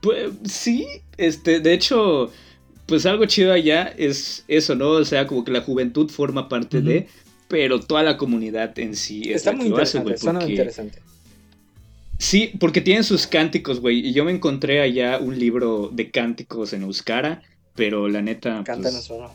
Pues 0.00 0.32
sí, 0.44 0.86
este, 1.16 1.60
de 1.60 1.74
hecho, 1.74 2.32
pues 2.86 3.06
algo 3.06 3.24
chido 3.26 3.52
allá 3.52 3.94
es 3.96 4.44
eso, 4.48 4.74
¿no? 4.74 4.90
O 4.90 5.04
sea, 5.04 5.26
como 5.26 5.44
que 5.44 5.52
la 5.52 5.60
juventud 5.60 6.10
forma 6.10 6.48
parte 6.48 6.80
de, 6.80 7.08
pero 7.46 7.78
toda 7.78 8.02
la 8.02 8.16
comunidad 8.16 8.76
en 8.78 8.96
sí 8.96 9.22
es 9.26 9.36
Está 9.36 9.52
muy 9.52 9.66
interesante, 9.66 10.16
suena 10.16 10.44
interesante. 10.44 10.98
Sí, 12.18 12.52
porque 12.58 12.80
tienen 12.80 13.04
sus 13.04 13.26
cánticos, 13.26 13.80
güey. 13.80 14.06
Y 14.06 14.12
yo 14.12 14.24
me 14.24 14.30
encontré 14.30 14.80
allá 14.80 15.18
un 15.18 15.38
libro 15.38 15.90
de 15.92 16.10
cánticos 16.10 16.72
en 16.72 16.82
Euskara 16.82 17.42
pero 17.74 18.08
la 18.08 18.22
neta. 18.22 18.56
Pues, 18.56 18.66
Cántanos 18.66 19.10
uno. 19.10 19.30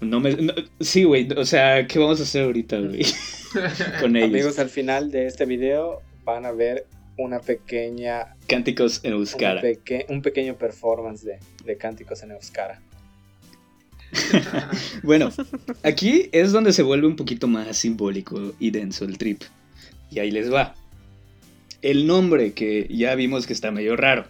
No 0.00 0.20
me, 0.20 0.36
sí, 0.80 1.04
güey. 1.04 1.28
O 1.32 1.44
sea, 1.44 1.86
¿qué 1.86 1.98
vamos 1.98 2.20
a 2.20 2.22
hacer 2.22 2.44
ahorita, 2.44 2.78
güey? 2.80 3.04
Con 4.00 4.16
ellos. 4.16 4.28
Amigos, 4.28 4.58
al 4.58 4.70
final 4.70 5.10
de 5.10 5.26
este 5.26 5.44
video 5.44 6.02
van 6.24 6.46
a 6.46 6.52
ver 6.52 6.86
una 7.16 7.40
pequeña. 7.40 8.36
Cánticos 8.46 9.00
en 9.02 9.12
Euskara. 9.14 9.62
Un, 10.08 10.22
pequeño 10.22 10.56
performance 10.56 11.24
de, 11.24 11.38
de 11.64 11.76
cánticos 11.76 12.22
en 12.22 12.32
Euskara. 12.32 12.80
bueno, 15.02 15.30
aquí 15.82 16.30
es 16.32 16.52
donde 16.52 16.72
se 16.72 16.82
vuelve 16.82 17.06
un 17.06 17.16
poquito 17.16 17.46
más 17.46 17.76
simbólico 17.76 18.54
y 18.58 18.70
denso 18.70 19.04
el 19.04 19.18
trip. 19.18 19.42
Y 20.10 20.20
ahí 20.20 20.30
les 20.30 20.52
va. 20.52 20.74
El 21.82 22.06
nombre 22.06 22.52
que 22.52 22.86
ya 22.88 23.14
vimos 23.14 23.46
que 23.46 23.52
está 23.52 23.70
medio 23.70 23.96
raro 23.96 24.26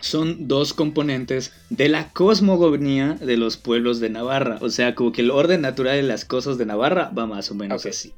son 0.00 0.48
dos 0.48 0.74
componentes 0.74 1.52
de 1.70 1.88
la 1.88 2.12
cosmogonía 2.12 3.14
de 3.14 3.36
los 3.36 3.56
pueblos 3.56 4.00
de 4.00 4.10
Navarra. 4.10 4.58
O 4.60 4.70
sea, 4.70 4.94
como 4.94 5.12
que 5.12 5.22
el 5.22 5.30
orden 5.30 5.60
natural 5.60 5.96
de 5.96 6.02
las 6.02 6.24
cosas 6.24 6.58
de 6.58 6.66
Navarra 6.66 7.10
va 7.16 7.26
más 7.26 7.50
o 7.50 7.54
menos 7.54 7.84
así. 7.86 8.12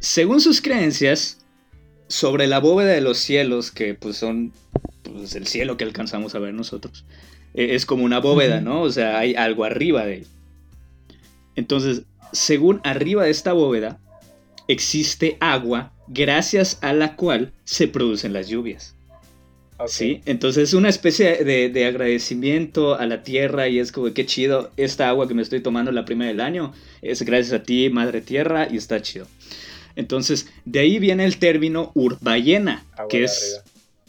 Según 0.00 0.40
sus 0.40 0.62
creencias, 0.62 1.38
sobre 2.08 2.46
la 2.46 2.60
bóveda 2.60 2.92
de 2.92 3.00
los 3.00 3.18
cielos, 3.18 3.70
que 3.70 3.94
pues 3.94 4.16
son 4.16 4.52
pues, 5.02 5.34
el 5.34 5.46
cielo 5.46 5.76
que 5.76 5.84
alcanzamos 5.84 6.34
a 6.34 6.38
ver 6.38 6.54
nosotros, 6.54 7.04
e, 7.54 7.74
es 7.74 7.84
como 7.84 8.04
una 8.04 8.20
bóveda, 8.20 8.60
¿no? 8.60 8.82
O 8.82 8.90
sea, 8.90 9.18
hay 9.18 9.34
algo 9.34 9.64
arriba 9.64 10.04
de 10.06 10.18
él. 10.18 10.26
Entonces, 11.56 12.02
según 12.32 12.80
arriba 12.84 13.24
de 13.24 13.30
esta 13.30 13.52
bóveda, 13.52 14.00
existe 14.68 15.36
agua 15.40 15.92
gracias 16.06 16.78
a 16.80 16.92
la 16.92 17.16
cual 17.16 17.52
se 17.64 17.88
producen 17.88 18.32
las 18.32 18.48
lluvias. 18.48 18.94
Sí, 19.86 20.22
entonces 20.26 20.64
es 20.64 20.74
una 20.74 20.88
especie 20.88 21.44
de, 21.44 21.86
agradecimiento 21.86 22.96
a 22.96 23.06
la 23.06 23.22
tierra 23.22 23.68
y 23.68 23.78
es 23.78 23.92
como 23.92 24.12
qué 24.12 24.26
chido, 24.26 24.72
esta 24.76 25.08
agua 25.08 25.28
que 25.28 25.34
me 25.34 25.42
estoy 25.42 25.60
tomando 25.60 25.92
la 25.92 26.04
primera 26.04 26.30
del 26.30 26.40
año 26.40 26.72
es 27.00 27.22
gracias 27.22 27.52
a 27.52 27.62
ti, 27.62 27.88
madre 27.88 28.20
tierra, 28.20 28.68
y 28.70 28.76
está 28.76 29.00
chido. 29.00 29.28
Entonces, 29.94 30.48
de 30.64 30.80
ahí 30.80 30.98
viene 30.98 31.24
el 31.24 31.38
término 31.38 31.92
urballena, 31.94 32.84
que 33.08 33.24
es 33.24 33.62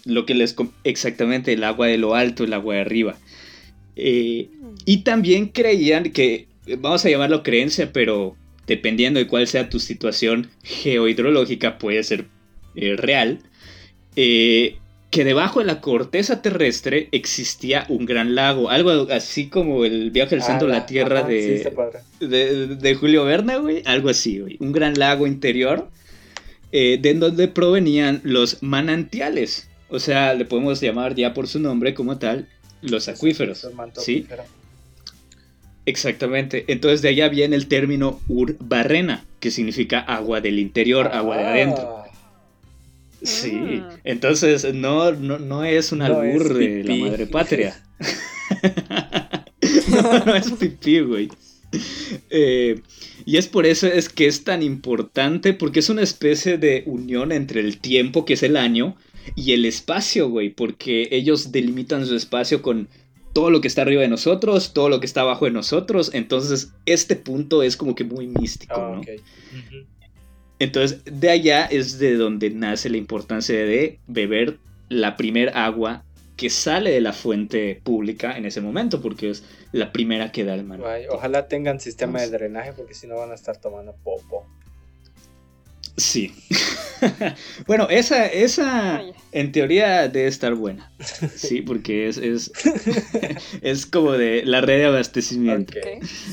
lo 0.06 0.26
que 0.26 0.34
les... 0.34 0.56
Exactamente, 0.84 1.54
el 1.54 1.64
agua 1.64 1.88
de 1.88 1.98
lo 1.98 2.16
alto, 2.16 2.44
el 2.44 2.54
agua 2.54 2.76
de 2.76 2.82
arriba. 2.82 3.18
Eh, 3.96 4.50
y 4.86 4.98
también 4.98 5.48
creían 5.48 6.12
que, 6.12 6.48
vamos 6.80 7.06
a 7.06 7.10
llamarlo 7.10 7.44
creencia, 7.44 7.92
pero 7.94 8.36
dependiendo 8.66 9.20
de 9.20 9.28
cuál 9.28 9.48
sea 9.48 9.70
tu 9.70 9.80
situación 9.80 10.50
geohidrológica, 10.64 11.78
puede 11.78 12.04
ser 12.04 12.26
eh, 12.76 12.96
real. 12.96 13.40
Eh, 14.16 14.78
que 15.10 15.24
debajo 15.24 15.60
de 15.60 15.66
la 15.66 15.82
corteza 15.82 16.42
terrestre 16.42 17.10
existía 17.12 17.86
un 17.90 18.06
gran 18.06 18.36
lago, 18.36 18.70
algo 18.70 19.08
así 19.12 19.48
como 19.48 19.84
el 19.84 20.12
viaje 20.12 20.36
al 20.36 20.44
centro 20.44 20.68
de 20.68 20.74
la 20.74 20.86
Tierra 20.86 21.24
de, 21.24 21.98
de, 22.20 22.96
Julio 22.96 23.26
Verne, 23.26 23.58
güey, 23.58 23.82
algo 23.86 24.10
así, 24.10 24.40
güey, 24.40 24.58
un 24.60 24.72
gran 24.72 25.00
lago 25.00 25.26
interior 25.26 25.90
eh, 26.72 27.00
de 27.02 27.16
donde 27.16 27.48
provenían 27.48 28.22
los 28.24 28.62
manantiales, 28.62 29.68
o 29.90 30.00
sea, 30.00 30.36
le 30.36 30.46
podemos 30.46 30.80
llamar 30.80 31.16
ya 31.16 31.34
por 31.34 31.48
su 31.48 31.60
nombre 31.60 31.96
como 31.96 32.20
tal, 32.20 32.48
los 32.82 33.08
acuíferos, 33.08 33.68
¿sí? 33.98 34.28
Exactamente, 35.88 36.66
entonces 36.68 37.02
de 37.02 37.10
allá 37.10 37.30
viene 37.30 37.56
el 37.56 37.68
término 37.68 38.20
urbarrena, 38.28 39.26
que 39.40 39.50
significa 39.50 40.02
agua 40.02 40.40
del 40.40 40.60
interior, 40.60 41.10
agua 41.12 41.38
de 41.38 41.44
adentro. 41.46 41.99
Ah. 43.22 43.26
Sí, 43.26 43.52
mm. 43.52 43.86
entonces 44.04 44.74
no, 44.74 45.12
no, 45.12 45.64
es 45.64 45.92
un 45.92 46.02
albur 46.02 46.54
de 46.54 46.84
la 46.84 46.96
madre 46.96 47.28
patria. 47.28 47.84
no, 50.26 50.36
es 50.36 50.52
pipí, 50.52 51.00
güey. 51.02 51.30
Eh, 52.30 52.82
y 53.26 53.38
es 53.38 53.48
por 53.48 53.66
eso 53.66 53.88
es 53.88 54.10
que 54.10 54.28
es 54.28 54.44
tan 54.44 54.64
importante, 54.64 55.54
porque 55.54 55.80
es 55.80 55.90
una 55.90 56.02
especie 56.02 56.58
de 56.58 56.84
unión 56.86 57.32
entre 57.32 57.62
el 57.62 57.80
tiempo, 57.80 58.26
que 58.26 58.34
es 58.34 58.44
el 58.44 58.58
año, 58.58 58.96
y 59.36 59.52
el 59.52 59.66
espacio, 59.66 60.30
güey, 60.30 60.50
porque 60.50 61.10
ellos 61.12 61.52
delimitan 61.52 62.06
su 62.06 62.16
espacio 62.16 62.62
con 62.62 62.88
todo 63.34 63.52
lo 63.52 63.62
que 63.62 63.68
está 63.68 63.84
arriba 63.84 64.02
de 64.02 64.08
nosotros, 64.08 64.74
todo 64.74 64.90
lo 64.90 65.00
que 65.00 65.06
está 65.06 65.22
abajo 65.22 65.46
de 65.46 65.52
nosotros. 65.52 66.12
Entonces, 66.14 66.74
este 66.86 67.16
punto 67.16 67.62
es 67.62 67.78
como 67.78 67.94
que 67.94 68.04
muy 68.04 68.28
místico, 68.28 68.74
Ah, 68.76 68.92
¿no? 68.96 69.02
ok. 69.02 69.08
Entonces, 70.60 71.02
de 71.06 71.30
allá 71.30 71.66
es 71.66 72.00
de 72.00 72.16
donde 72.16 72.50
nace 72.50 72.90
la 72.90 72.98
importancia 72.98 73.56
de 73.56 74.00
beber 74.08 74.58
la 74.90 75.16
primer 75.16 75.56
agua 75.58 76.04
que 76.36 76.50
sale 76.50 76.92
de 76.92 77.02
la 77.02 77.12
fuente 77.12 77.82
pública 77.84 78.38
en 78.38 78.46
ese 78.46 78.62
momento, 78.62 79.02
porque 79.02 79.30
es 79.30 79.44
la 79.74 79.92
primera 79.92 80.32
que 80.32 80.46
da 80.46 80.56
el. 80.56 80.66
Guay, 80.66 81.08
Ojalá 81.10 81.48
tengan 81.48 81.80
sistema 81.80 82.22
de 82.22 82.30
drenaje 82.30 82.74
porque 82.74 82.94
si 82.94 83.08
no 83.08 83.18
van 83.18 83.32
a 83.32 83.36
estar 83.36 83.58
tomando 83.58 83.94
popo. 84.04 84.48
Sí. 85.98 86.32
bueno, 87.68 87.88
esa, 87.90 88.26
esa 88.28 89.02
en 89.32 89.52
teoría 89.52 90.08
debe 90.08 90.28
estar 90.28 90.54
buena. 90.56 90.92
Sí, 91.36 91.62
porque 91.62 92.08
es, 92.08 92.18
es, 92.18 92.52
es 93.62 93.86
como 93.86 94.14
de 94.14 94.44
la 94.46 94.62
red 94.62 94.78
de 94.80 94.86
abastecimiento. 94.86 95.74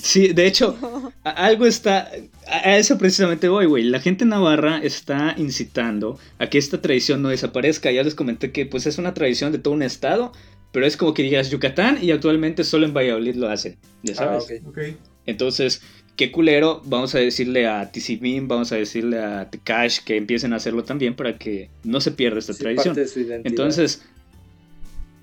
Sí, 0.02 0.28
de 0.28 0.46
hecho, 0.46 0.76
algo 1.24 1.66
está. 1.66 2.11
A 2.48 2.76
eso 2.76 2.96
precisamente 2.98 3.48
voy, 3.48 3.66
güey. 3.66 3.84
La 3.84 4.00
gente 4.00 4.24
en 4.24 4.30
Navarra 4.30 4.78
está 4.82 5.34
incitando 5.36 6.18
a 6.38 6.48
que 6.48 6.59
esta 6.59 6.80
tradición 6.80 7.22
no 7.22 7.28
desaparezca. 7.30 7.90
Ya 7.90 8.02
les 8.02 8.14
comenté 8.14 8.52
que 8.52 8.66
pues 8.66 8.86
es 8.86 8.98
una 8.98 9.14
tradición 9.14 9.52
de 9.52 9.59
todo 9.59 9.74
un 9.74 9.82
estado, 9.82 10.32
pero 10.72 10.86
es 10.86 10.96
como 10.96 11.12
que 11.14 11.22
digas 11.22 11.50
Yucatán 11.50 11.98
y 12.02 12.12
actualmente 12.12 12.62
solo 12.64 12.86
en 12.86 12.94
Valladolid 12.94 13.34
lo 13.34 13.48
hacen. 13.48 13.76
Ya 14.02 14.12
Ah, 14.14 14.40
sabes. 14.40 14.62
ok. 14.64 14.68
Ok. 14.68 14.78
Entonces, 15.26 15.82
qué 16.16 16.32
culero, 16.32 16.80
vamos 16.86 17.14
a 17.14 17.18
decirle 17.18 17.66
a 17.66 17.90
TCBeam, 17.92 18.48
vamos 18.48 18.72
a 18.72 18.76
decirle 18.76 19.18
a 19.20 19.50
Tekash 19.50 20.00
que 20.00 20.16
empiecen 20.16 20.52
a 20.52 20.56
hacerlo 20.56 20.82
también 20.84 21.14
para 21.14 21.36
que 21.38 21.68
no 21.84 22.00
se 22.00 22.10
pierda 22.10 22.38
esta 22.38 22.52
Sí, 22.54 22.60
tradición. 22.60 22.88
parte 22.94 23.00
de 23.02 23.08
su 23.08 23.20
identidad. 23.20 23.42
Entonces, 23.46 24.02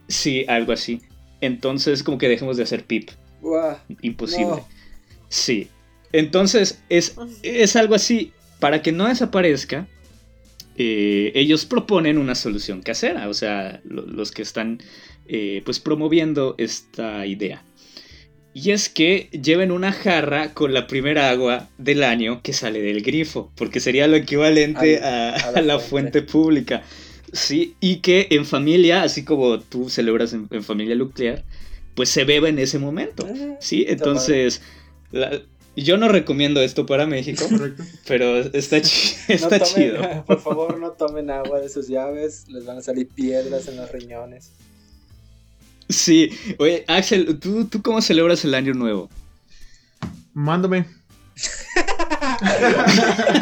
sí, 0.07 0.45
algo 0.47 0.71
así. 0.73 1.01
Entonces, 1.41 2.03
como 2.03 2.17
que 2.17 2.29
dejemos 2.29 2.57
de 2.57 2.63
hacer 2.63 2.85
pip. 2.85 3.09
Imposible. 4.01 4.45
no. 4.47 4.67
Sí. 5.29 5.67
Entonces, 6.11 6.81
es, 6.89 7.15
es 7.41 7.75
algo 7.75 7.95
así. 7.95 8.31
Para 8.59 8.81
que 8.81 8.91
no 8.93 9.07
desaparezca, 9.07 9.87
eh, 10.77 11.31
ellos 11.35 11.65
proponen 11.65 12.17
una 12.17 12.35
solución 12.35 12.81
casera. 12.81 13.27
O 13.27 13.33
sea, 13.33 13.81
lo- 13.83 14.05
los 14.05 14.31
que 14.31 14.41
están 14.43 14.79
eh, 15.27 15.61
pues 15.65 15.79
promoviendo 15.79 16.55
esta 16.57 17.25
idea. 17.25 17.63
Y 18.55 18.71
es 18.71 18.87
que 18.89 19.29
lleven 19.31 19.71
una 19.71 19.91
jarra 19.91 20.53
con 20.53 20.73
la 20.73 20.85
primera 20.87 21.29
agua 21.31 21.69
del 21.79 22.03
año 22.03 22.41
que 22.43 22.53
sale 22.53 22.81
del 22.81 23.01
grifo. 23.01 23.51
Porque 23.55 23.79
sería 23.79 24.07
lo 24.07 24.15
equivalente 24.15 24.97
Al- 24.99 25.03
a, 25.03 25.35
a 25.35 25.51
la 25.53 25.59
a 25.59 25.61
la 25.61 25.79
fuente. 25.79 26.19
fuente 26.19 26.21
pública. 26.21 26.83
Sí, 27.31 27.75
y 27.79 27.97
que 27.97 28.27
en 28.29 28.45
familia, 28.45 29.01
así 29.01 29.23
como 29.25 29.59
tú 29.59 29.89
celebras 29.89 30.33
en, 30.33 30.47
en 30.51 30.63
familia 30.63 30.95
nuclear, 30.95 31.43
pues 31.95 32.09
se 32.09 32.25
beba 32.25 32.47
en 32.47 32.59
ese 32.59 32.77
momento. 32.77 33.27
Ah, 33.27 33.55
Sí, 33.59 33.85
entonces 33.87 34.61
la- 35.11 35.41
yo 35.75 35.97
no 35.97 36.07
recomiendo 36.07 36.61
esto 36.61 36.85
para 36.85 37.07
México, 37.07 37.45
Correcto. 37.49 37.81
pero 38.07 38.37
está, 38.37 38.79
chi- 38.83 39.15
no 39.29 39.33
está 39.33 39.59
tomen- 39.59 39.73
chido. 39.73 40.23
Por 40.27 40.39
favor, 40.41 40.79
no 40.79 40.91
tomen 40.91 41.31
agua 41.31 41.59
de 41.59 41.69
sus 41.69 41.87
llaves. 41.87 42.45
Les 42.49 42.65
van 42.65 42.77
a 42.77 42.81
salir 42.83 43.07
piedras 43.07 43.67
en 43.67 43.77
los 43.77 43.91
riñones. 43.91 44.51
Sí, 45.93 46.29
oye, 46.57 46.83
Axel, 46.87 47.39
¿tú, 47.39 47.65
¿tú 47.65 47.81
cómo 47.81 48.01
celebras 48.01 48.43
el 48.45 48.53
año 48.55 48.73
nuevo? 48.73 49.09
Mándame. 50.33 50.85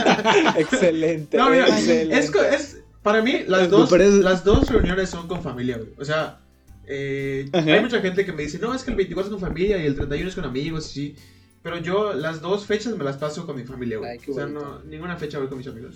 excelente. 0.58 1.38
No, 1.38 1.50
mira, 1.50 1.68
excelente. 1.68 2.18
es, 2.18 2.32
es- 2.54 2.78
para 3.02 3.22
mí 3.22 3.44
las 3.48 3.70
dos, 3.70 3.90
parece- 3.90 4.22
las 4.22 4.44
dos 4.44 4.68
reuniones 4.70 5.10
son 5.10 5.28
con 5.28 5.42
familia, 5.42 5.78
güey. 5.78 5.90
O 5.98 6.06
sea, 6.06 6.40
eh, 6.88 7.50
hay 7.54 7.82
mucha 7.82 8.00
gente 8.02 8.26
que 8.26 8.32
me 8.32 8.44
dice, 8.44 8.60
no, 8.60 8.74
es 8.76 8.84
que 8.84 8.92
el 8.92 8.98
24 8.98 9.34
es 9.36 9.40
con 9.42 9.50
familia 9.50 9.82
y 9.82 9.86
el 9.88 9.96
31 9.96 10.30
es 10.30 10.36
con 10.36 10.46
amigos, 10.46 10.86
sí. 10.86 11.16
Pero 11.64 11.78
yo 11.78 12.14
las 12.14 12.42
dos 12.42 12.66
fechas 12.66 12.96
me 12.98 13.04
las 13.04 13.18
paso 13.18 13.46
con 13.46 13.56
mi 13.56 13.64
familia, 13.64 13.98
güey. 13.98 14.20
O 14.30 14.34
sea, 14.36 14.46
no, 14.46 14.80
ninguna 14.84 15.16
fecha 15.18 15.40
voy 15.40 15.48
con 15.48 15.58
mis 15.58 15.68
amigos. 15.68 15.96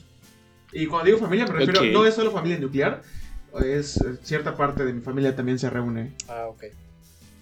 Y 0.73 0.87
cuando 0.87 1.05
digo 1.07 1.19
familia 1.19 1.45
me 1.45 1.53
refiero, 1.53 1.81
no 1.93 2.05
es 2.05 2.15
solo 2.15 2.31
familia 2.31 2.57
nuclear, 2.59 3.01
es 3.59 3.97
eh, 3.97 4.17
cierta 4.23 4.55
parte 4.55 4.83
de 4.85 4.93
mi 4.93 5.01
familia 5.01 5.35
también 5.35 5.59
se 5.59 5.69
reúne. 5.69 6.13
Ah, 6.27 6.47
ok. 6.47 6.63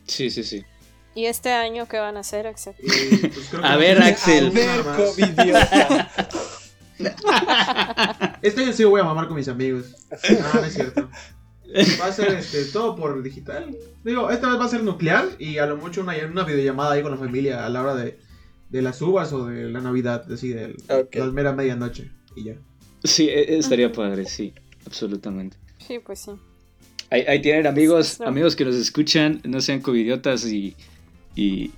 Sí, 0.05 0.29
sí, 0.29 0.43
sí. 0.43 0.63
¿Y 1.15 1.25
este 1.25 1.51
año 1.51 1.87
qué 1.87 1.99
van 1.99 2.17
a 2.17 2.21
hacer, 2.21 2.47
Axel? 2.47 2.73
Pues, 2.79 3.47
creo 3.49 3.61
que 3.61 3.67
A 3.67 3.75
ver, 3.77 4.01
Axel. 4.01 4.51
más. 4.51 4.97
covidiota. 4.97 6.09
Este 8.41 8.61
año 8.63 8.73
sí 8.73 8.83
voy 8.83 9.01
a 9.01 9.03
mamar 9.03 9.27
con 9.27 9.35
mis 9.35 9.47
amigos. 9.47 9.95
Ah, 10.11 10.17
no 10.55 10.63
es 10.65 10.73
cierto. 10.73 11.09
Va 12.01 12.05
a 12.05 12.11
ser 12.11 12.33
este, 12.33 12.65
todo 12.65 12.95
por 12.95 13.21
digital. 13.23 13.75
Digo, 14.03 14.29
esta 14.29 14.49
vez 14.49 14.59
va 14.59 14.65
a 14.65 14.69
ser 14.69 14.83
nuclear 14.83 15.25
y 15.39 15.57
a 15.57 15.65
lo 15.65 15.77
mucho 15.77 16.01
una, 16.01 16.13
una 16.29 16.43
videollamada 16.43 16.93
ahí 16.93 17.01
con 17.01 17.11
la 17.11 17.17
familia 17.17 17.65
a 17.65 17.69
la 17.69 17.81
hora 17.81 17.95
de, 17.95 18.19
de 18.69 18.81
las 18.81 19.01
uvas 19.01 19.33
o 19.33 19.45
de 19.47 19.69
la 19.69 19.81
Navidad, 19.81 20.31
así 20.31 20.49
de 20.49 20.75
Ok. 20.89 21.15
la 21.15 21.25
mera 21.27 21.53
medianoche. 21.53 22.11
Y 22.35 22.45
ya. 22.45 22.55
Sí, 23.03 23.27
e- 23.29 23.57
estaría 23.57 23.91
padre, 23.91 24.25
sí, 24.25 24.53
absolutamente. 24.85 25.57
Sí, 25.87 25.99
pues 25.99 26.19
sí. 26.19 26.31
Ahí, 27.09 27.21
ahí 27.27 27.41
tienen 27.41 27.67
amigos, 27.67 28.07
Sí, 28.07 28.15
sí. 28.17 28.23
amigos 28.25 28.55
que 28.55 28.65
nos 28.65 28.75
escuchan, 28.75 29.41
no 29.43 29.61
sean 29.61 29.81
covidiotas 29.81 30.45
y, 30.45 30.75
y 31.35 31.71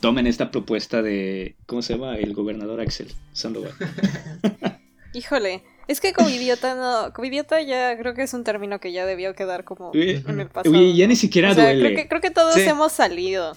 tomen 0.00 0.26
esta 0.26 0.50
propuesta 0.50 1.00
de, 1.02 1.56
¿cómo 1.66 1.80
se 1.82 1.94
llama? 1.94 2.16
El 2.18 2.34
gobernador 2.34 2.80
Axel 2.80 3.08
Sandoval. 3.32 3.72
Híjole, 5.14 5.62
es 5.86 6.00
que 6.00 6.12
covidiota 6.12 6.74
no, 6.74 7.12
covidiota 7.12 7.62
ya 7.62 7.96
creo 7.96 8.14
que 8.14 8.22
es 8.22 8.34
un 8.34 8.42
término 8.42 8.80
que 8.80 8.92
ya 8.92 9.06
debió 9.06 9.34
quedar 9.34 9.64
como 9.64 9.90
Oye, 9.90 10.22
en 10.26 10.40
el 10.40 10.48
pasado. 10.48 10.74
oye, 10.76 10.94
ya 10.94 11.06
ni 11.06 11.14
siquiera 11.16 11.52
O 11.52 11.54
sea, 11.54 11.64
duele. 11.64 11.80
creo 11.80 11.96
que, 11.96 12.08
creo 12.08 12.20
que 12.20 12.30
todos 12.30 12.54
Sí. 12.54 12.62
hemos 12.62 12.92
salido. 12.92 13.56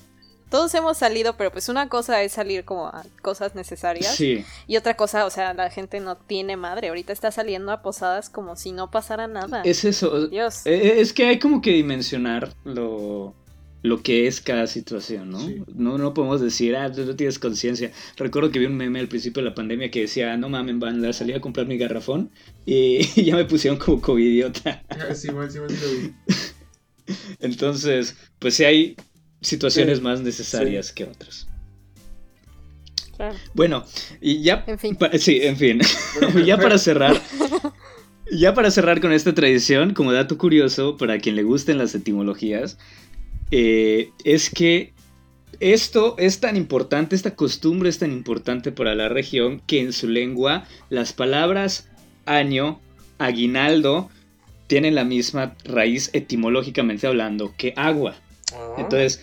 Todos 0.50 0.74
hemos 0.76 0.98
salido, 0.98 1.36
pero 1.36 1.52
pues 1.52 1.68
una 1.68 1.90
cosa 1.90 2.24
es 2.24 2.32
salir 2.32 2.64
como 2.64 2.88
a 2.88 3.04
cosas 3.22 3.54
necesarias 3.54 4.16
Sí, 4.16 4.46
y 4.66 4.78
otra 4.78 4.96
cosa, 4.96 5.26
o 5.26 5.30
sea, 5.30 5.54
la 5.54 5.70
gente 5.70 6.00
no 6.00 6.16
tiene 6.16 6.56
madre. 6.56 6.88
Ahorita 6.88 7.12
está 7.12 7.32
saliendo 7.32 7.72
a 7.72 7.82
posadas 7.82 8.30
como 8.30 8.56
si 8.56 8.72
no 8.72 8.90
pasara 8.90 9.28
nada. 9.28 9.62
es 9.64 9.84
eso. 9.84 10.28
Dios. 10.28 10.66
Eh, 10.66 11.02
Es 11.02 11.12
que 11.14 11.26
hay 11.26 11.40
como 11.40 11.62
que 11.62 11.72
dimensionar 11.72 12.54
lo, 12.64 13.36
lo 13.84 14.02
que 14.02 14.28
es 14.28 14.42
cada 14.42 14.68
situación, 14.68 15.32
¿no? 15.32 15.40
Sí. 15.40 15.64
No, 15.76 15.98
no 15.98 16.14
podemos 16.14 16.42
decir, 16.42 16.76
ah, 16.76 16.92
tú 16.92 17.06
no 17.06 17.16
tienes 17.16 17.40
conciencia. 17.40 17.92
Recuerdo 18.16 18.52
que 18.52 18.60
vi 18.60 18.66
un 18.66 18.76
meme 18.76 19.00
al 19.00 19.08
principio 19.08 19.44
de 19.44 19.50
la 19.50 19.56
pandemia 19.56 19.92
que 19.92 20.02
decía, 20.02 20.36
no 20.38 20.50
mamen, 20.50 20.80
banda, 20.80 21.12
salí 21.14 21.34
a 21.34 21.42
comprar 21.42 21.68
mi 21.68 21.78
garrafón 21.78 22.32
y, 22.66 23.00
ya 23.24 23.36
me 23.36 23.46
pusieron 23.46 23.80
como 23.80 24.02
covidiota. 24.02 24.84
Ya, 24.98 25.14
Sí, 25.14 25.28
sí, 25.50 25.60
sí. 25.76 26.14
Entonces, 27.40 28.18
pues 28.40 28.56
sí 28.56 28.66
hay 28.66 28.96
situaciones 29.42 29.98
Sí, 30.00 30.04
más 30.04 30.22
necesarias 30.22 30.92
que 30.92 31.04
otras. 31.06 31.48
Claro. 33.16 33.36
Bueno, 33.54 33.84
y 34.22 34.42
ya... 34.44 34.64
En 34.68 34.78
fin. 34.78 34.96
pa- 34.96 35.12
sí, 35.18 35.40
en 35.42 35.58
fin. 35.58 35.80
ya 36.46 36.58
para 36.58 36.78
cerrar. 36.78 37.20
Ya 38.30 38.54
para 38.54 38.72
cerrar 38.72 39.00
con 39.00 39.14
esta 39.14 39.34
tradición, 39.34 39.94
como 39.94 40.12
dato 40.12 40.38
curioso, 40.38 40.98
para 40.98 41.18
quien 41.18 41.38
le 41.38 41.44
gusten 41.44 41.78
las 41.78 41.96
etimologías, 41.96 42.78
eh, 43.52 44.10
es 44.26 44.50
que 44.50 44.92
esto 45.62 46.16
es 46.18 46.42
tan 46.42 46.58
importante, 46.58 47.16
esta 47.16 47.36
costumbre 47.36 47.88
es 47.88 48.00
tan 48.00 48.12
importante 48.12 48.74
para 48.74 48.96
la 48.96 49.08
región 49.08 49.62
que 49.66 49.80
en 49.80 49.94
su 49.94 50.10
lengua 50.10 50.66
las 50.90 51.14
palabras 51.14 51.88
año, 52.26 52.82
aguinaldo, 53.18 54.10
tienen 54.68 54.96
la 54.96 55.06
misma 55.06 55.56
raíz 55.64 56.10
etimológicamente 56.12 57.08
hablando 57.08 57.54
que 57.58 57.74
agua. 57.78 58.18
Ah, 58.54 58.76
Entonces, 58.78 59.22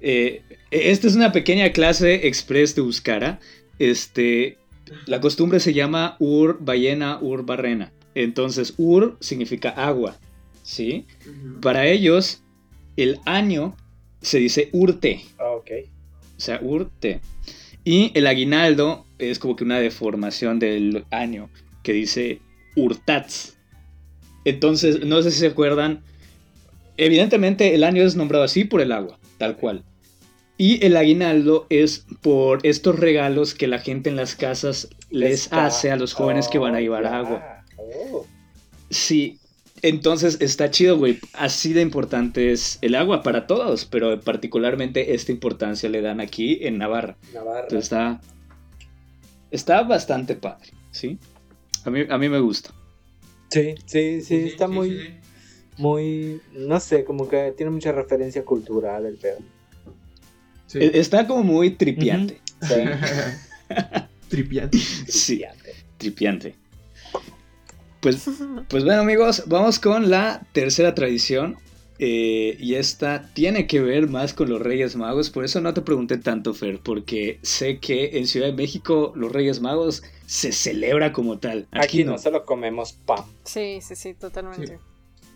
eh, 0.00 0.42
esta 0.70 1.06
es 1.06 1.14
una 1.14 1.32
pequeña 1.32 1.72
clase 1.72 2.26
express 2.26 2.74
de 2.74 2.82
Euskara. 2.82 3.40
Este, 3.78 4.58
la 5.06 5.20
costumbre 5.20 5.60
se 5.60 5.74
llama 5.74 6.16
ur 6.18 6.58
ballena, 6.60 7.18
ur 7.20 7.44
barrena. 7.44 7.92
Entonces, 8.14 8.74
ur 8.76 9.16
significa 9.20 9.70
agua, 9.70 10.18
¿sí? 10.62 11.06
Para 11.60 11.86
ellos, 11.86 12.42
el 12.96 13.20
año 13.24 13.76
se 14.20 14.38
dice 14.38 14.68
urte, 14.72 15.24
ah, 15.38 15.50
ok. 15.52 15.70
o 16.36 16.40
sea, 16.40 16.60
urte. 16.62 17.20
Y 17.84 18.12
el 18.14 18.26
aguinaldo 18.26 19.06
es 19.18 19.38
como 19.38 19.56
que 19.56 19.64
una 19.64 19.80
deformación 19.80 20.58
del 20.58 21.04
año 21.10 21.48
que 21.82 21.92
dice 21.92 22.40
urtats. 22.76 23.56
Entonces, 24.44 25.04
no 25.04 25.22
sé 25.22 25.30
si 25.30 25.40
se 25.40 25.46
acuerdan. 25.48 26.02
Evidentemente, 26.96 27.74
el 27.74 27.84
año 27.84 28.02
es 28.02 28.16
nombrado 28.16 28.44
así 28.44 28.64
por 28.64 28.80
el 28.80 28.92
agua, 28.92 29.18
tal 29.38 29.56
cual. 29.56 29.84
Y 30.58 30.84
el 30.84 30.96
aguinaldo 30.96 31.66
es 31.70 32.04
por 32.20 32.64
estos 32.66 32.98
regalos 32.98 33.54
que 33.54 33.66
la 33.66 33.78
gente 33.78 34.10
en 34.10 34.16
las 34.16 34.36
casas 34.36 34.88
les 35.10 35.44
Está- 35.44 35.66
hace 35.66 35.90
a 35.90 35.96
los 35.96 36.12
jóvenes 36.12 36.48
que 36.48 36.58
van 36.58 36.74
a 36.74 36.78
Oh, 36.78 36.80
llevar 36.80 37.02
ya. 37.04 37.18
agua. 37.18 37.64
Oh, 37.78 38.26
Sí, 38.90 39.38
entonces 39.80 40.36
está 40.40 40.70
chido, 40.70 40.98
güey. 40.98 41.18
Así 41.32 41.72
de 41.72 41.80
importante 41.80 42.52
es 42.52 42.78
el 42.82 42.94
agua 42.94 43.22
para 43.22 43.46
todos, 43.46 43.86
pero 43.86 44.20
particularmente 44.20 45.14
esta 45.14 45.32
importancia 45.32 45.88
le 45.88 46.02
dan 46.02 46.20
aquí 46.20 46.58
en 46.60 46.76
Navarra. 46.78 47.16
Navarra. 47.32 47.62
Entonces 47.62 47.84
está, 47.84 48.20
está 49.50 49.82
bastante 49.82 50.36
padre, 50.36 50.70
¿sí? 50.90 51.18
A 51.84 51.90
mí, 51.90 52.02
a 52.08 52.18
mí 52.18 52.28
me 52.28 52.38
gusta. 52.38 52.70
Sí, 53.50 53.74
sí, 53.86 54.20
sí, 54.20 54.36
está 54.36 54.68
muy, 54.68 54.90
sí. 54.90 54.96
Muy, 55.78 56.40
no 56.52 56.78
sé, 56.80 57.04
como 57.04 57.28
que 57.28 57.52
tiene 57.56 57.70
mucha 57.70 57.92
referencia 57.92 58.44
cultural 58.44 59.06
el 59.06 59.16
pedo. 59.16 59.38
Sí. 60.66 60.78
E- 60.78 60.98
Está 60.98 61.26
como 61.26 61.42
muy 61.42 61.70
tripiante. 61.70 62.40
Sí. 62.62 62.74
Tripiante. 64.28 64.78
Sí, 64.78 65.42
tripiante. 65.98 66.54
Pues, 68.00 68.24
pues 68.68 68.84
bueno 68.84 69.02
amigos, 69.02 69.44
vamos 69.46 69.78
con 69.78 70.10
la 70.10 70.42
tercera 70.52 70.94
tradición. 70.94 71.56
eh, 71.98 72.56
y 72.58 72.74
esta 72.76 73.30
tiene 73.34 73.66
que 73.66 73.80
ver 73.80 74.08
más 74.08 74.32
con 74.34 74.48
los 74.48 74.60
Reyes 74.60 74.96
Magos. 74.96 75.30
Por 75.30 75.44
eso 75.44 75.60
no 75.60 75.72
te 75.74 75.82
pregunté 75.82 76.18
tanto, 76.18 76.52
Fer, 76.54 76.80
porque 76.80 77.38
sé 77.42 77.78
que 77.78 78.18
en 78.18 78.26
Ciudad 78.26 78.46
de 78.46 78.52
México 78.54 79.12
los 79.14 79.30
Reyes 79.30 79.60
Magos 79.60 80.02
se 80.26 80.52
celebra 80.52 81.12
como 81.12 81.38
tal. 81.38 81.66
Aquí 81.72 82.02
no, 82.04 82.18
solo 82.18 82.44
comemos 82.44 82.92
pan. 82.92 83.24
Sí, 83.44 83.80
sí, 83.82 83.94
sí, 83.94 84.14
totalmente. 84.14 84.78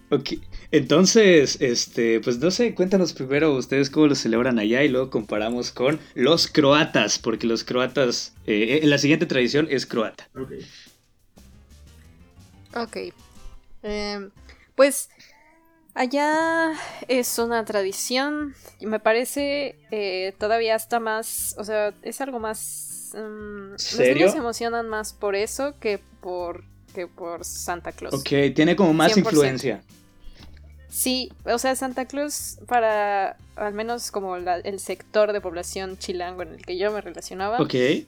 Ok, 0.08 0.30
entonces, 0.70 1.60
este, 1.60 2.20
pues 2.20 2.38
no 2.38 2.50
sé, 2.52 2.74
cuéntanos 2.74 3.12
primero 3.12 3.52
ustedes 3.54 3.90
cómo 3.90 4.06
lo 4.06 4.14
celebran 4.14 4.58
allá 4.60 4.84
y 4.84 4.88
luego 4.88 5.10
comparamos 5.10 5.72
con 5.72 6.00
los 6.14 6.46
croatas, 6.46 7.18
porque 7.18 7.46
los 7.48 7.64
croatas, 7.64 8.34
eh, 8.46 8.80
la 8.84 8.98
siguiente 8.98 9.26
tradición 9.26 9.66
es 9.68 9.84
croata. 9.86 10.30
Ok. 10.34 10.52
Ok. 12.74 12.96
Em, 13.82 14.30
pues 14.74 15.08
allá 15.94 16.72
es 17.08 17.38
una 17.38 17.64
tradición 17.64 18.54
y 18.80 18.86
me 18.86 19.00
parece 19.00 19.78
eh, 19.90 20.34
todavía 20.38 20.74
hasta 20.74 21.00
más, 21.00 21.54
o 21.58 21.64
sea, 21.64 21.94
es 22.02 22.20
algo 22.20 22.40
más... 22.40 23.12
mm, 23.14 23.72
Los 23.92 24.08
niños 24.10 24.32
se 24.32 24.38
emocionan 24.38 24.88
más 24.88 25.12
por 25.14 25.34
eso 25.36 25.78
que 25.80 25.98
por, 26.20 26.64
que 26.96 27.06
por 27.06 27.44
Santa 27.44 27.92
Claus. 27.92 28.14
Ok, 28.14 28.28
tiene 28.54 28.74
como 28.74 28.92
más 28.94 29.12
100%. 29.12 29.18
influencia. 29.18 29.82
Sí, 30.88 31.30
o 31.44 31.58
sea, 31.58 31.76
Santa 31.76 32.06
Claus 32.06 32.58
para 32.66 33.36
al 33.56 33.74
menos 33.74 34.10
como 34.10 34.38
la- 34.38 34.56
el 34.58 34.80
sector 34.80 35.32
de 35.34 35.40
población 35.42 35.98
chilango 35.98 36.42
en 36.42 36.54
el 36.54 36.64
que 36.64 36.78
yo 36.78 36.90
me 36.90 37.00
relacionaba, 37.02 37.58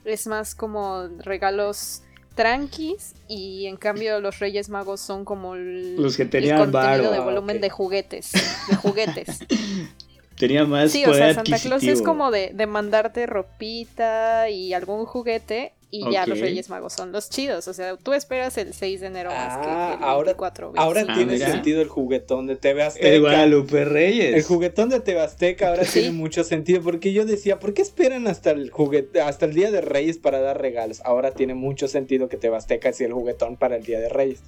es 0.04 0.26
más 0.26 0.54
como 0.54 1.08
regalos 1.18 2.02
tranquis 2.34 3.14
y 3.28 3.66
en 3.66 3.76
cambio 3.76 4.20
los 4.20 4.38
Reyes 4.38 4.68
Magos 4.70 5.00
son 5.00 5.24
como 5.24 5.54
el, 5.54 5.96
Los 5.96 6.16
que 6.16 6.22
el 6.22 6.30
tenían 6.30 6.58
contenido 6.58 6.88
varo, 6.88 7.10
de 7.10 7.20
volumen 7.20 7.60
de 7.60 7.68
juguetes, 7.68 8.32
de 8.68 8.76
juguetes. 8.76 9.40
tenía 10.36 10.64
más 10.64 10.90
Sí, 10.92 11.04
o 11.04 11.12
sea, 11.12 11.34
Santa 11.34 11.58
Claus 11.58 11.82
es 11.82 12.00
como 12.00 12.30
de, 12.30 12.52
de 12.54 12.66
mandarte 12.66 13.26
ropita 13.26 14.48
y 14.48 14.72
algún 14.72 15.04
juguete 15.04 15.72
y 15.90 16.10
ya 16.12 16.26
los. 16.26 16.38
Reyes 16.38 16.68
Magos 16.68 16.92
son 16.92 17.12
los 17.12 17.30
chidos, 17.30 17.66
o 17.66 17.72
sea, 17.72 17.96
tú 17.96 18.12
esperas 18.12 18.58
el 18.58 18.74
6 18.74 19.00
de 19.00 19.06
enero 19.06 19.30
más 19.30 19.56
que 19.58 19.66
Ah, 19.70 19.94
el 19.98 20.04
ahora- 20.04 20.26
24 20.32 20.72
Ahora 20.76 21.04
Ah, 21.08 21.14
tiene 21.14 21.32
mira. 21.34 21.50
sentido 21.50 21.80
el 21.80 21.88
juguetón 21.88 22.46
de 22.46 22.56
TV 22.56 22.82
Azteca. 22.82 23.08
El 23.08 23.20
Guadalupe 23.22 23.84
Reyes. 23.86 24.34
El 24.34 24.42
juguetón 24.42 24.90
de 24.90 25.00
TV 25.00 25.20
Azteca 25.20 25.68
ahora 25.68 25.84
Sí. 25.84 26.00
tiene 26.00 26.12
mucho 26.14 26.44
sentido 26.44 26.82
porque 26.82 27.12
yo 27.12 27.24
decía, 27.24 27.58
¿por 27.58 27.72
qué 27.72 27.82
esperan 27.82 28.26
hasta 28.26 28.50
el 28.50 28.70
juguete, 28.70 29.20
hasta 29.22 29.46
el 29.46 29.54
Día 29.54 29.70
de 29.70 29.80
Reyes 29.80 30.18
para 30.18 30.40
dar 30.40 30.60
regalos? 30.60 31.00
Ahora 31.04 31.30
tiene 31.30 31.54
mucho 31.54 31.88
sentido 31.88 32.28
que 32.28 32.36
TV 32.36 32.56
Azteca 32.56 32.92
sea 32.92 33.06
el 33.06 33.12
juguetón 33.14 33.56
para 33.56 33.76
el 33.76 33.84
Día 33.84 33.98
de 33.98 34.08
Reyes. 34.10 34.40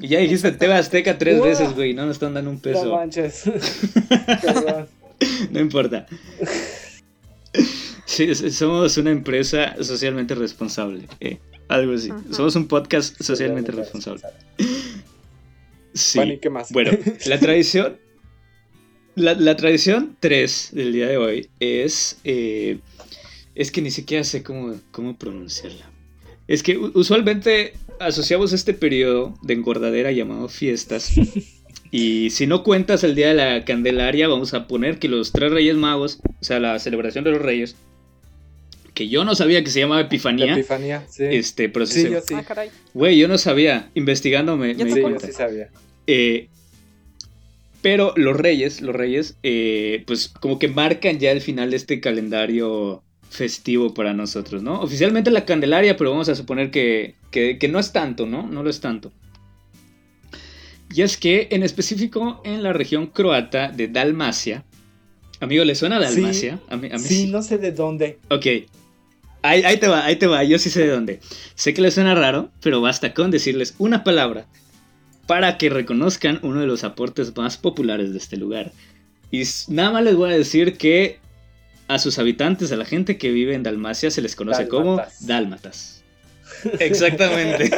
Y 0.00 0.08
ya 0.08 0.18
dijiste 0.18 0.52
TV 0.52 0.74
Azteca 0.74 1.16
tres 1.16 1.38
Wow. 1.38 1.46
veces, 1.46 1.74
güey, 1.74 1.94
no 1.94 2.04
nos 2.04 2.16
están 2.16 2.34
dando 2.34 2.50
un 2.50 2.56
No 2.56 2.62
peso. 2.62 2.94
manches. 2.94 3.44
Perdón. 4.42 4.88
No 5.50 5.60
importa. 5.60 6.06
Sí, 8.10 8.34
somos 8.50 8.96
una 8.96 9.12
empresa 9.12 9.76
socialmente 9.82 10.34
responsable. 10.34 11.06
eh, 11.20 11.38
algo 11.68 11.92
así. 11.94 12.08
Somos 12.32 12.56
un 12.56 12.66
podcast 12.66 13.22
socialmente 13.22 13.70
responsable. 13.70 14.22
Sí. 15.94 16.18
Bueno, 16.18 16.32
¿y 16.32 16.38
qué 16.38 16.50
más? 16.50 16.72
Bueno, 16.72 16.90
la 17.26 17.38
tradición. 17.38 17.98
La, 19.14 19.34
la 19.34 19.56
tradición 19.56 20.16
3 20.18 20.70
del 20.72 20.92
día 20.92 21.06
de 21.06 21.16
hoy 21.18 21.48
es. 21.60 22.18
eh, 22.24 22.80
es 23.54 23.70
que 23.70 23.80
ni 23.82 23.90
siquiera 23.92 24.24
sé 24.24 24.42
cómo, 24.42 24.74
cómo 24.90 25.16
pronunciarla. 25.16 25.88
Es 26.48 26.64
que 26.64 26.76
usualmente 26.78 27.74
asociamos 28.00 28.52
este 28.52 28.74
periodo 28.74 29.38
de 29.42 29.54
engordadera 29.54 30.10
llamado 30.12 30.48
fiestas. 30.48 31.12
Y 31.92 32.30
si 32.30 32.46
no 32.46 32.62
cuentas 32.62 33.02
el 33.02 33.16
día 33.16 33.28
de 33.28 33.34
la 33.34 33.64
Candelaria, 33.64 34.28
vamos 34.28 34.54
a 34.54 34.68
poner 34.68 35.00
que 35.00 35.08
los 35.08 35.32
tres 35.32 35.50
Reyes 35.50 35.74
Magos, 35.74 36.20
o 36.40 36.44
sea, 36.44 36.60
la 36.60 36.78
celebración 36.78 37.24
de 37.24 37.32
los 37.32 37.42
Reyes, 37.42 37.74
que 38.94 39.08
yo 39.08 39.24
no 39.24 39.34
sabía 39.34 39.62
que 39.64 39.70
se 39.70 39.80
llamaba 39.80 40.00
La 40.02 40.06
Epifanía, 40.06 40.52
Epifanía, 40.54 41.04
sí. 41.08 41.24
este, 41.24 41.68
pero 41.68 41.86
sí 41.86 41.94
Sí, 41.94 42.02
se- 42.02 42.10
yo 42.10 42.20
sí. 42.20 42.34
Ah, 42.34 42.42
caray. 42.44 42.70
Güey, 42.94 43.18
yo 43.18 43.28
no 43.28 43.38
sabía. 43.38 43.90
Investigando 43.94 44.56
me, 44.56 44.74
Yo 44.74 44.78
me 44.78 44.84
di 44.86 44.90
Sí, 44.92 44.96
yo 44.96 45.02
cuenta. 45.02 45.26
sí 45.26 45.32
sabía. 45.32 45.68
Eh, 46.06 46.48
pero 47.82 48.12
los 48.16 48.36
reyes, 48.36 48.80
los 48.82 48.94
reyes, 48.94 49.36
eh, 49.42 50.02
pues 50.06 50.28
como 50.28 50.58
que 50.58 50.68
marcan 50.68 51.18
ya 51.18 51.30
el 51.32 51.40
final 51.40 51.70
de 51.70 51.76
este 51.76 52.00
calendario 52.00 53.02
festivo 53.30 53.94
para 53.94 54.12
nosotros, 54.12 54.62
¿no? 54.62 54.80
Oficialmente 54.80 55.30
la 55.30 55.44
Candelaria, 55.44 55.96
pero 55.96 56.10
vamos 56.10 56.28
a 56.28 56.34
suponer 56.34 56.70
que, 56.70 57.14
que, 57.30 57.58
que 57.58 57.68
no 57.68 57.78
es 57.78 57.92
tanto, 57.92 58.26
¿no? 58.26 58.46
No 58.46 58.62
lo 58.62 58.68
es 58.70 58.80
tanto. 58.80 59.12
Y 60.92 61.02
es 61.02 61.16
que 61.16 61.46
en 61.52 61.62
específico 61.62 62.42
en 62.44 62.62
la 62.64 62.72
región 62.72 63.06
croata 63.06 63.68
de 63.70 63.86
Dalmacia, 63.88 64.64
amigo, 65.38 65.64
¿le 65.64 65.74
suena. 65.76 66.00
Dalmacia? 66.00 66.58
A 66.68 66.76
mí, 66.76 66.88
a 66.90 66.94
mí 66.98 66.98
Sí, 66.98 67.14
sí. 67.22 67.26
no 67.28 67.40
sé 67.42 67.58
de 67.58 67.70
dónde. 67.72 68.18
Ok. 68.28 68.46
Ahí, 69.42 69.62
ahí 69.62 69.78
te 69.78 69.88
va, 69.88 70.04
ahí 70.04 70.16
te 70.16 70.26
va, 70.26 70.44
yo 70.44 70.58
sí 70.58 70.70
sé 70.70 70.80
de 70.82 70.88
dónde. 70.88 71.20
Sé 71.54 71.72
que 71.72 71.82
les 71.82 71.94
suena 71.94 72.14
raro, 72.14 72.50
pero 72.60 72.80
basta 72.80 73.14
con 73.14 73.30
decirles 73.30 73.74
una 73.78 74.04
palabra 74.04 74.46
para 75.26 75.58
que 75.58 75.70
reconozcan 75.70 76.40
uno 76.42 76.60
de 76.60 76.66
los 76.66 76.84
aportes 76.84 77.36
más 77.36 77.56
populares 77.56 78.12
de 78.12 78.18
este 78.18 78.36
lugar. 78.36 78.72
Y 79.30 79.42
nada 79.68 79.92
más 79.92 80.04
les 80.04 80.16
voy 80.16 80.32
a 80.32 80.36
decir 80.36 80.76
que 80.76 81.20
a 81.88 81.98
sus 81.98 82.18
habitantes, 82.18 82.72
a 82.72 82.76
la 82.76 82.84
gente 82.84 83.16
que 83.16 83.30
vive 83.30 83.54
en 83.54 83.62
Dalmacia, 83.62 84.10
se 84.10 84.22
les 84.22 84.36
conoce 84.36 84.68
como 84.68 84.96
Dálmatas. 84.96 85.26
dálmatas. 85.26 86.04
Exactamente. 86.80 87.70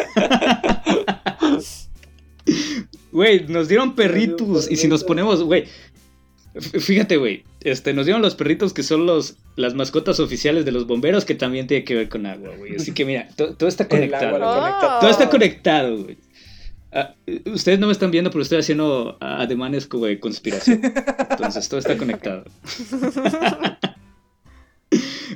Güey, 3.12 3.46
nos 3.48 3.68
dieron 3.68 3.94
perritos. 3.94 4.70
Y 4.70 4.76
si 4.76 4.88
nos 4.88 5.04
ponemos, 5.04 5.42
güey. 5.42 5.66
Fíjate, 6.80 7.16
güey. 7.16 7.44
Este, 7.64 7.92
nos 7.94 8.06
dieron 8.06 8.22
los 8.22 8.34
perritos 8.34 8.72
que 8.72 8.82
son 8.82 9.06
los, 9.06 9.36
las 9.56 9.74
mascotas 9.74 10.20
oficiales 10.20 10.64
de 10.64 10.72
los 10.72 10.86
bomberos, 10.86 11.24
que 11.24 11.34
también 11.34 11.66
tiene 11.66 11.84
que 11.84 11.94
ver 11.94 12.08
con 12.08 12.26
agua, 12.26 12.50
güey. 12.56 12.76
Así 12.76 12.92
que 12.92 13.04
mira, 13.04 13.28
to- 13.36 13.54
todo 13.54 13.68
está 13.68 13.86
El 13.90 14.04
agua 14.14 14.18
conectado. 14.18 14.38
lo 14.38 14.50
Oh. 14.50 14.60
conecta 14.60 15.00
Todo 15.00 15.10
está 15.10 15.30
conectado, 15.30 16.02
güey. 16.04 16.16
Ah, 16.94 17.14
eh, 17.26 17.40
ustedes 17.46 17.78
no 17.78 17.86
me 17.86 17.92
están 17.92 18.10
viendo, 18.10 18.30
pero 18.30 18.42
estoy 18.42 18.58
haciendo 18.58 19.16
ah, 19.20 19.40
ademanes 19.42 19.86
como 19.86 20.06
de 20.06 20.20
conspiración. 20.20 20.80
Entonces, 21.30 21.68
todo 21.68 21.80
está 21.80 21.96
conectado. 21.96 22.44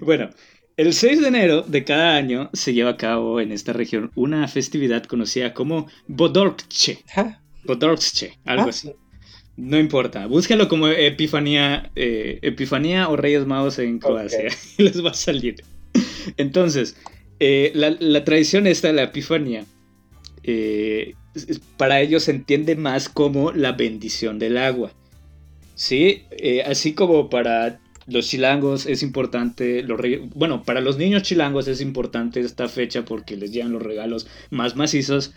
bueno, 0.03 0.31
el 0.77 0.93
6 0.93 1.23
de 1.23 1.29
enero 1.29 1.63
de 1.63 1.85
cada 1.85 2.15
año 2.17 2.51
se 2.53 2.75
lleva 2.75 2.91
a 2.91 2.97
cabo 2.97 3.41
en 3.41 3.53
esta 3.53 3.73
región 3.73 4.11
una 4.15 4.47
festividad 4.49 5.05
conocida 5.05 5.55
como 5.55 5.87
Bodorkche. 6.09 7.03
Ah, 7.17 7.41
Bodorkche, 7.65 8.39
algo 8.45 8.67
Ah. 8.67 8.71
así. 8.71 8.93
No 9.57 9.79
importa, 9.79 10.27
búsquenlo 10.27 10.69
como 10.69 10.89
Epifanía, 10.89 11.91
eh, 11.97 12.39
Epifanía 12.43 13.09
o 13.09 13.17
Reyes 13.17 13.47
Magos 13.47 13.79
en 13.79 13.99
Croacia. 13.99 14.49
les 14.79 15.03
va 15.05 15.11
a 15.11 15.15
salir. 15.15 15.57
Entonces, 16.37 16.97
eh, 17.41 17.73
la, 17.75 17.97
la 17.99 18.23
tradición 18.25 18.67
esta 18.67 18.89
de 18.89 18.95
la 18.95 19.05
Epifanía, 19.05 19.65
eh, 20.43 21.15
para 21.79 22.01
ellos 22.03 22.25
se 22.25 22.33
entiende 22.33 22.77
más 22.77 23.09
como 23.09 23.53
la 23.53 23.73
bendición 23.73 24.39
del 24.39 24.59
agua. 24.59 24.93
Sí, 25.75 26.23
así 26.67 26.93
como 26.95 27.29
para 27.31 27.81
los 28.07 28.29
chilangos 28.29 28.87
es 28.87 29.03
importante, 29.03 29.83
los 29.83 29.99
reyes- 29.99 30.21
bueno, 30.35 30.63
para 30.65 30.81
los 30.81 30.97
niños 30.99 31.23
chilangos 31.23 31.67
es 31.69 31.81
importante 31.81 32.41
esta 32.41 32.69
fecha 32.69 33.05
porque 33.05 33.37
les 33.37 33.53
llegan 33.53 33.73
los 33.73 33.83
regalos 33.83 34.27
más 34.51 34.77
macizos. 34.77 35.33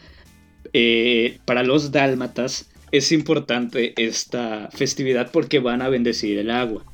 Para 1.46 1.64
los 1.64 1.92
dálmatas 1.92 2.69
es 2.92 3.12
importante 3.12 3.94
esta 3.98 4.70
festividad 4.72 5.32
porque 5.32 5.60
van 5.60 5.82
a 5.82 5.90
bendecir 5.90 6.38
el 6.38 6.52
agua. 6.52 6.86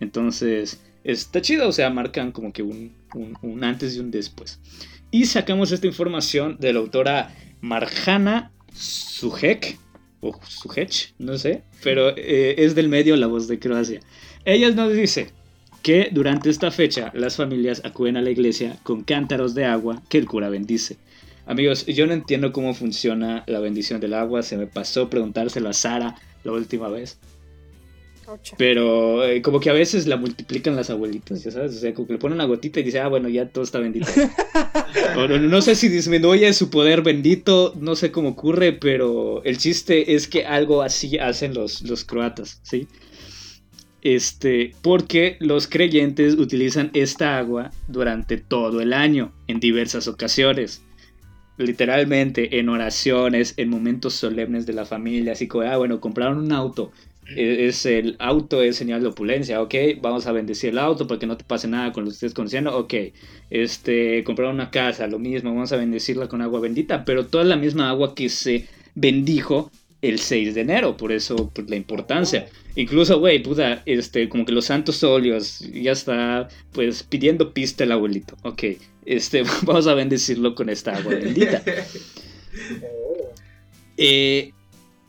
Entonces, 0.00 0.80
está 1.04 1.40
chido, 1.42 1.68
o 1.68 1.72
sea, 1.72 1.90
marcan 1.90 2.32
como 2.32 2.52
que 2.52 2.62
un, 2.62 2.92
un- 3.42 3.64
antes 3.64 3.96
y 3.96 4.00
un 4.00 4.10
después. 4.10 4.60
Y 5.10 5.26
sacamos 5.26 5.72
esta 5.72 5.86
información 5.86 6.56
de 6.60 6.72
la 6.72 6.80
autora 6.80 7.34
Marjana 7.60 8.50
Sujek, 8.74 9.78
o 10.20 10.38
Sujech, 10.46 11.14
no 11.18 11.38
sé, 11.38 11.62
pero 11.82 12.14
eh, 12.16 12.56
es 12.58 12.74
del 12.74 12.88
medio 12.88 13.16
La 13.16 13.26
Voz 13.26 13.48
de 13.48 13.58
Croacia. 13.58 14.00
Ella 14.44 14.70
nos 14.70 14.92
dice 14.92 15.30
que 15.82 16.08
durante 16.12 16.50
esta 16.50 16.70
fecha 16.70 17.12
las 17.14 17.36
familias 17.36 17.80
acuden 17.84 18.16
a 18.16 18.22
la 18.22 18.30
iglesia 18.30 18.76
con 18.82 19.04
cántaros 19.04 19.54
de 19.54 19.64
agua 19.64 20.02
que 20.08 20.18
el 20.18 20.26
cura 20.26 20.48
bendice. 20.48 20.96
Amigos, 21.46 21.86
yo 21.86 22.08
no 22.08 22.12
entiendo 22.12 22.52
cómo 22.52 22.74
funciona 22.74 23.44
la 23.46 23.60
bendición 23.60 24.00
del 24.00 24.14
agua, 24.14 24.42
se 24.42 24.56
me 24.56 24.66
pasó 24.66 25.08
preguntárselo 25.08 25.68
a 25.68 25.72
Sara 25.72 26.16
la 26.42 26.52
última 26.52 26.88
vez. 26.88 27.18
Pero 28.58 29.24
eh, 29.24 29.40
como 29.40 29.60
que 29.60 29.70
a 29.70 29.72
veces 29.72 30.08
la 30.08 30.16
multiplican 30.16 30.74
las 30.74 30.90
abuelitas, 30.90 31.44
ya 31.44 31.52
sabes, 31.52 31.76
o 31.76 31.78
sea, 31.78 31.94
como 31.94 32.08
que 32.08 32.14
le 32.14 32.18
ponen 32.18 32.34
una 32.34 32.46
gotita 32.46 32.80
y 32.80 32.82
dice, 32.82 32.98
ah, 32.98 33.06
bueno, 33.06 33.28
ya 33.28 33.48
todo 33.48 33.62
está 33.62 33.78
bendito. 33.78 34.08
o 35.16 35.28
no, 35.28 35.38
no, 35.38 35.62
sé 35.62 35.76
si 35.76 35.88
disminuye 35.88 36.52
su 36.52 36.68
poder 36.68 37.02
bendito, 37.02 37.72
no 37.78 37.94
sé 37.94 38.10
cómo 38.10 38.30
ocurre, 38.30 38.72
pero 38.72 39.44
el 39.44 39.58
chiste 39.58 40.16
es 40.16 40.26
que 40.26 40.44
algo 40.44 40.82
así 40.82 41.16
hacen 41.18 41.54
los, 41.54 41.82
los 41.82 42.04
croatas, 42.04 42.60
¿sí? 42.64 42.88
Este, 44.02 44.72
porque 44.82 45.36
los 45.38 45.68
creyentes 45.68 46.34
utilizan 46.34 46.90
esta 46.94 47.38
agua 47.38 47.70
durante 47.86 48.36
todo 48.36 48.80
el 48.80 48.92
año, 48.92 49.32
en 49.46 49.60
diversas 49.60 50.08
ocasiones 50.08 50.82
literalmente 51.56 52.58
en 52.58 52.68
oraciones, 52.68 53.54
en 53.56 53.68
momentos 53.68 54.14
solemnes 54.14 54.66
de 54.66 54.72
la 54.72 54.84
familia, 54.84 55.32
así 55.32 55.48
como, 55.48 55.64
ah, 55.64 55.76
bueno, 55.76 56.00
compraron 56.00 56.38
un 56.38 56.52
auto, 56.52 56.92
e, 57.34 57.66
es 57.66 57.86
el 57.86 58.16
auto 58.18 58.62
es 58.62 58.76
señal 58.76 59.02
de 59.02 59.08
opulencia, 59.08 59.60
ok, 59.60 59.74
vamos 60.00 60.26
a 60.26 60.32
bendecir 60.32 60.70
el 60.70 60.78
auto 60.78 61.06
para 61.06 61.18
que 61.18 61.26
no 61.26 61.36
te 61.36 61.44
pase 61.44 61.68
nada 61.68 61.92
con 61.92 62.04
lo 62.04 62.10
que 62.10 62.14
estés 62.14 62.34
conociendo, 62.34 62.76
ok, 62.76 62.94
este, 63.50 64.22
compraron 64.24 64.54
una 64.54 64.70
casa, 64.70 65.06
lo 65.06 65.18
mismo, 65.18 65.54
vamos 65.54 65.72
a 65.72 65.76
bendecirla 65.76 66.28
con 66.28 66.42
agua 66.42 66.60
bendita, 66.60 67.04
pero 67.04 67.26
toda 67.26 67.44
la 67.44 67.56
misma 67.56 67.90
agua 67.90 68.14
que 68.14 68.28
se 68.28 68.66
bendijo 68.94 69.70
el 70.02 70.18
6 70.18 70.54
de 70.54 70.60
enero, 70.60 70.96
por 70.96 71.12
eso 71.12 71.52
la 71.66 71.76
importancia. 71.76 72.46
Incluso, 72.74 73.18
güey, 73.18 73.42
puta, 73.42 73.82
este, 73.86 74.28
como 74.28 74.44
que 74.44 74.52
los 74.52 74.66
santos 74.66 75.02
óleos, 75.02 75.60
ya 75.72 75.92
está, 75.92 76.48
pues, 76.72 77.02
pidiendo 77.02 77.52
pista 77.52 77.84
el 77.84 77.92
abuelito. 77.92 78.36
Ok, 78.42 78.64
este, 79.06 79.44
vamos 79.62 79.86
a 79.86 79.94
bendecirlo 79.94 80.54
con 80.54 80.68
esta 80.68 80.96
agua 80.96 81.14
bendita. 81.14 81.62
Eh, 83.96 84.52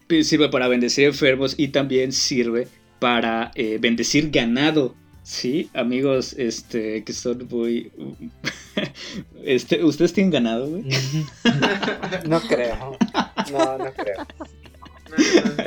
pues, 0.08 0.28
sirve 0.28 0.50
para 0.50 0.68
bendecir 0.68 1.06
enfermos 1.06 1.56
y 1.58 1.70
también 1.70 2.14
sirve 2.14 2.68
para 3.00 3.52
eh, 3.56 3.78
bendecir 3.82 4.30
ganado. 4.30 4.95
Sí, 5.24 5.70
amigos, 5.74 6.34
este, 6.38 7.04
que 7.04 7.12
son 7.12 7.48
muy... 7.50 7.91
este, 9.43 9.84
¿Ustedes 9.84 10.14
tienen 10.14 10.32
ganado, 10.32 10.68
güey? 10.70 10.84
No 12.30 12.39
creo. 12.41 12.98
No, 13.52 13.78
no 13.78 13.93
creo. 13.93 14.26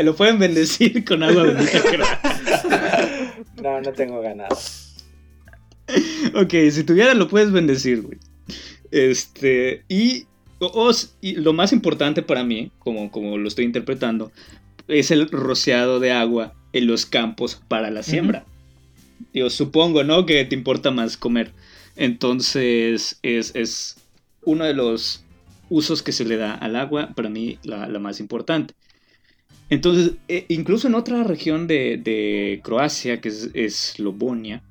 Lo 0.03 0.17
pueden 0.17 0.39
bendecir 0.39 1.05
con 1.05 1.23
agua 1.23 1.43
bendita, 1.43 1.83
creo. 1.83 2.07
No, 3.63 3.81
no 3.83 3.93
tengo 3.93 4.23
ganado. 4.23 4.57
Ok, 6.35 6.55
si 6.71 6.85
tuviera 6.85 7.15
lo 7.15 7.29
puedes 7.29 7.51
bendecir, 7.51 8.03
güey. 8.03 8.19
Este, 8.91 9.85
y, 9.89 10.27
lo 11.23 11.53
más 11.53 11.73
importante 11.73 12.23
para 12.23 12.45
mí, 12.45 12.71
como, 12.79 13.11
como 13.11 13.39
lo 13.39 13.49
estoy 13.49 13.65
interpretando, 13.65 14.31
es 14.89 15.11
el 15.11 15.31
rociado 15.31 16.01
de 16.01 16.13
agua 16.13 16.55
en 16.73 16.87
los 16.87 17.07
campos 17.07 17.63
para 17.69 17.91
la 17.91 18.03
siembra. 18.03 18.45
Yo 19.33 19.51
supongo, 19.51 20.05
¿no? 20.05 20.27
Que 20.27 20.45
te 20.45 20.55
importa 20.55 20.91
más 20.91 21.17
comer. 21.17 21.53
Entonces, 21.97 23.19
es, 23.23 23.97
uno 24.43 24.65
de 24.65 24.75
los 24.75 25.25
usos 25.69 26.03
que 26.03 26.13
se 26.13 26.25
le 26.25 26.37
da 26.37 26.55
al 26.55 26.77
agua, 26.77 27.11
para 27.15 27.29
mí, 27.29 27.59
la, 27.63 27.87
más 27.99 28.21
importante. 28.21 28.75
Entonces, 29.69 30.15
e, 30.29 30.47
incluso 30.49 30.89
en 30.89 30.95
otra 30.95 31.23
región 31.25 31.67
de, 31.67 32.61
Croacia, 32.65 33.21
que 33.21 33.29
es 33.29 33.51
Eslobonia, 33.55 34.63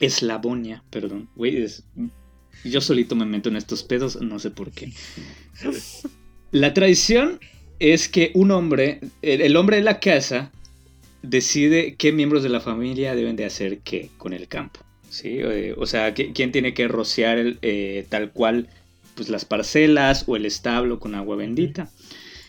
Eslavonia, 0.00 0.82
perdón, 0.90 1.28
güey, 1.36 1.66
yo 2.64 2.80
solito 2.80 3.14
me 3.14 3.26
meto 3.26 3.48
en 3.48 3.56
estos 3.56 3.82
pedos, 3.82 4.20
no 4.20 4.38
sé 4.38 4.50
por 4.50 4.70
qué. 4.70 4.92
La 6.50 6.72
tradición 6.72 7.40
es 7.78 8.08
que 8.08 8.30
un 8.34 8.50
hombre, 8.50 9.00
el, 9.22 9.56
hombre 9.56 9.76
de 9.76 9.82
la 9.82 10.00
casa, 10.00 10.52
decide 11.22 11.96
qué 11.96 12.12
miembros 12.12 12.42
de 12.42 12.48
la 12.48 12.60
familia 12.60 13.14
deben 13.14 13.36
de 13.36 13.44
hacer 13.44 13.78
qué 13.78 14.10
con 14.18 14.32
el 14.32 14.48
campo. 14.48 14.80
¿sí? 15.10 15.38
Eh, 15.40 15.74
o 15.76 15.86
sea, 15.86 16.14
quién 16.14 16.52
tiene 16.52 16.74
que 16.74 16.88
rociar 16.88 17.56
eh, 17.62 18.06
tal 18.08 18.30
cual 18.30 18.68
pues, 19.14 19.28
las 19.28 19.44
parcelas 19.44 20.24
o 20.26 20.36
el 20.36 20.46
establo 20.46 21.00
con 21.00 21.14
agua 21.14 21.36
bendita. 21.36 21.90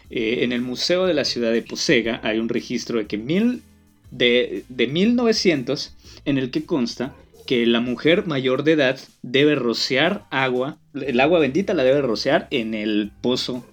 Eh, 0.09 0.43
en 0.43 0.51
el 0.51 0.61
Museo 0.61 1.05
de 1.05 1.13
la 1.13 1.25
Ciudad 1.25 1.51
de 1.51 1.61
Posega 1.61 2.21
hay 2.23 2.37
un 2.37 2.49
registro 2.49 2.99
de 2.99 3.07
que 3.07 3.17
mil, 3.17 3.63
de, 4.11 4.63
de 4.69 4.87
1900 4.87 5.93
en 6.25 6.37
el 6.37 6.51
que 6.51 6.63
consta 6.63 7.15
que 7.45 7.65
la 7.65 7.79
mujer 7.79 8.25
mayor 8.27 8.63
de 8.63 8.73
edad 8.73 8.99
debe 9.21 9.55
rociar 9.55 10.25
agua, 10.31 10.77
el 10.93 11.19
agua 11.19 11.39
bendita 11.39 11.73
la 11.73 11.83
debe 11.83 12.01
rociar 12.01 12.47
en 12.51 12.73
el 12.73 13.11
pozo 13.21 13.65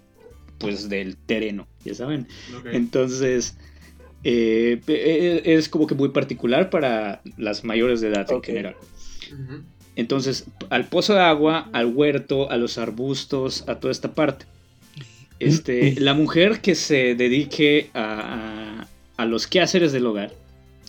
pues 0.59 0.89
del 0.89 1.17
terreno, 1.17 1.67
ya 1.85 1.95
saben. 1.95 2.29
Entonces, 2.73 3.57
eh, 4.25 5.43
es 5.45 5.69
como 5.69 5.87
que 5.87 5.95
muy 5.95 6.11
particular 6.11 6.71
para 6.71 7.21
las 7.37 7.65
mayores 7.65 8.01
de 8.01 8.09
edad 8.09 8.31
en 8.31 8.43
general. 8.43 8.77
Entonces, 9.97 10.47
al 10.71 10.87
pozo 10.87 11.15
de 11.15 11.21
agua, 11.21 11.69
al 11.73 11.87
huerto, 11.87 12.51
a 12.51 12.57
los 12.57 12.79
arbustos, 12.79 13.65
a 13.69 13.81
toda 13.81 13.91
esta 13.91 14.15
parte. 14.15 14.47
Este, 15.41 15.99
la 15.99 16.15
mujer 16.15 16.61
que 16.61 16.77
se 16.77 17.17
dedique 17.17 17.91
a, 17.95 18.87
a 19.17 19.27
los 19.27 19.49
quehaceres 19.49 19.93
del 19.93 20.07
hogar 20.07 20.33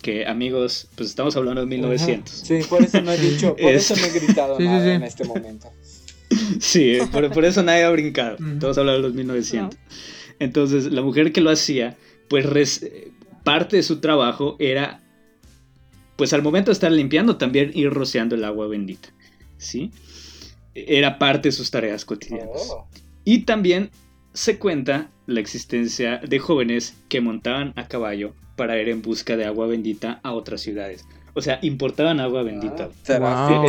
que 0.04 0.28
amigos, 0.28 0.88
pues 0.95 1.10
estamos 1.10 1.36
hablando 1.36 1.62
de 1.62 1.68
1900. 1.68 2.32
Sí, 2.32 2.60
por 2.70 2.84
eso 2.84 3.01
no 3.01 3.12
he 3.12 3.18
dicho, 3.18 3.56
por 3.56 3.72
eso 3.72 3.95
no 3.95 4.06
he 4.06 4.12
gritado 4.12 4.60
nada 4.60 4.93
en 4.93 5.01
este 5.01 5.24
momento. 5.26 5.72
Sí, 6.60 6.97
por, 7.12 7.45
eso 7.45 7.62
nadie 7.62 7.84
ha 7.84 7.91
brincado. 7.91 8.38
Estamos 8.38 8.76
hablando 8.80 9.04
de 9.04 9.08
los 9.08 9.14
1900. 9.14 9.78
Entonces, 10.39 10.91
la 10.91 11.04
mujer 11.04 11.32
que 11.32 11.41
lo 11.41 11.51
hacía, 11.51 11.95
pues 12.28 12.89
parte 13.43 13.76
de 13.76 13.84
su 13.84 13.99
trabajo 13.99 14.56
era, 14.58 15.04
pues 16.16 16.34
al 16.34 16.41
momento 16.41 16.72
de 16.72 16.74
estar 16.74 16.91
limpiando, 16.91 17.38
también 17.38 17.70
ir 17.76 17.91
rociando 17.91 18.34
el 18.34 18.43
agua 18.45 18.66
bendita. 18.66 19.10
¿Sí? 19.60 19.91
Era 20.74 21.20
parte 21.20 21.49
de 21.49 21.51
sus 21.51 21.70
tareas 21.70 22.04
cotidianas. 22.04 22.70
Oh. 22.72 22.88
Y 23.26 23.41
también 23.41 23.91
se 24.34 24.58
cuenta 24.58 25.12
la 25.28 25.39
existencia 25.39 26.18
de 26.18 26.39
jóvenes 26.39 26.95
que 27.10 27.22
montaban 27.22 27.74
a 27.76 27.88
caballo 27.88 28.34
para 28.56 28.80
ir 28.80 28.89
en 28.89 29.01
busca 29.01 29.38
de 29.38 29.45
agua 29.45 29.68
bendita 29.68 30.20
a 30.24 30.34
otras 30.34 30.62
ciudades. 30.62 31.06
O 31.36 31.41
sea, 31.41 31.60
importaban 31.64 32.20
agua 32.20 32.43
bendita. 32.43 32.89
Ah, 33.10 33.66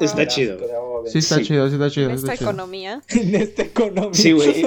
está 0.00 0.26
chido. 0.26 0.58
Sí, 1.06 1.18
está 1.18 1.42
chido, 1.42 1.68
sí, 1.68 1.74
está 1.74 1.90
chido. 1.90 2.08
En 2.08 2.16
esta 2.16 2.34
economía. 2.34 3.02
en 3.08 3.34
esta 3.34 3.62
economía. 3.62 4.14
Sí, 4.14 4.32
güey. 4.32 4.64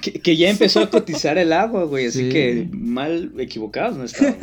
Que, 0.00 0.36
ya 0.36 0.48
empezó 0.48 0.80
a 0.80 0.90
cotizar 0.90 1.36
el 1.36 1.52
agua, 1.52 1.84
güey. 1.84 2.06
Así 2.06 2.28
que 2.28 2.68
mal 2.70 3.32
equivocados 3.38 3.96
no 3.96 4.04
estaban. 4.04 4.36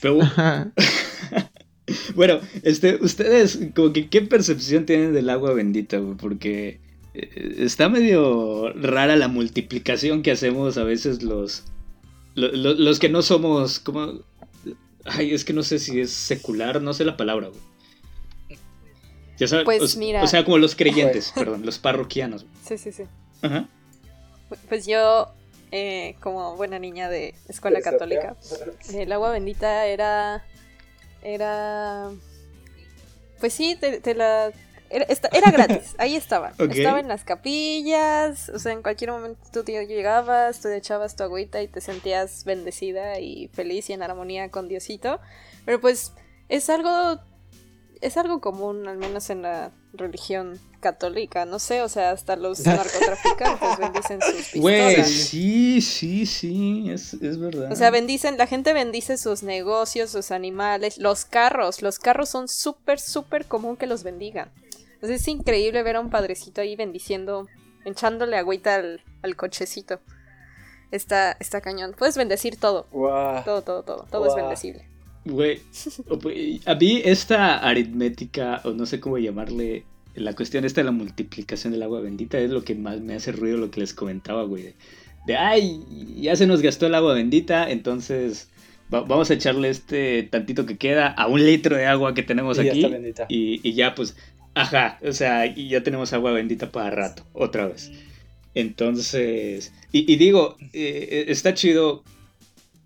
Pero. 0.00 0.18
bueno, 2.16 2.40
este, 2.62 2.96
ustedes, 2.96 3.60
como 3.74 3.92
que, 3.92 4.08
¿qué 4.08 4.22
percepción 4.22 4.86
tienen 4.86 5.12
del 5.12 5.30
agua 5.30 5.54
bendita, 5.54 5.98
güey? 5.98 6.16
Porque 6.16 6.80
eh, 7.14 7.54
está 7.58 7.88
medio 7.88 8.72
rara 8.72 9.14
la 9.14 9.28
multiplicación 9.28 10.22
que 10.22 10.32
hacemos 10.32 10.76
a 10.76 10.82
veces 10.82 11.22
los 11.22 11.64
los 12.34 12.98
que 12.98 13.08
no 13.08 13.22
somos, 13.22 13.78
como... 13.78 14.20
Ay, 15.04 15.34
es 15.34 15.44
que 15.44 15.52
no 15.52 15.62
sé 15.62 15.78
si 15.78 16.00
es 16.00 16.10
secular, 16.10 16.80
no 16.80 16.94
sé 16.94 17.04
la 17.04 17.16
palabra, 17.16 17.50
Ya 19.38 19.46
sabes, 19.46 19.64
pues 19.64 19.82
o, 19.82 20.26
sea, 20.26 20.44
como 20.44 20.58
los 20.58 20.74
creyentes, 20.74 21.32
perdón, 21.34 21.66
los 21.66 21.78
parroquianos. 21.78 22.46
Sí, 22.66 22.78
sí, 22.78 22.90
sí. 22.90 23.04
Ajá. 23.42 23.68
Pues 24.68 24.86
yo, 24.86 25.28
eh, 25.72 26.16
como 26.20 26.56
buena 26.56 26.78
niña 26.78 27.10
de 27.10 27.34
escuela 27.48 27.80
católica, 27.82 28.36
el 28.92 29.12
agua 29.12 29.30
bendita 29.30 29.86
era. 29.86 30.44
Era. 31.22 32.10
Pues 33.40 33.52
sí, 33.52 33.76
te 33.76 34.14
la 34.14 34.52
era, 34.94 35.50
gratis, 35.50 35.94
ahí 35.98 36.14
estaba. 36.14 36.52
Estaba 36.58 37.00
en 37.00 37.08
las 37.08 37.24
capillas, 37.24 38.48
o 38.48 38.58
sea, 38.58 38.72
en 38.72 38.82
cualquier 38.82 39.10
momento 39.10 39.40
tú 39.52 39.64
llegabas, 39.64 40.60
tú 40.60 40.68
echabas 40.68 41.16
tu 41.16 41.24
agüita 41.24 41.60
y 41.62 41.68
te 41.68 41.80
sentías 41.80 42.44
bendecida 42.44 43.18
y 43.18 43.48
feliz 43.48 43.90
y 43.90 43.92
en 43.92 44.02
armonía 44.02 44.50
con 44.50 44.68
Diosito. 44.68 45.20
Pero 45.64 45.80
pues 45.80 46.12
es 46.48 46.70
algo, 46.70 47.20
es 48.00 48.16
algo 48.16 48.40
común, 48.40 48.86
al 48.86 48.98
menos 48.98 49.30
en 49.30 49.42
la 49.42 49.72
religión 49.92 50.60
católica, 50.78 51.46
no 51.46 51.58
sé, 51.58 51.80
o 51.82 51.88
sea, 51.88 52.10
hasta 52.10 52.36
los 52.36 52.60
narcotraficantes 52.66 53.78
bendicen 53.78 54.20
sus 54.20 54.34
pistolas. 54.34 54.60
Güey, 54.60 55.04
sí, 55.04 55.80
sí, 55.80 56.26
sí, 56.26 56.90
es, 56.90 57.14
es, 57.14 57.40
verdad. 57.40 57.72
O 57.72 57.76
sea, 57.76 57.90
bendicen, 57.90 58.36
la 58.38 58.46
gente 58.46 58.72
bendice 58.72 59.16
sus 59.16 59.42
negocios, 59.42 60.10
sus 60.10 60.30
animales, 60.30 60.98
los 60.98 61.24
carros, 61.24 61.82
los 61.82 61.98
carros 61.98 62.28
son 62.28 62.46
súper, 62.48 63.00
súper 63.00 63.46
común 63.46 63.76
que 63.76 63.86
los 63.86 64.04
bendigan 64.04 64.50
es 65.10 65.26
increíble 65.28 65.82
ver 65.82 65.96
a 65.96 66.00
un 66.00 66.10
padrecito 66.10 66.60
ahí 66.60 66.76
bendiciendo, 66.76 67.46
echándole 67.84 68.36
agüita 68.36 68.76
al, 68.76 69.36
cochecito. 69.36 70.00
Está, 70.90 71.36
está 71.40 71.60
cañón. 71.60 71.94
Puedes 71.98 72.16
bendecir 72.16 72.56
todo. 72.56 72.86
Todo, 72.92 73.62
todo, 73.62 73.82
todo. 73.82 74.06
Todo 74.10 74.26
es 74.28 74.34
bendecible. 74.34 74.86
Güey, 75.24 75.60
a 76.66 76.74
mí 76.74 77.00
esta 77.04 77.56
aritmética, 77.58 78.60
o 78.64 78.72
no 78.72 78.84
sé 78.84 79.00
cómo 79.00 79.16
llamarle, 79.18 79.84
la 80.14 80.34
cuestión 80.34 80.64
esta 80.64 80.82
de 80.82 80.84
la 80.84 80.90
multiplicación 80.92 81.72
del 81.72 81.82
agua 81.82 82.00
bendita 82.00 82.38
es 82.38 82.50
lo 82.50 82.62
que 82.62 82.74
más 82.74 83.00
me 83.00 83.14
hace 83.14 83.32
ruido, 83.32 83.56
lo 83.56 83.70
que 83.70 83.80
les 83.80 83.94
comentaba, 83.94 84.44
güey. 84.44 84.74
De, 85.26 85.36
ay, 85.36 85.80
ya 86.20 86.36
se 86.36 86.46
nos 86.46 86.60
gastó 86.60 86.86
el 86.86 86.94
agua 86.94 87.14
bendita, 87.14 87.70
entonces 87.70 88.50
vamos 88.90 89.30
a 89.30 89.34
echarle 89.34 89.70
este 89.70 90.24
tantito 90.24 90.66
que 90.66 90.76
queda 90.76 91.08
a 91.08 91.26
un 91.26 91.44
litro 91.44 91.76
de 91.76 91.86
agua 91.86 92.14
que 92.14 92.22
tenemos 92.22 92.58
Y 92.58 92.64
ya 92.64 92.70
aquí. 92.70 92.84
está 92.84 92.92
bendita. 92.92 93.26
Y, 93.28 93.66
y 93.66 93.72
ya 93.74 93.94
pues, 93.94 94.16
ajá, 94.54 94.98
o 95.06 95.12
sea, 95.12 95.46
y 95.46 95.68
ya 95.68 95.82
tenemos 95.82 96.12
agua 96.12 96.32
bendita 96.32 96.70
para 96.72 96.90
rato, 96.90 97.24
otra 97.32 97.66
vez. 97.66 97.90
Entonces, 98.54 99.72
y, 99.92 100.10
y 100.12 100.16
digo, 100.16 100.56
eh, 100.72 101.24
está 101.28 101.54
chido 101.54 102.02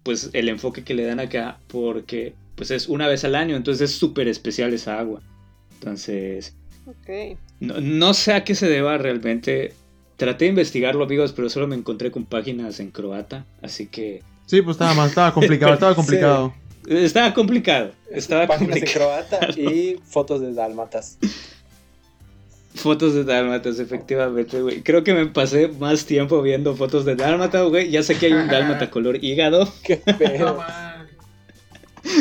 pues 0.02 0.30
el 0.32 0.48
enfoque 0.48 0.82
que 0.84 0.94
le 0.94 1.04
dan 1.04 1.20
acá 1.20 1.58
porque 1.66 2.34
pues 2.54 2.70
es 2.70 2.88
una 2.88 3.06
vez 3.06 3.24
al 3.24 3.34
año, 3.34 3.54
entonces 3.56 3.90
es 3.90 3.96
súper 3.96 4.26
especial 4.28 4.72
esa 4.72 4.98
agua. 4.98 5.20
Entonces, 5.74 6.56
Ok. 6.86 7.38
no, 7.60 7.80
no 7.80 8.14
sé 8.14 8.32
a 8.32 8.44
qué 8.44 8.54
se 8.54 8.68
deba 8.68 8.98
realmente. 8.98 9.74
Traté 10.16 10.46
de 10.46 10.48
investigarlo, 10.50 11.04
amigos, 11.04 11.32
pero 11.32 11.48
solo 11.48 11.68
me 11.68 11.76
encontré 11.76 12.10
con 12.10 12.24
páginas 12.24 12.80
en 12.80 12.90
croata, 12.90 13.46
así 13.62 13.86
que 13.86 14.22
Sí, 14.46 14.62
pues 14.62 14.74
estaba 14.74 14.94
más, 14.94 15.10
estaba 15.10 15.32
complicado, 15.32 15.74
estaba 15.74 15.94
complicado. 15.94 16.52
eh, 16.88 17.04
estaba 17.04 17.32
complicado, 17.34 17.92
estaba 18.10 18.46
Páginas 18.48 18.78
en 18.78 18.84
croata 18.86 19.50
y 19.56 19.96
fotos 20.04 20.40
de 20.40 20.54
dálmatas. 20.54 21.18
Fotos 22.78 23.12
de 23.14 23.24
dálmatas, 23.24 23.80
efectivamente, 23.80 24.62
güey. 24.62 24.82
Creo 24.82 25.02
que 25.02 25.12
me 25.12 25.26
pasé 25.26 25.66
más 25.66 26.06
tiempo 26.06 26.40
viendo 26.42 26.76
fotos 26.76 27.04
de 27.04 27.16
dálmata, 27.16 27.62
güey. 27.62 27.90
Ya 27.90 28.04
sé 28.04 28.14
que 28.14 28.26
hay 28.26 28.32
un 28.34 28.46
dálmata 28.46 28.88
color 28.92 29.22
hígado. 29.22 29.68
Qué 29.82 30.00
man. 30.06 31.08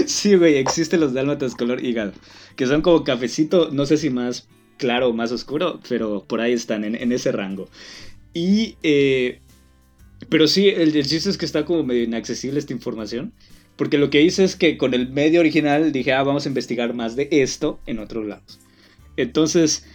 Sí, 0.08 0.36
güey, 0.36 0.56
existen 0.58 1.00
los 1.00 1.14
dálmatas 1.14 1.54
color 1.54 1.86
hígado. 1.86 2.12
Que 2.56 2.66
son 2.66 2.82
como 2.82 3.04
cafecito, 3.04 3.70
no 3.72 3.86
sé 3.86 3.98
si 3.98 4.10
más 4.10 4.48
claro 4.78 5.10
o 5.10 5.14
más 5.14 5.32
oscuro, 5.32 5.80
pero 5.88 6.24
por 6.28 6.42
ahí 6.42 6.54
están, 6.54 6.84
en, 6.84 6.96
en 6.96 7.12
ese 7.12 7.32
rango. 7.32 7.70
Y, 8.34 8.78
eh, 8.82 9.40
pero 10.28 10.48
sí, 10.48 10.70
el, 10.70 10.96
el 10.96 11.06
chiste 11.06 11.30
es 11.30 11.38
que 11.38 11.46
está 11.46 11.66
como 11.66 11.84
medio 11.84 12.04
inaccesible 12.04 12.58
esta 12.58 12.74
información. 12.74 13.32
Porque 13.76 14.00
lo 14.00 14.10
que 14.10 14.24
hice 14.24 14.44
es 14.44 14.56
que 14.56 14.76
con 14.76 14.96
el 14.96 15.10
medio 15.10 15.40
original 15.40 15.92
dije, 15.92 16.14
ah, 16.14 16.24
vamos 16.24 16.46
a 16.46 16.50
investigar 16.50 16.96
más 16.96 17.16
de 17.16 17.28
esto 17.30 17.80
en 17.86 18.00
otros 18.00 18.26
lados. 18.26 18.60
Entonces, 19.18 19.86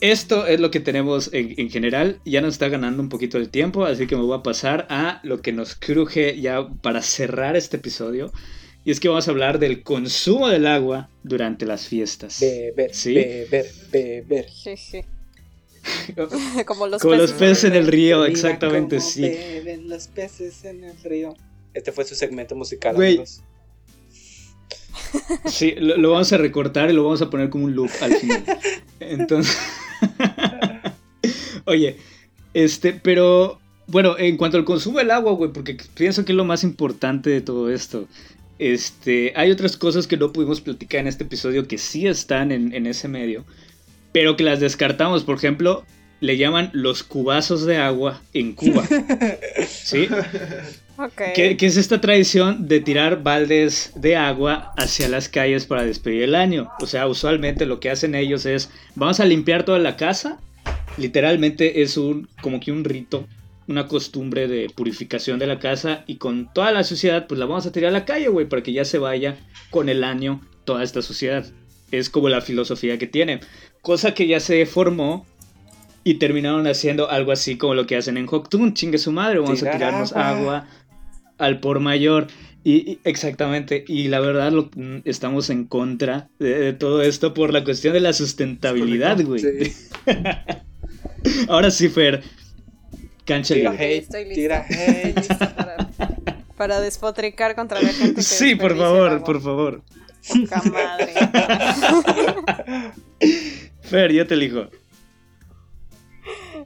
esto 0.00 0.46
es 0.46 0.60
lo 0.60 0.70
que 0.70 0.80
tenemos 0.80 1.30
en, 1.32 1.54
en 1.58 1.70
general. 1.70 2.20
Ya 2.24 2.40
nos 2.40 2.54
está 2.54 2.68
ganando 2.68 3.02
un 3.02 3.08
poquito 3.08 3.38
el 3.38 3.48
tiempo, 3.50 3.84
así 3.84 4.06
que 4.06 4.16
me 4.16 4.22
voy 4.22 4.38
a 4.38 4.42
pasar 4.42 4.86
a 4.90 5.20
lo 5.22 5.40
que 5.42 5.52
nos 5.52 5.74
cruje 5.74 6.40
ya 6.40 6.68
para 6.82 7.02
cerrar 7.02 7.56
este 7.56 7.76
episodio. 7.76 8.32
Y 8.84 8.90
es 8.92 9.00
que 9.00 9.08
vamos 9.08 9.26
a 9.26 9.32
hablar 9.32 9.58
del 9.58 9.82
consumo 9.82 10.48
del 10.48 10.66
agua 10.66 11.08
durante 11.24 11.66
las 11.66 11.88
fiestas. 11.88 12.38
Beber, 12.40 12.94
Sí. 12.94 13.14
beber, 13.14 13.66
beber. 13.90 14.46
Jeje. 14.46 15.04
Como 16.66 16.86
los 16.86 17.02
Como 17.02 17.14
los 17.14 17.32
peces. 17.32 17.38
peces 17.50 17.64
en 17.64 17.74
el 17.74 17.86
río, 17.86 18.24
exactamente, 18.24 19.00
sí. 19.00 19.22
beben 19.22 19.88
los 19.88 20.08
peces 20.08 20.64
en 20.64 20.84
el 20.84 20.96
río. 21.02 21.34
Este 21.74 21.92
fue 21.92 22.04
su 22.04 22.14
segmento 22.14 22.54
musical, 22.56 22.94
Güey. 22.94 23.08
amigos. 23.10 23.42
Sí, 25.46 25.74
lo, 25.78 26.10
vamos 26.10 26.32
a 26.32 26.36
recortar 26.36 26.90
y 26.90 26.92
lo 26.92 27.04
vamos 27.04 27.22
a 27.22 27.30
poner 27.30 27.50
como 27.50 27.64
un 27.64 27.74
loop 27.74 27.90
al 28.00 28.14
final. 28.14 28.44
Entonces. 29.00 29.56
Oye, 31.64 31.96
este, 32.54 32.92
pero. 32.92 33.60
Bueno, 33.88 34.18
en 34.18 34.36
cuanto 34.36 34.56
al 34.56 34.64
consumo 34.64 34.98
del 34.98 35.12
agua, 35.12 35.32
güey, 35.32 35.52
porque 35.52 35.76
pienso 35.94 36.24
que 36.24 36.32
es 36.32 36.36
lo 36.36 36.44
más 36.44 36.64
importante 36.64 37.30
de 37.30 37.40
todo 37.40 37.70
esto. 37.70 38.08
Este, 38.58 39.32
hay 39.36 39.50
otras 39.52 39.76
cosas 39.76 40.08
que 40.08 40.16
no 40.16 40.32
pudimos 40.32 40.60
platicar 40.60 41.02
en 41.02 41.06
este 41.06 41.22
episodio 41.22 41.68
que 41.68 41.78
sí 41.78 42.06
están 42.08 42.50
en, 42.50 42.74
en 42.74 42.86
ese 42.86 43.06
medio, 43.06 43.44
pero 44.10 44.36
que 44.36 44.42
las 44.42 44.58
descartamos. 44.58 45.22
Por 45.22 45.36
ejemplo, 45.36 45.84
le 46.20 46.36
llaman 46.36 46.70
los 46.72 47.02
cubazos 47.04 47.64
de 47.64 47.76
agua 47.76 48.22
en 48.32 48.54
Cuba. 48.54 48.84
¿Sí? 49.68 50.08
Ok. 50.98 51.22
¿Qué, 51.34 51.56
qué 51.56 51.66
es 51.66 51.76
esta 51.76 52.00
tradición 52.00 52.68
de 52.68 52.80
tirar 52.80 53.22
baldes 53.22 53.92
de 53.94 54.16
agua 54.16 54.72
hacia 54.76 55.08
las 55.08 55.28
calles 55.28 55.66
para 55.66 55.84
despedir 55.84 56.22
el 56.22 56.34
año? 56.34 56.70
O 56.80 56.86
sea, 56.86 57.06
usualmente 57.06 57.66
lo 57.66 57.80
que 57.80 57.90
hacen 57.90 58.14
ellos 58.14 58.46
es, 58.46 58.70
vamos 58.94 59.20
a 59.20 59.26
limpiar 59.26 59.64
toda 59.64 59.78
la 59.78 59.96
casa. 59.96 60.40
Literalmente 60.96 61.82
es 61.82 61.98
un, 61.98 62.28
como 62.40 62.60
que 62.60 62.72
un 62.72 62.84
rito, 62.84 63.26
una 63.68 63.86
costumbre 63.88 64.48
de 64.48 64.70
purificación 64.74 65.38
de 65.38 65.46
la 65.46 65.58
casa 65.58 66.02
y 66.06 66.16
con 66.16 66.52
toda 66.52 66.72
la 66.72 66.84
suciedad, 66.84 67.26
pues 67.26 67.38
la 67.38 67.46
vamos 67.46 67.66
a 67.66 67.72
tirar 67.72 67.90
a 67.90 67.92
la 67.92 68.04
calle, 68.06 68.28
güey, 68.28 68.48
para 68.48 68.62
que 68.62 68.72
ya 68.72 68.84
se 68.84 68.98
vaya 68.98 69.36
con 69.70 69.90
el 69.90 70.02
año 70.02 70.40
toda 70.64 70.82
esta 70.82 71.02
suciedad. 71.02 71.44
Es 71.90 72.08
como 72.08 72.30
la 72.30 72.40
filosofía 72.40 72.98
que 72.98 73.06
tiene. 73.06 73.40
Cosa 73.82 74.14
que 74.14 74.26
ya 74.26 74.40
se 74.40 74.64
formó 74.64 75.26
y 76.04 76.14
terminaron 76.14 76.66
haciendo 76.66 77.10
algo 77.10 77.32
así 77.32 77.58
como 77.58 77.74
lo 77.74 77.86
que 77.86 77.96
hacen 77.96 78.16
en 78.16 78.26
Hoctun, 78.30 78.74
chingue 78.74 78.96
su 78.96 79.12
madre, 79.12 79.40
vamos 79.40 79.58
Tirar 79.58 79.74
a 79.74 79.76
tirarnos 79.76 80.12
agua. 80.12 80.28
agua 80.28 80.68
al 81.38 81.60
por 81.60 81.80
mayor. 81.80 82.26
Y, 82.64 82.90
y- 82.92 82.98
exactamente, 83.04 83.84
y 83.86 84.08
la 84.08 84.18
verdad 84.20 84.50
lo, 84.50 84.70
mm, 84.74 85.02
estamos 85.04 85.50
en 85.50 85.64
contra 85.66 86.28
de, 86.40 86.58
de 86.58 86.72
todo 86.72 87.00
esto 87.02 87.32
por 87.32 87.52
la 87.52 87.62
cuestión 87.62 87.92
de 87.94 88.00
la 88.00 88.12
sustentabilidad, 88.12 89.20
güey. 89.22 89.40
Sí. 89.40 89.72
Ahora 91.48 91.70
sí, 91.70 91.88
Fer, 91.88 92.22
cancha 93.24 93.54
Tira 93.54 93.70
libre. 93.70 93.84
hate. 93.86 94.02
Estoy 94.02 94.24
lista. 94.24 94.34
tira 94.34 94.66
hate. 94.68 95.16
Lista 95.28 95.56
para, 95.56 95.76
para 96.56 96.80
despotricar 96.80 97.54
contra 97.54 97.80
la 97.80 97.88
gente 97.90 98.16
que 98.16 98.22
Sí, 98.22 98.54
por 98.56 98.76
favor, 98.76 99.22
por 99.24 99.40
favor. 99.40 99.82
Poca 100.28 100.62
madre. 100.70 101.12
Fer, 103.82 104.12
yo 104.12 104.26
te 104.26 104.34
elijo. 104.34 104.66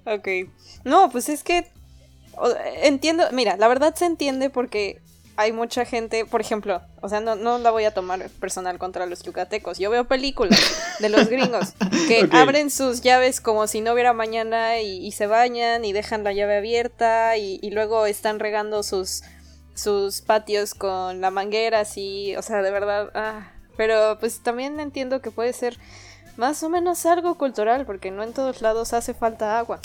Ok. 0.04 0.28
No, 0.84 1.10
pues 1.10 1.28
es 1.28 1.42
que 1.44 1.66
entiendo, 2.82 3.24
mira, 3.32 3.56
la 3.56 3.68
verdad 3.68 3.94
se 3.94 4.06
entiende 4.06 4.50
porque 4.50 5.00
hay 5.36 5.52
mucha 5.52 5.86
gente, 5.86 6.26
por 6.26 6.42
ejemplo, 6.42 6.82
o 7.00 7.08
sea, 7.08 7.20
no, 7.20 7.34
no 7.34 7.58
la 7.58 7.70
voy 7.70 7.84
a 7.84 7.94
tomar 7.94 8.28
personal 8.40 8.78
contra 8.78 9.06
los 9.06 9.22
yucatecos. 9.22 9.78
Yo 9.78 9.88
veo 9.88 10.04
películas 10.04 10.60
de 10.98 11.08
los 11.08 11.28
gringos 11.30 11.72
que 12.08 12.28
abren 12.32 12.70
sus 12.70 13.00
llaves 13.00 13.40
como 13.40 13.66
si 13.66 13.80
no 13.80 13.94
hubiera 13.94 14.12
mañana 14.12 14.80
y, 14.80 14.98
y 15.06 15.12
se 15.12 15.26
bañan 15.26 15.84
y 15.84 15.92
dejan 15.94 16.24
la 16.24 16.32
llave 16.34 16.58
abierta 16.58 17.38
y, 17.38 17.58
y 17.62 17.70
luego 17.70 18.04
están 18.04 18.38
regando 18.38 18.82
sus, 18.82 19.22
sus 19.74 20.20
patios 20.20 20.74
con 20.74 21.22
la 21.22 21.30
manguera 21.30 21.80
así, 21.80 22.36
o 22.36 22.42
sea, 22.42 22.62
de 22.62 22.70
verdad. 22.70 23.10
ah. 23.14 23.52
Pero 23.78 24.18
pues 24.20 24.42
también 24.42 24.78
entiendo 24.78 25.22
que 25.22 25.30
puede 25.30 25.54
ser 25.54 25.78
más 26.36 26.62
o 26.62 26.68
menos 26.68 27.06
algo 27.06 27.38
cultural 27.38 27.86
porque 27.86 28.10
no 28.10 28.22
en 28.22 28.34
todos 28.34 28.60
lados 28.60 28.92
hace 28.92 29.14
falta 29.14 29.58
agua. 29.58 29.80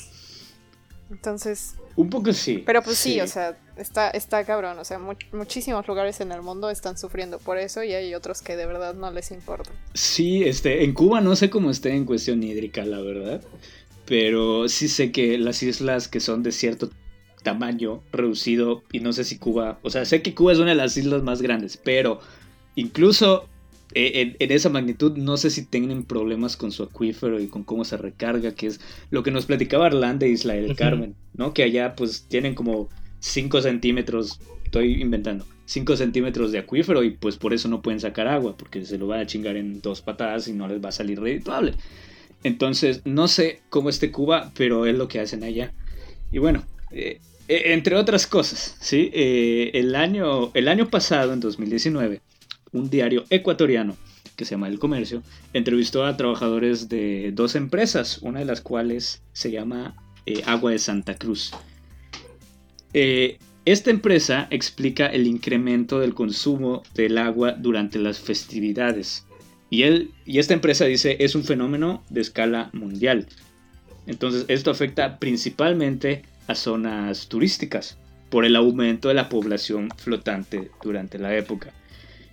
Entonces, 1.11 1.75
Un 1.95 2.09
poco 2.09 2.33
sí. 2.33 2.63
pero 2.65 2.81
pues 2.81 2.97
sí, 2.97 3.21
o 3.21 3.27
sea, 3.27 3.57
está, 3.77 4.09
está 4.09 4.43
cabrón, 4.43 4.79
o 4.79 4.83
sea, 4.85 4.97
mu- 4.97 5.13
muchísimos 5.33 5.87
lugares 5.87 6.19
en 6.19 6.31
el 6.31 6.41
mundo 6.41 6.69
están 6.69 6.97
sufriendo 6.97 7.37
por 7.39 7.57
eso 7.59 7.83
y 7.83 7.93
hay 7.93 8.15
otros 8.15 8.41
que 8.41 8.55
de 8.55 8.65
verdad 8.65 8.95
no 8.95 9.11
les 9.11 9.29
importa. 9.31 9.69
Sí, 9.93 10.43
este, 10.43 10.83
en 10.83 10.93
Cuba 10.93 11.21
no 11.21 11.35
sé 11.35 11.49
cómo 11.49 11.69
esté 11.69 11.91
en 11.95 12.05
cuestión 12.05 12.41
hídrica, 12.43 12.83
la 12.85 13.01
verdad. 13.01 13.41
Pero 14.05 14.67
sí 14.69 14.87
sé 14.87 15.11
que 15.11 15.37
las 15.37 15.63
islas 15.63 16.07
que 16.07 16.19
son 16.19 16.43
de 16.43 16.51
cierto 16.51 16.89
tamaño 17.43 18.01
reducido, 18.11 18.83
y 18.91 18.99
no 18.99 19.13
sé 19.13 19.23
si 19.23 19.37
Cuba, 19.37 19.79
o 19.83 19.89
sea, 19.89 20.05
sé 20.05 20.21
que 20.21 20.33
Cuba 20.35 20.53
es 20.53 20.59
una 20.59 20.69
de 20.71 20.75
las 20.75 20.97
islas 20.97 21.21
más 21.23 21.41
grandes, 21.41 21.77
pero 21.77 22.19
incluso 22.75 23.47
en, 23.93 24.35
en 24.39 24.51
esa 24.51 24.69
magnitud 24.69 25.17
no 25.17 25.37
sé 25.37 25.49
si 25.49 25.65
tienen 25.65 26.03
problemas 26.03 26.57
con 26.57 26.71
su 26.71 26.83
acuífero 26.83 27.39
y 27.39 27.47
con 27.47 27.63
cómo 27.63 27.85
se 27.85 27.97
recarga, 27.97 28.53
que 28.55 28.67
es 28.67 28.81
lo 29.11 29.23
que 29.23 29.31
nos 29.31 29.45
platicaba 29.45 29.87
Arlan 29.87 30.19
de 30.19 30.29
Isla 30.29 30.53
del. 30.53 30.75
Carmen, 30.75 31.15
¿no? 31.33 31.53
Que 31.53 31.63
allá 31.63 31.95
pues 31.95 32.25
tienen 32.27 32.55
como 32.55 32.89
5 33.19 33.61
centímetros, 33.61 34.39
estoy 34.63 35.01
inventando, 35.01 35.45
5 35.65 35.97
centímetros 35.97 36.51
de 36.51 36.59
acuífero 36.59 37.03
y 37.03 37.11
pues 37.11 37.37
por 37.37 37.53
eso 37.53 37.67
no 37.67 37.81
pueden 37.81 37.99
sacar 37.99 38.27
agua, 38.27 38.57
porque 38.57 38.85
se 38.85 38.97
lo 38.97 39.07
van 39.07 39.21
a 39.21 39.25
chingar 39.25 39.55
en 39.55 39.81
dos 39.81 40.01
patadas 40.01 40.47
y 40.47 40.53
no 40.53 40.67
les 40.67 40.83
va 40.83 40.89
a 40.89 40.91
salir 40.91 41.19
redituable. 41.19 41.73
Entonces, 42.43 43.01
no 43.05 43.27
sé 43.27 43.61
cómo 43.69 43.89
esté 43.89 44.11
Cuba, 44.11 44.51
pero 44.55 44.85
es 44.85 44.95
lo 44.95 45.07
que 45.07 45.19
hacen 45.19 45.43
allá. 45.43 45.73
Y 46.31 46.37
bueno, 46.37 46.63
eh, 46.91 47.19
eh, 47.47 47.73
entre 47.73 47.95
otras 47.95 48.27
cosas, 48.27 48.77
¿sí? 48.79 49.09
Eh, 49.13 49.71
el, 49.73 49.95
año, 49.95 50.51
el 50.53 50.67
año 50.67 50.87
pasado, 50.89 51.33
en 51.33 51.39
2019, 51.39 52.21
un 52.75 52.89
diario 52.89 53.25
ecuatoriano 53.29 53.95
que 54.35 54.45
se 54.45 54.51
llama 54.51 54.67
El 54.67 54.79
Comercio 54.79 55.23
entrevistó 55.53 56.05
a 56.05 56.17
trabajadores 56.17 56.89
de 56.89 57.31
dos 57.33 57.55
empresas, 57.55 58.19
una 58.21 58.39
de 58.39 58.45
las 58.45 58.61
cuales 58.61 59.23
se 59.33 59.51
llama 59.51 59.95
eh, 60.25 60.43
Agua 60.45 60.71
de 60.71 60.79
Santa 60.79 61.15
Cruz. 61.15 61.51
Eh, 62.93 63.37
esta 63.65 63.91
empresa 63.91 64.47
explica 64.51 65.07
el 65.07 65.25
incremento 65.25 65.99
del 65.99 66.13
consumo 66.13 66.83
del 66.93 67.17
agua 67.17 67.53
durante 67.53 67.97
las 67.97 68.19
festividades. 68.19 69.25
Y, 69.69 69.83
él, 69.83 70.11
y 70.25 70.39
esta 70.39 70.53
empresa 70.53 70.85
dice 70.85 71.17
es 71.19 71.33
un 71.33 71.43
fenómeno 71.43 72.03
de 72.09 72.21
escala 72.21 72.69
mundial. 72.73 73.27
Entonces 74.05 74.45
esto 74.49 74.69
afecta 74.69 75.17
principalmente 75.17 76.23
a 76.47 76.55
zonas 76.55 77.27
turísticas 77.27 77.97
por 78.29 78.45
el 78.45 78.55
aumento 78.55 79.07
de 79.07 79.15
la 79.15 79.29
población 79.29 79.89
flotante 79.97 80.69
durante 80.83 81.17
la 81.17 81.35
época. 81.35 81.73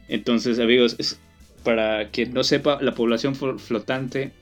Entonces 0.09 0.59
amigos, 0.59 0.97
es- 0.99 1.19
para 1.65 2.11
quien 2.11 2.35
no 2.35 2.43
sepa, 2.45 2.81
la 2.83 2.93
población 2.95 3.35
flo- 3.37 3.59
flotante 3.59 4.33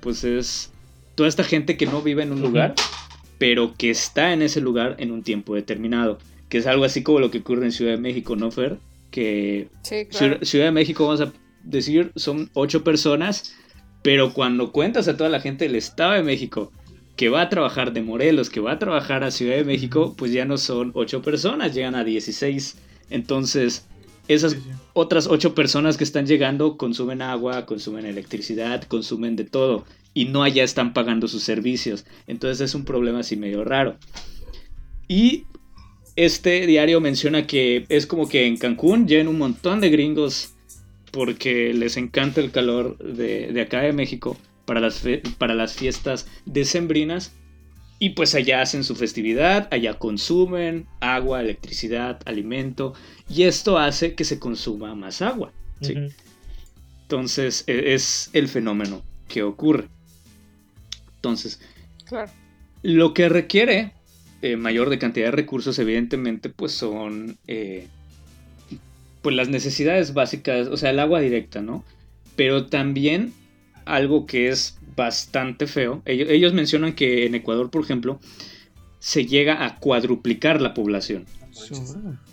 pues 0.00 0.22
es 0.24 0.72
toda 1.16 1.28
esta 1.28 1.42
gente 1.42 1.76
que 1.76 1.86
no 1.86 2.02
vive 2.02 2.22
en 2.22 2.30
un 2.32 2.40
lugar, 2.40 2.74
pero 3.38 3.74
que 3.76 3.90
está 3.90 4.32
en 4.32 4.42
ese 4.42 4.60
lugar 4.60 4.94
en 4.98 5.10
un 5.10 5.22
tiempo 5.24 5.54
determinado. 5.56 6.18
Que 6.48 6.58
es 6.58 6.66
algo 6.66 6.84
así 6.84 7.02
como 7.02 7.18
lo 7.20 7.30
que 7.30 7.38
ocurre 7.38 7.64
en 7.66 7.72
Ciudad 7.72 7.92
de 7.92 7.98
México, 7.98 8.36
¿no, 8.36 8.50
Fer? 8.50 8.76
que 9.10 9.68
Sí, 9.82 10.04
claro. 10.06 10.10
Ciudad, 10.34 10.38
Ciudad 10.44 10.64
de 10.66 10.70
México, 10.72 11.04
vamos 11.06 11.20
a 11.22 11.32
decir, 11.64 12.12
son 12.14 12.50
ocho 12.54 12.84
personas, 12.84 13.54
pero 14.02 14.32
cuando 14.34 14.70
cuentas 14.70 15.08
a 15.08 15.16
toda 15.16 15.30
la 15.30 15.40
gente 15.40 15.64
del 15.64 15.74
Estado 15.76 16.12
de 16.12 16.22
México 16.22 16.70
que 17.16 17.28
va 17.30 17.40
a 17.42 17.48
trabajar 17.48 17.92
de 17.92 18.02
Morelos, 18.02 18.50
que 18.50 18.60
va 18.60 18.72
a 18.72 18.78
trabajar 18.78 19.24
a 19.24 19.30
Ciudad 19.32 19.56
de 19.56 19.64
México, 19.64 20.14
pues 20.16 20.30
ya 20.32 20.44
no 20.44 20.56
son 20.58 20.92
ocho 20.94 21.22
personas, 21.22 21.74
llegan 21.74 21.94
a 21.96 22.04
16. 22.04 22.76
Entonces, 23.10 23.86
esas 24.28 24.52
Sí, 24.52 24.58
sí. 24.62 24.70
otras 24.92 25.26
ocho 25.26 25.54
personas 25.54 25.96
que 25.96 26.04
están 26.04 26.26
llegando 26.26 26.76
consumen 26.76 27.22
agua, 27.22 27.66
consumen 27.66 28.06
electricidad, 28.06 28.82
consumen 28.84 29.36
de 29.36 29.44
todo. 29.44 29.84
Y 30.14 30.26
no 30.26 30.42
allá 30.42 30.64
están 30.64 30.92
pagando 30.94 31.28
sus 31.28 31.42
servicios. 31.42 32.04
Entonces 32.26 32.60
es 32.60 32.74
un 32.74 32.84
problema 32.84 33.20
así 33.20 33.36
medio 33.36 33.64
raro. 33.64 33.96
Y 35.06 35.44
este 36.16 36.66
diario 36.66 37.00
menciona 37.00 37.46
que 37.46 37.86
es 37.88 38.06
como 38.06 38.28
que 38.28 38.46
en 38.46 38.56
Cancún 38.56 39.06
llegan 39.06 39.28
un 39.28 39.38
montón 39.38 39.80
de 39.80 39.90
gringos 39.90 40.54
porque 41.12 41.72
les 41.72 41.96
encanta 41.96 42.40
el 42.40 42.50
calor 42.50 42.98
de, 42.98 43.52
de 43.52 43.60
acá 43.60 43.80
de 43.80 43.92
México 43.92 44.36
para 44.66 44.80
las, 44.80 44.98
fe- 44.98 45.22
para 45.38 45.54
las 45.54 45.74
fiestas 45.74 46.26
decembrinas. 46.44 47.32
Y 48.00 48.10
pues 48.10 48.34
allá 48.34 48.62
hacen 48.62 48.84
su 48.84 48.94
festividad, 48.94 49.68
allá 49.72 49.94
consumen 49.98 50.86
agua, 51.00 51.40
electricidad, 51.40 52.20
alimento. 52.26 52.94
Y 53.28 53.42
esto 53.42 53.76
hace 53.78 54.14
que 54.14 54.24
se 54.24 54.38
consuma 54.38 54.94
más 54.94 55.20
agua. 55.20 55.52
¿sí? 55.80 55.94
Entonces 57.02 57.64
e- 57.66 57.94
es 57.94 58.30
el 58.34 58.48
fenómeno 58.48 59.02
que 59.26 59.42
ocurre. 59.42 59.88
Entonces, 61.16 61.60
Claro. 62.04 62.30
lo 62.82 63.12
que 63.14 63.28
requiere 63.28 63.92
eh, 64.42 64.56
mayor 64.56 64.88
de 64.90 64.98
cantidad 65.00 65.26
de 65.26 65.32
recursos, 65.32 65.78
evidentemente, 65.80 66.48
pues 66.48 66.70
son 66.72 67.36
eh, 67.48 67.88
pues 69.22 69.34
las 69.34 69.48
necesidades 69.48 70.14
básicas, 70.14 70.68
o 70.68 70.76
sea, 70.76 70.90
el 70.90 71.00
agua 71.00 71.18
directa, 71.20 71.60
¿no? 71.60 71.84
Pero 72.36 72.66
también 72.66 73.32
algo 73.84 74.26
que 74.26 74.48
es 74.48 74.78
bastante 74.98 75.66
feo. 75.66 76.02
Ellos, 76.04 76.28
ellos 76.28 76.52
mencionan 76.52 76.92
que 76.92 77.24
en 77.24 77.34
Ecuador, 77.34 77.70
por 77.70 77.82
ejemplo, 77.82 78.20
se 78.98 79.24
llega 79.24 79.64
a 79.64 79.78
cuadruplicar 79.78 80.60
la 80.60 80.74
población 80.74 81.24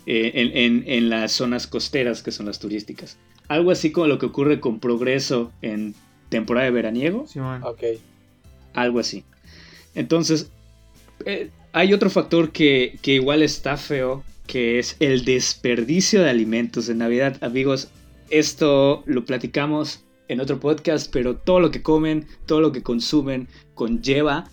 eh, 0.06 0.32
en, 0.34 0.50
en- 0.56 0.84
en 0.86 1.08
las 1.08 1.32
zonas 1.32 1.66
costeras 1.66 2.22
que 2.22 2.32
son 2.32 2.46
las 2.46 2.58
turísticas. 2.58 3.16
Algo 3.48 3.70
así 3.70 3.92
como 3.92 4.08
lo 4.08 4.18
que 4.18 4.26
ocurre 4.26 4.58
con 4.60 4.80
Progreso 4.80 5.52
en 5.62 5.94
temporada 6.28 6.64
de 6.66 6.72
veraniego. 6.72 7.26
Ok. 7.64 7.82
algo 8.74 8.98
así. 8.98 9.22
Entonces, 9.94 10.50
eh, 11.24 11.50
hay 11.72 11.94
otro 11.94 12.10
factor 12.10 12.50
que, 12.50 12.98
que 13.02 13.14
igual 13.14 13.42
está 13.42 13.76
feo, 13.76 14.24
que 14.46 14.78
es 14.78 14.96
el 15.00 15.24
desperdicio 15.24 16.22
de 16.22 16.30
alimentos 16.30 16.88
en 16.88 16.98
Navidad. 16.98 17.36
Amigos, 17.42 17.88
esto 18.28 19.02
lo 19.06 19.24
platicamos 19.24 20.02
en 20.28 20.40
otro 20.40 20.60
podcast, 20.60 21.10
pero 21.12 21.36
todo 21.36 21.60
lo 21.60 21.70
que 21.70 21.82
comen, 21.82 22.26
todo 22.46 22.60
lo 22.60 22.72
que 22.72 22.82
consumen, 22.82 23.48
conlleva 23.74 24.48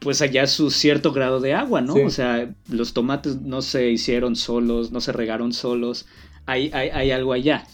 pues 0.00 0.22
allá 0.22 0.46
su 0.46 0.70
cierto 0.70 1.12
grado 1.12 1.40
de 1.40 1.54
agua, 1.54 1.80
¿no? 1.80 1.94
Sí. 1.94 2.00
O 2.02 2.10
sea, 2.10 2.54
los 2.70 2.92
tomates 2.92 3.40
no 3.40 3.62
se 3.62 3.90
hicieron 3.90 4.36
solos, 4.36 4.92
no 4.92 5.00
se 5.00 5.12
regaron 5.12 5.52
solos, 5.52 6.06
hay, 6.46 6.70
hay, 6.72 6.90
hay 6.90 7.10
algo 7.10 7.32
allá. 7.32 7.66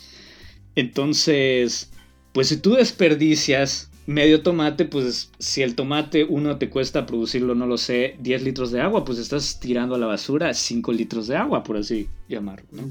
Entonces, 0.75 1.91
pues 2.33 2.49
si 2.49 2.57
tú 2.57 2.75
desperdicias 2.75 3.91
medio 4.07 4.43
tomate, 4.43 4.85
pues 4.85 5.31
si 5.39 5.63
el 5.63 5.75
tomate 5.75 6.25
uno 6.25 6.59
te 6.59 6.69
cuesta 6.69 7.07
producirlo, 7.07 7.55
no 7.55 7.67
lo 7.67 7.79
sé, 7.79 8.17
10 8.21 8.43
litros 8.43 8.71
de 8.71 8.81
agua, 8.81 9.05
pues 9.05 9.19
estás 9.19 9.61
tirando 9.61 9.95
a 9.95 9.99
la 9.99 10.07
basura 10.07 10.53
5 10.53 10.93
litros 10.93 11.27
de 11.27 11.37
agua, 11.37 11.63
por 11.63 11.77
así 11.77 12.09
llamarlo, 12.29 12.67
¿no? 12.73 12.91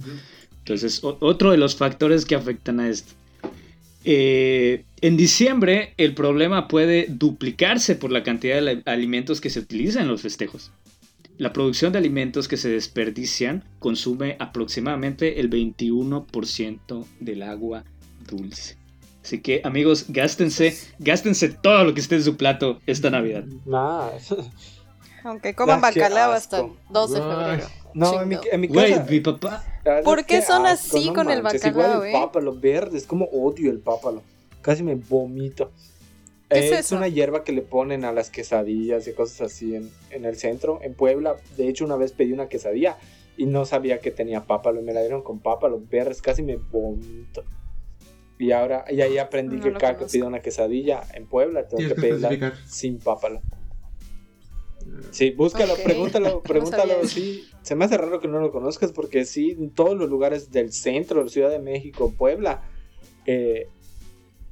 Entonces, 0.60 1.02
otro 1.04 1.52
de 1.52 1.58
los 1.58 1.76
factores 1.76 2.26
que 2.26 2.36
afectan 2.36 2.80
a 2.80 2.88
esto. 2.88 3.14
Eh, 4.06 4.86
en 5.02 5.18
diciembre, 5.18 5.94
el 5.98 6.14
problema 6.14 6.68
puede 6.68 7.08
duplicarse 7.10 7.96
por 7.96 8.12
la 8.12 8.24
cantidad 8.24 8.62
de 8.62 8.82
alimentos 8.86 9.42
que 9.42 9.50
se 9.50 9.60
utilizan 9.60 10.04
en 10.04 10.10
los 10.10 10.22
festejos. 10.22 10.72
La 11.38 11.52
producción 11.52 11.92
de 11.92 12.00
alimentos 12.00 12.48
que 12.48 12.58
se 12.58 12.70
desperdician 12.70 13.64
consume 13.80 14.38
aproximadamente 14.40 15.40
el 15.40 15.50
21% 15.50 17.06
del 17.20 17.44
agua 17.44 17.84
dulce. 18.30 18.78
Así 19.24 19.42
que, 19.42 19.62
amigos, 19.64 20.06
gástense, 20.10 20.78
gástense 21.00 21.50
todo 21.50 21.86
lo 21.86 21.94
que 21.94 22.02
esté 22.02 22.16
en 22.16 22.24
su 22.24 22.36
plato 22.36 22.82
esta 22.86 23.10
Navidad. 23.10 23.46
Más. 23.66 24.36
Aunque 25.24 25.56
coman 25.56 25.80
bacalao 25.80 26.34
hasta 26.34 26.60
el 26.60 26.66
asco. 26.66 26.78
2 26.90 27.12
de 27.12 27.22
febrero. 27.22 27.83
No, 27.94 28.22
en 28.22 28.28
mi, 28.30 28.38
en 28.52 28.62
mi 28.62 28.68
Güey, 28.68 28.92
casa. 28.94 29.06
mi 29.10 29.20
papá, 29.20 29.64
¿Por 30.04 30.26
qué 30.26 30.42
son 30.42 30.66
asco, 30.66 30.98
así 30.98 31.14
con 31.14 31.30
el 31.30 31.42
bacalao, 31.42 31.70
Igual 31.70 32.08
el 32.08 32.10
eh? 32.10 32.14
pápalo 32.14 32.54
verde, 32.60 32.98
es 32.98 33.06
como 33.06 33.26
odio 33.26 33.70
el 33.72 33.80
pápalo. 33.80 34.22
Casi 34.62 34.84
me 34.84 34.96
vomito. 34.96 35.72
¿Qué 36.50 36.60
es 36.60 36.72
es 36.72 36.80
eso? 36.86 36.98
una 36.98 37.08
hierba 37.08 37.44
que 37.44 37.52
le 37.52 37.62
ponen 37.62 38.06
a 38.06 38.12
las 38.12 38.30
quesadillas 38.30 39.08
y 39.08 39.14
cosas 39.14 39.42
así 39.52 39.76
en, 39.76 39.90
en 40.12 40.26
el 40.26 40.36
centro, 40.38 40.80
en 40.82 40.94
Puebla. 40.94 41.36
De 41.58 41.68
hecho, 41.68 41.84
una 41.86 41.96
vez 41.96 42.12
pedí 42.12 42.32
una 42.32 42.48
quesadilla 42.48 42.98
y 43.38 43.46
no 43.48 43.66
sabía 43.66 44.00
que 44.00 44.12
tenía 44.12 44.46
pápalo 44.46 44.80
y 44.80 44.84
me 44.84 44.94
la 44.94 45.02
dieron 45.02 45.24
con 45.24 45.40
pápalo 45.40 45.82
verdes, 45.90 46.22
casi 46.22 46.44
me 46.44 46.56
vomito. 46.58 47.44
Y 48.38 48.52
ahora, 48.52 48.86
y 48.90 49.02
ahí 49.02 49.18
aprendí 49.18 49.58
No 49.58 49.64
que 49.64 49.74
cada 49.74 49.98
que 49.98 50.06
pido 50.06 50.28
una 50.28 50.42
quesadilla 50.42 51.04
en 51.14 51.26
Puebla 51.28 51.68
tengo 51.68 51.78
que 51.88 51.96
que 51.96 52.02
pedirla 52.02 52.54
sin 52.68 53.00
pápalo. 53.00 53.42
Sí, 55.12 55.32
búscalo, 55.32 55.76
pregúntalo, 55.84 56.42
pregúntalo, 56.44 57.06
sí. 57.06 57.46
Se 57.62 57.76
me 57.76 57.86
hace 57.86 57.98
raro 57.98 58.20
que 58.20 58.28
no 58.28 58.40
lo 58.40 58.52
conozcas 58.52 58.92
porque 58.92 59.26
sí, 59.26 59.52
en 59.52 59.70
todos 59.70 59.98
los 59.98 60.10
lugares 60.10 60.52
del 60.52 60.72
centro, 60.74 61.28
Ciudad 61.30 61.50
de 61.50 61.60
México, 61.60 62.14
Puebla, 62.18 62.64
eh, 63.26 63.68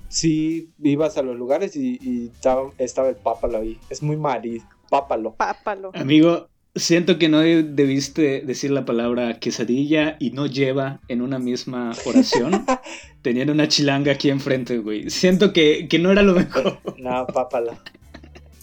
sí 0.08 0.70
ibas 0.82 1.18
a 1.18 1.24
los 1.24 1.38
lugares 1.38 1.76
y, 1.76 1.98
y 2.02 2.28
estaba, 2.28 2.72
estaba 2.78 3.10
el 3.10 3.16
pápalo 3.16 3.60
ahí. 3.60 3.80
Es 3.90 4.04
muy 4.04 4.18
marido, 4.18 4.64
pápalo. 4.90 5.34
Pápalo. 5.36 5.92
amigo, 5.94 6.48
siento 6.76 7.18
que 7.18 7.30
no 7.30 7.40
debiste 7.40 8.42
decir 8.42 8.72
la 8.72 8.86
palabra 8.86 9.40
quesadilla 9.40 10.16
y 10.20 10.32
no 10.32 10.46
lleva 10.46 11.02
en 11.08 11.22
una 11.22 11.40
misma 11.40 11.92
oración, 12.06 12.66
teniendo 13.22 13.54
una 13.54 13.68
chilanga 13.68 14.14
aquí 14.14 14.30
enfrente, 14.30 14.78
güey. 14.78 15.10
Siento 15.10 15.54
que, 15.54 15.88
que 15.88 16.00
no 16.00 16.12
era 16.12 16.22
lo 16.22 16.34
mejor. 16.34 16.80
No, 16.98 17.26
pápalo. 17.28 17.78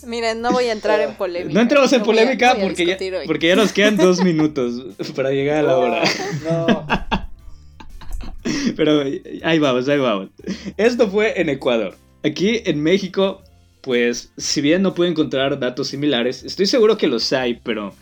Miren, 0.09 0.41
no 0.41 0.53
voy 0.53 0.65
a 0.65 0.73
entrar 0.73 1.01
en 1.01 1.15
polémica. 1.17 1.55
No 1.55 1.61
entramos 1.61 1.93
en 1.93 1.99
No 2.01 2.05
voy 2.07 2.15
a- 2.17 2.21
polémica 2.23 2.55
voy 2.55 2.63
a 2.63 2.67
porque, 2.67 2.87
ya, 2.87 2.97
hoy. 3.19 3.27
porque 3.27 3.49
ya 3.49 3.57
nos 3.57 3.73
quedan 3.73 3.97
dos 3.97 4.23
minutos 4.25 4.97
para 5.15 5.31
llegar 5.31 5.59
a 5.59 5.63
la 5.63 5.77
hora. 5.77 6.03
No, 6.45 6.87
Pero 8.77 9.03
ahí 9.43 9.59
vamos, 9.59 9.89
ahí 9.89 9.99
vamos. 9.99 10.31
Esto 10.77 11.09
fue 11.11 11.41
en 11.41 11.49
Ecuador. 11.51 11.97
Aquí 12.25 12.63
en 12.65 12.83
México, 12.83 13.43
pues, 13.83 14.33
si 14.37 14.61
bien 14.61 14.83
no 14.83 14.95
puedo 14.95 15.11
encontrar 15.11 15.59
datos 15.59 15.89
similares, 15.89 16.43
estoy 16.45 16.67
seguro 16.67 16.97
que 16.97 17.07
los 17.09 17.33
hay, 17.33 17.61
pero 17.63 17.95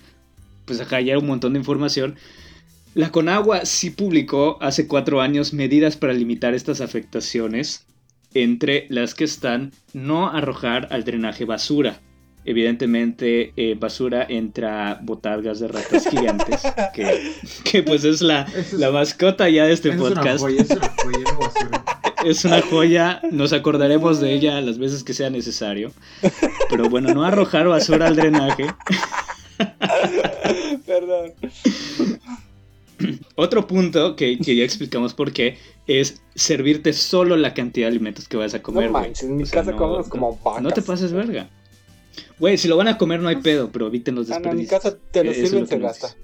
pues 0.64 0.80
acá 0.80 1.00
ya 1.00 1.14
hay 1.14 1.18
un 1.18 1.26
montón 1.26 1.52
de 1.54 1.58
información. 1.58 2.16
La 2.94 3.10
Conagua 3.10 3.64
sí 3.66 3.90
publicó 3.90 4.58
hace 4.60 4.86
cuatro 4.86 5.20
años 5.20 5.52
medidas 5.52 5.96
para 5.96 6.12
limitar 6.12 6.54
estas 6.54 6.80
afectaciones, 6.80 7.84
entre 8.42 8.86
las 8.90 9.14
que 9.14 9.24
están 9.24 9.72
no 9.92 10.28
arrojar 10.30 10.88
al 10.90 11.04
drenaje 11.04 11.44
basura. 11.44 12.00
Evidentemente, 12.48 13.52
eh, 13.56 13.74
basura 13.78 14.24
entra 14.28 15.00
botargas 15.02 15.58
de 15.58 15.66
ratas 15.68 16.06
gigantes, 16.08 16.62
que, 16.94 17.32
que 17.64 17.82
pues 17.82 18.04
es 18.04 18.22
la, 18.22 18.42
Eso 18.42 18.58
es- 18.58 18.72
la 18.74 18.90
mascota 18.92 19.48
ya 19.48 19.64
de 19.66 19.72
este 19.72 19.88
Esa 19.88 19.96
es 19.96 20.02
una 20.02 20.14
podcast. 20.14 20.40
joya, 20.40 20.62
es 20.62 20.70
una 20.70 20.88
joya, 21.02 21.32
basura. 21.40 21.84
Es 22.24 22.44
una 22.44 22.60
joya, 22.62 23.20
nos 23.30 23.52
acordaremos 23.52 24.20
de 24.20 24.32
ella 24.32 24.60
las 24.60 24.78
veces 24.78 25.04
que 25.04 25.14
sea 25.14 25.30
necesario. 25.30 25.92
Pero 26.70 26.88
bueno, 26.88 27.14
no 27.14 27.22
arrojar 27.24 27.68
basura 27.68 28.08
al 28.08 28.16
drenaje. 28.16 28.66
perdón. 30.86 31.32
Otro 33.36 33.66
punto 33.66 34.16
que, 34.16 34.38
que 34.38 34.56
ya 34.56 34.64
explicamos 34.64 35.12
por 35.14 35.30
qué 35.32 35.58
es 35.86 36.22
servirte 36.34 36.92
solo 36.94 37.36
la 37.36 37.52
cantidad 37.54 37.86
de 37.86 37.90
alimentos 37.92 38.26
que 38.28 38.36
vas 38.38 38.54
a 38.54 38.62
comer. 38.62 38.86
No 38.86 38.92
manches, 38.92 39.24
en 39.24 39.36
mi 39.36 39.42
O 39.42 39.46
sea, 39.46 39.60
casa 39.60 39.72
no- 39.72 39.76
comemos 39.76 40.08
como 40.08 40.36
vacas. 40.42 40.62
No 40.62 40.70
te 40.70 40.82
pases 40.82 41.12
verga. 41.12 41.48
Güey, 42.38 42.56
si 42.56 42.66
lo 42.66 42.76
van 42.78 42.88
a 42.88 42.96
comer 42.98 43.20
no 43.20 43.28
hay 43.28 43.36
pedo, 43.36 43.70
pero 43.70 43.86
eviten 43.88 44.14
los 44.14 44.30
Ah, 44.30 44.38
no, 44.40 44.50
en 44.50 44.56
mi 44.56 44.62
desperdicios. 44.62 44.94
casa 44.94 45.10
te 45.12 45.22
lo 45.24 45.30
Eso 45.30 45.40
es 45.42 45.48
sirven, 45.48 45.62
lo 45.64 45.68
que 45.68 45.74
se 45.74 45.78
nos 45.80 45.88
gasta. 46.00 46.16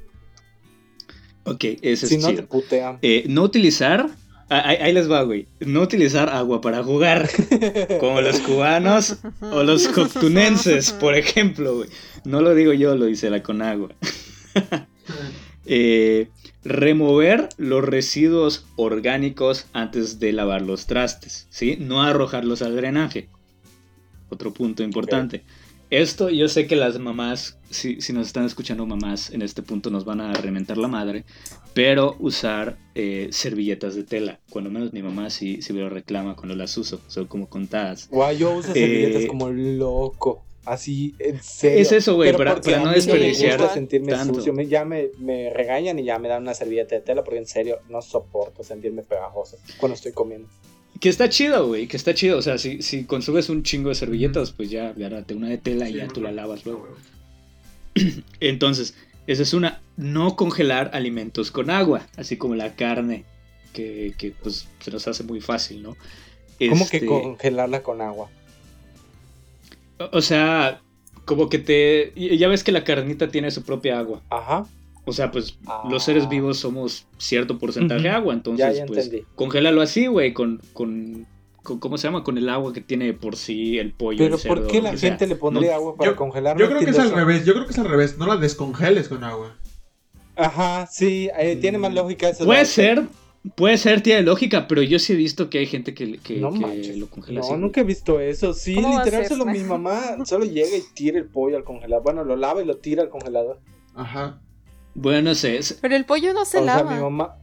Ok, 1.44 1.64
ese 1.82 2.06
Si 2.06 2.14
es 2.16 2.22
no, 2.22 2.34
te 2.34 2.42
putean. 2.44 2.98
Eh, 3.02 3.24
no 3.28 3.42
utilizar. 3.42 4.08
ah, 4.48 4.62
Ahí, 4.64 4.76
ahí 4.76 4.92
les 4.94 5.10
va, 5.10 5.22
güey. 5.22 5.48
No 5.60 5.82
utilizar 5.82 6.28
agua 6.30 6.60
para 6.62 6.82
jugar. 6.82 7.28
Como 8.00 8.20
los 8.22 8.38
cubanos 8.40 9.18
o 9.40 9.62
los 9.64 9.88
coctunenses, 9.88 10.92
por 10.92 11.14
ejemplo, 11.14 11.76
güey. 11.76 11.88
No 12.24 12.40
lo 12.40 12.54
digo 12.54 12.72
yo, 12.72 12.94
lo 12.96 13.04
dice 13.06 13.28
la 13.28 13.42
Conagua. 13.42 13.90
Eh, 15.64 16.28
remover 16.64 17.48
los 17.56 17.84
residuos 17.84 18.66
orgánicos 18.76 19.66
antes 19.72 20.20
de 20.20 20.32
lavar 20.32 20.62
los 20.62 20.86
trastes, 20.86 21.46
¿sí? 21.50 21.76
No 21.78 22.02
arrojarlos 22.02 22.62
al 22.62 22.76
drenaje. 22.76 23.28
Otro 24.28 24.52
punto 24.52 24.82
importante. 24.82 25.42
Esto 25.90 26.30
yo 26.30 26.48
sé 26.48 26.66
que 26.66 26.74
las 26.74 26.98
mamás, 26.98 27.58
si, 27.68 28.00
si 28.00 28.14
nos 28.14 28.26
están 28.26 28.46
escuchando 28.46 28.86
mamás 28.86 29.30
en 29.30 29.42
este 29.42 29.60
punto 29.60 29.90
nos 29.90 30.06
van 30.06 30.22
a 30.22 30.32
reventar 30.32 30.78
la 30.78 30.88
madre, 30.88 31.26
pero 31.74 32.16
usar 32.18 32.78
eh, 32.94 33.28
servilletas 33.30 33.94
de 33.94 34.04
tela, 34.04 34.40
cuando 34.48 34.70
menos 34.70 34.94
mi 34.94 35.02
mamá 35.02 35.28
sí, 35.28 35.60
sí 35.60 35.74
me 35.74 35.80
lo 35.80 35.90
reclama 35.90 36.34
cuando 36.34 36.56
las 36.56 36.78
uso, 36.78 37.02
son 37.08 37.26
como 37.26 37.46
contadas. 37.50 38.08
Guau, 38.08 38.34
yo 38.34 38.56
uso 38.56 38.72
servilletas 38.72 39.24
Eh, 39.24 39.26
como 39.26 39.50
loco. 39.50 40.42
Así, 40.64 41.14
en 41.18 41.42
serio. 41.42 41.78
Es 41.80 41.90
eso, 41.92 42.14
güey, 42.14 42.32
para, 42.32 42.60
para 42.60 42.76
no 42.78 42.82
mí 42.84 42.88
me 42.90 42.94
desperdiciar 42.96 43.58
gusta 43.58 43.74
sentirme 43.74 44.12
tanto. 44.12 44.34
sucio. 44.34 44.52
Me- 44.52 44.68
ya 44.68 44.84
me, 44.84 45.08
me 45.18 45.50
regañan 45.50 45.98
y 45.98 46.04
ya 46.04 46.18
me 46.20 46.28
dan 46.28 46.42
una 46.42 46.54
servilleta 46.54 46.94
de 46.94 47.00
tela 47.00 47.24
porque 47.24 47.38
en 47.38 47.46
serio 47.46 47.80
no 47.88 48.00
soporto 48.00 48.62
sentirme 48.62 49.02
pegajoso 49.02 49.58
cuando 49.78 49.94
estoy 49.96 50.12
comiendo. 50.12 50.48
Que 51.00 51.08
está 51.08 51.28
chido, 51.28 51.66
güey, 51.66 51.88
que 51.88 51.96
está 51.96 52.14
chido. 52.14 52.38
O 52.38 52.42
sea, 52.42 52.58
si, 52.58 52.80
si 52.80 53.04
consumes 53.04 53.48
un 53.48 53.64
chingo 53.64 53.88
de 53.88 53.96
servilletas, 53.96 54.52
pues 54.52 54.70
ya, 54.70 54.92
date 54.92 55.34
una 55.34 55.48
de 55.48 55.58
tela 55.58 55.88
y 55.88 55.94
ya 55.94 56.06
tú 56.06 56.20
la 56.20 56.30
lavas 56.30 56.64
luego. 56.64 56.86
Entonces, 58.40 58.94
esa 59.26 59.42
es 59.42 59.54
una, 59.54 59.80
no 59.96 60.36
congelar 60.36 60.90
alimentos 60.94 61.50
con 61.50 61.70
agua, 61.70 62.06
así 62.16 62.36
como 62.36 62.54
la 62.54 62.74
carne, 62.76 63.24
que, 63.72 64.14
que, 64.18 64.30
pues 64.30 64.68
se 64.80 64.90
nos 64.90 65.06
hace 65.08 65.24
muy 65.24 65.40
fácil, 65.40 65.82
¿no? 65.82 65.96
¿Cómo 66.68 66.84
Este, 66.84 67.00
que 67.00 67.06
congelarla 67.06 67.82
con 67.82 68.00
agua? 68.00 68.30
O- 70.12 70.22
sea, 70.22 70.80
como 71.24 71.48
que 71.48 71.58
te... 71.58 72.12
Ya 72.36 72.48
ves 72.48 72.64
que 72.64 72.72
la 72.72 72.84
carnita 72.84 73.28
tiene 73.28 73.50
su 73.50 73.62
propia 73.62 73.98
agua. 73.98 74.22
Ajá. 74.30 74.66
O 75.04 75.12
sea, 75.12 75.30
pues 75.32 75.58
Ah. 75.66 75.82
los 75.90 76.04
seres 76.04 76.28
vivos 76.28 76.58
somos 76.58 77.06
cierto 77.18 77.58
porcentaje 77.58 78.02
de 78.02 78.08
agua, 78.10 78.34
entonces 78.34 78.64
Ya, 78.66 78.72
ya 78.72 78.86
pues 78.86 79.06
entendí. 79.06 79.26
congélalo 79.34 79.82
así, 79.82 80.06
güey, 80.06 80.32
con, 80.32 80.60
con, 80.72 81.26
con- 81.62 81.78
¿cómo 81.80 81.98
se 81.98 82.06
llama? 82.06 82.22
Con 82.22 82.38
el 82.38 82.48
agua 82.48 82.72
que 82.72 82.80
tiene 82.80 83.12
por 83.12 83.34
sí 83.36 83.78
el 83.78 83.92
pollo. 83.92 84.18
Pero 84.18 84.34
el 84.36 84.40
cerdo, 84.40 84.54
¿por 84.62 84.66
qué 84.68 84.80
la 84.80 84.96
sea. 84.96 85.10
gente 85.10 85.26
le 85.26 85.34
pondría 85.36 85.70
No- 85.72 85.76
agua 85.76 85.96
para 85.96 86.10
Yo- 86.12 86.16
congelar? 86.16 86.56
Yo 86.58 86.68
creo 86.68 86.78
que 86.80 86.90
es 86.90 86.98
al 86.98 87.10
revés, 87.12 87.44
yo 87.44 87.52
creo 87.54 87.66
que 87.66 87.72
es 87.72 87.78
al 87.78 87.88
revés, 87.88 88.16
no 88.18 88.26
la 88.26 88.36
descongeles 88.36 89.08
con 89.08 89.24
agua. 89.24 89.56
Ajá, 90.36 90.86
sí, 90.86 91.28
eh, 91.38 91.56
tiene 91.56 91.78
más 91.78 91.92
lógica 91.92 92.28
eso. 92.30 92.44
Puede 92.44 92.64
ser, 92.64 93.02
puede 93.56 93.76
ser, 93.78 94.02
tiene 94.02 94.22
lógica, 94.22 94.68
pero 94.68 94.82
yo 94.82 94.98
sí 94.98 95.12
he 95.12 95.16
visto 95.16 95.50
que 95.50 95.58
hay 95.58 95.66
gente 95.66 95.94
que, 95.94 96.18
que, 96.18 96.36
No 96.36 96.52
que 96.52 96.94
lo 96.96 97.08
congela 97.08 97.40
No, 97.40 97.46
así. 97.46 97.56
nunca 97.56 97.80
he 97.80 97.84
visto 97.84 98.20
eso. 98.20 98.52
Sí, 98.54 98.74
¿Cómo 98.74 98.94
va 98.94 99.02
a 99.02 99.04
literal, 99.04 99.26
solo 99.26 99.44
mi 99.46 99.58
mamá 99.60 100.16
solo 100.24 100.44
llega 100.44 100.76
y 100.76 100.82
tira 100.94 101.18
el 101.18 101.26
pollo 101.26 101.56
al 101.56 101.64
congelador. 101.64 102.04
Bueno, 102.04 102.24
lo 102.24 102.36
lava 102.36 102.62
y 102.62 102.64
lo 102.64 102.76
tira 102.78 103.02
al 103.02 103.08
congelador. 103.08 103.60
Ajá. 103.94 104.40
Bueno, 104.94 105.30
no 105.30 105.34
sé. 105.34 105.56
es- 105.58 105.78
Pero 105.80 105.96
el 105.96 106.04
pollo 106.04 106.32
no 106.34 106.44
se 106.44 106.58
o 106.58 106.64
sea, 106.64 106.76
lava. 106.76 106.94
mi 106.94 107.00
mamá, 107.02 107.36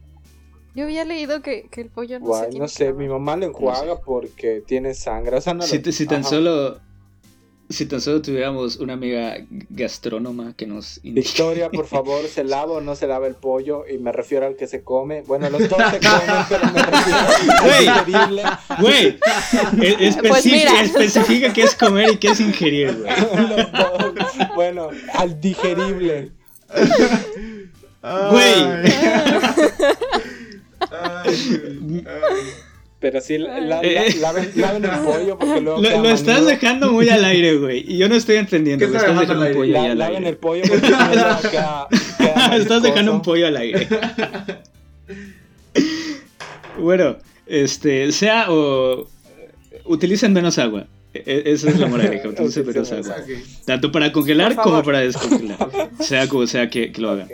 Yo 0.74 0.84
había 0.84 1.04
leído 1.04 1.42
que, 1.42 1.68
que 1.70 1.80
el 1.80 1.90
pollo 1.90 2.20
no 2.20 2.26
guay, 2.26 2.42
se 2.44 2.48
tiene 2.50 2.62
no 2.62 2.68
sé, 2.68 2.92
mi 2.92 3.08
mamá 3.08 3.36
lo 3.36 3.46
enjuaga 3.46 4.00
porque 4.00 4.62
tiene 4.66 4.94
sangre. 4.94 5.36
O 5.36 5.40
sea, 5.40 5.52
no 5.54 5.62
si, 5.64 5.80
lo- 5.82 5.92
si 5.92 6.06
tan 6.06 6.20
Ajá. 6.20 6.30
solo... 6.30 6.80
Si 7.70 7.86
tan 7.86 8.00
solo 8.00 8.20
tuviéramos 8.20 8.76
una 8.78 8.94
amiga 8.94 9.36
gastrónoma 9.68 10.54
que 10.56 10.66
nos 10.66 10.98
indique. 11.04 11.28
Victoria, 11.28 11.70
por 11.70 11.86
favor, 11.94 12.26
¿se 12.26 12.42
lava 12.42 12.72
o 12.72 12.80
no 12.80 12.96
se 12.96 13.06
lava 13.06 13.28
el 13.28 13.36
pollo? 13.36 13.84
Y 13.88 13.98
me 13.98 14.10
refiero 14.10 14.44
al 14.46 14.56
que 14.56 14.66
se 14.66 14.82
come. 14.82 15.22
Bueno, 15.22 15.48
los 15.50 15.68
dos 15.68 15.78
se 15.90 16.00
comen, 16.08 16.44
pero 16.48 16.66
me 16.72 16.82
refiero 16.82 17.18
al 17.18 17.78
digerible. 17.78 18.42
Güey, 18.80 19.18
e- 19.82 20.14
Pues 20.28 20.46
mira. 20.46 20.82
especifica 20.82 21.52
qué 21.52 21.62
es 21.62 21.74
comer 21.76 22.10
y 22.14 22.16
qué 22.16 22.28
es 22.28 22.40
ingerir, 22.40 22.92
güey. 23.02 23.48
Los 23.48 23.70
dos. 23.72 24.48
Bueno, 24.56 24.88
al 25.14 25.40
digerible. 25.40 26.32
Güey. 28.02 28.90
Pero 33.00 33.18
sí, 33.22 33.38
la- 33.38 33.60
la- 33.60 33.80
Eh. 33.80 34.14
laven, 34.20 34.52
laven 34.56 34.84
el 34.84 34.90
pollo 35.00 35.38
porque 35.38 35.60
luego. 35.62 35.80
Lo, 35.80 36.02
lo 36.02 36.10
estás 36.10 36.44
dejando 36.44 36.92
muy 36.92 37.08
al 37.08 37.24
aire, 37.24 37.56
güey. 37.56 37.82
Y 37.90 37.96
yo 37.96 38.10
no 38.10 38.14
estoy 38.14 38.36
entendiendo. 38.36 38.84
¿Qué 38.84 38.90
güey. 38.92 38.98
está 38.98 39.10
Estás 39.12 39.20
dejando 39.28 39.40
un 39.40 39.40
al 39.40 39.46
aire? 39.48 39.58
pollo 39.58 39.72
La- 39.72 39.90
al 39.92 39.98
laven 39.98 40.16
aire. 40.16 40.28
el 40.28 40.36
pollo 40.36 40.62
porque 40.68 40.86
queda, 40.86 41.40
queda 41.50 41.88
Estás 42.56 42.82
dejando 42.82 43.14
un 43.14 43.22
pollo 43.22 43.46
al 43.46 43.56
aire. 43.56 43.88
bueno, 46.78 47.16
este, 47.46 48.12
sea 48.12 48.46
o 48.50 49.08
utilicen 49.84 50.32
menos 50.32 50.58
agua. 50.58 50.86
E- 51.12 51.22
e- 51.26 51.52
Esa 51.52 51.70
es 51.70 51.78
la 51.78 51.86
moraleja, 51.86 52.28
utilicen 52.28 52.66
menos 52.66 52.92
agua. 52.92 53.16
Tanto 53.64 53.90
para 53.92 54.12
congelar 54.12 54.56
como 54.56 54.82
para 54.82 55.00
descongelar. 55.00 55.68
Sea 56.00 56.28
como 56.28 56.46
sea 56.46 56.70
que, 56.70 56.92
que 56.92 57.00
lo 57.00 57.10
hagan. 57.10 57.28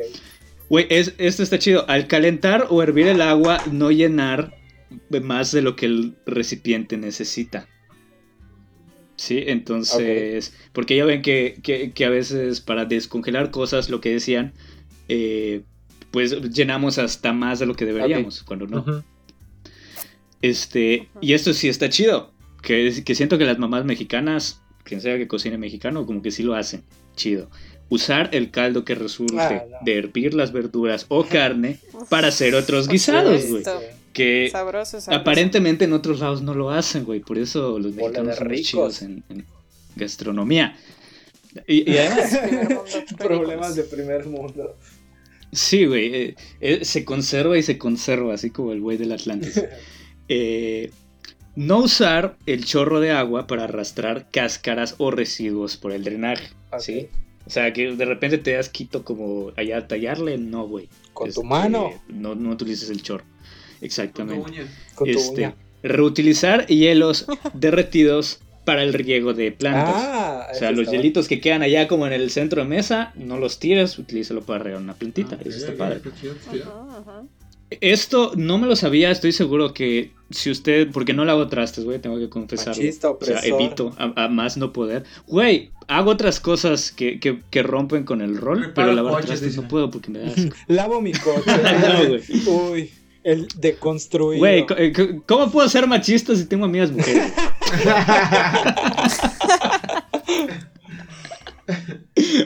Güey, 0.69 0.87
es, 0.91 1.15
esto 1.19 1.43
está 1.43 1.59
chido. 1.59 1.85
Al 1.89 2.07
calentar 2.07 2.67
o 2.71 2.83
hervir 2.83 3.07
el 3.09 3.21
agua, 3.21 3.61
no 3.71 3.91
llenar 3.91 4.55
más 5.23 5.53
de 5.53 5.63
lo 5.63 5.77
que 5.77 5.87
el 5.87 6.15
recipiente 6.27 6.97
necesita. 6.97 7.69
Sí, 9.17 9.45
entonces. 9.47 10.53
Porque 10.73 10.97
ya 10.97 11.05
ven 11.05 11.23
que, 11.23 11.59
que- 11.63 11.93
que 11.93 12.05
a 12.05 12.11
veces 12.11 12.61
para 12.61 12.85
descongelar 12.85 13.51
cosas, 13.51 13.89
lo 13.89 14.01
que 14.01 14.11
decían, 14.11 14.53
eh, 15.09 15.63
pues 16.11 16.41
llenamos 16.53 16.99
hasta 16.99 17.33
más 17.33 17.59
de 17.59 17.67
lo 17.67 17.75
que 17.75 17.87
deberíamos, 17.87 18.43
cuando 18.43 18.67
no. 18.67 19.05
Este, 20.43 21.09
y 21.21 21.33
esto 21.33 21.53
sí 21.55 21.69
está 21.69 21.89
chido. 21.89 22.33
Que, 22.63 23.03
que 23.05 23.15
siento 23.15 23.39
que 23.39 23.45
las 23.45 23.59
mamás 23.59 23.85
mexicanas, 23.85 24.61
quien 24.85 25.01
sea 25.01 25.17
que 25.19 25.29
cocine 25.29 25.57
mexicano, 25.57 26.05
como 26.05 26.21
que 26.21 26.31
sí 26.31 26.43
lo 26.43 26.55
hacen. 26.55 26.83
Chido. 27.15 27.49
Usar 27.89 28.31
el 28.33 28.51
caldo 28.51 28.85
que 28.85 28.97
resurge 28.97 29.39
Ah, 29.39 29.65
no. 29.71 29.77
de 29.85 29.97
hervir 29.97 30.35
las 30.35 30.53
verduras 30.53 31.07
o 31.09 31.25
carne 31.25 31.79
para 32.11 32.29
hacer 32.29 32.55
otros 32.57 32.89
guisados, 32.89 33.47
güey. 33.49 33.63
Que 34.17 34.49
Sabroso, 34.51 34.99
sabroso. 34.99 35.21
aparentemente 35.21 35.85
en 35.85 35.93
otros 35.93 36.21
lados 36.21 36.41
no 36.41 36.55
lo 36.55 36.71
hacen, 36.71 37.05
güey. 37.05 37.21
Por 37.21 37.37
eso 37.37 37.79
los 37.79 37.95
mexicanos 37.95 38.37
son 38.37 38.49
ricos. 38.49 38.67
chidos 38.67 39.03
en, 39.03 39.23
en 39.29 39.45
gastronomía. 39.95 40.75
Y, 41.67 41.91
y 41.91 41.99
además, 41.99 42.39
Problemas 43.19 43.77
de 43.77 43.83
primer 43.85 44.25
mundo. 44.27 44.75
Sí, 45.53 45.85
güey. 45.85 46.15
eh, 46.15 46.35
eh, 46.63 46.85
se 46.87 47.05
conserva 47.05 47.59
y 47.59 47.63
se 47.63 47.77
conserva, 47.77 48.33
así 48.33 48.49
como 48.51 48.73
el 48.73 48.81
güey 48.81 48.97
del 48.97 49.13
Atlantis. 49.13 49.63
Eh, 50.29 50.91
no 51.55 51.79
usar 51.79 52.37
el 52.47 52.65
chorro 52.65 52.99
de 52.99 53.13
agua 53.13 53.47
para 53.47 53.63
arrastrar 53.65 54.29
cáscaras 54.33 54.97
o 54.99 55.13
residuos 55.13 55.77
por 55.77 55.93
el 55.93 56.03
drenaje. 56.03 56.49
Ok. 56.73 56.81
¿Sí? 56.81 57.07
O 57.47 57.51
sea, 57.51 57.73
que 57.73 57.93
de 57.95 58.05
repente 58.05 58.39
te 58.39 58.51
das 58.55 58.69
quito 58.69 59.05
como 59.05 59.53
allá 59.57 59.79
a 59.79 59.87
tallarle, 59.87 60.37
no, 60.37 60.67
güey. 60.67 60.89
Con 61.13 61.33
tu 61.33 61.45
mano. 61.45 61.91
No, 62.09 62.35
no 62.35 62.51
utilices 62.51 62.91
el 62.91 63.03
chorro. 63.03 63.23
Con 63.77 63.81
tu 63.81 63.87
Exactamente. 63.87 64.51
uña. 64.51 64.67
Con 64.95 65.11
tu 65.11 65.19
Este, 65.19 65.41
uña. 65.43 65.55
reutilizar 65.83 66.67
hielos 66.67 67.27
derretidos 67.55 68.41
para 68.65 68.83
el 68.83 68.93
riego 68.95 69.33
de 69.33 69.53
plantas. 69.53 69.95
Ah, 69.97 70.49
o 70.53 70.55
sea, 70.59 70.73
los 70.73 70.91
hielitos 70.91 71.29
que 71.29 71.41
quedan 71.41 71.63
allá 71.63 71.87
como 71.87 72.07
en 72.07 72.13
el 72.13 72.31
centro 72.31 72.63
de 72.63 72.69
mesa, 72.69 73.13
no 73.15 73.39
los 73.39 73.59
tires, 73.61 73.97
utilízalo 73.99 74.43
para 74.43 74.65
regar 74.65 74.81
una 74.81 74.95
plantita. 74.95 75.37
Ah, 75.39 75.43
Eso 75.45 75.59
está 75.59 75.77
padre. 75.77 76.01
Ajá, 76.61 76.99
ajá. 77.01 77.23
Esto 77.81 78.33
no 78.37 78.59
me 78.59 78.69
lo 78.69 78.77
sabía, 78.77 79.11
estoy 79.11 79.33
seguro 79.33 79.75
que 79.75 80.13
si 80.31 80.51
usted, 80.53 80.89
porque 80.93 81.13
no 81.15 81.25
lavo 81.25 81.49
trastes, 81.49 81.85
güey, 81.85 81.99
tengo 82.01 82.17
que 82.19 82.29
confesarlo. 82.29 82.81
Machista, 82.81 83.11
o 83.11 83.19
sea, 83.21 83.41
evito 83.41 83.93
a, 83.99 84.25
a 84.25 84.29
más 84.29 84.57
no 84.57 84.73
poder. 84.73 85.03
Güey, 85.27 85.71
hago 85.89 86.13
otras 86.13 86.39
cosas 86.39 86.93
que, 86.93 87.19
que, 87.19 87.41
que 87.51 87.63
rompen 87.65 88.05
con 88.05 88.21
el 88.21 88.37
rol, 88.37 88.73
pero 88.73 88.93
lavar 88.93 89.15
coches, 89.15 89.27
trastes 89.27 89.49
dice. 89.51 89.63
no 89.63 89.69
puedo 89.69 89.91
porque 89.91 90.11
me 90.13 90.21
da 90.21 90.29
asco. 90.29 90.55
Lavo 90.69 91.01
mi 91.01 91.13
coche. 91.13 91.43
No, 91.81 92.09
güey. 92.09 92.23
Uy, 92.73 92.91
el 93.27 93.49
deconstruido. 93.57 94.39
Güey, 94.39 94.67
co- 94.67 94.77
eh, 94.77 94.93
¿cómo 95.27 95.51
puedo 95.51 95.69
ser 95.69 95.87
machista 95.87 96.35
si 96.37 96.45
tengo 96.47 96.65
amigas 96.65 96.91
mujeres? 96.93 97.25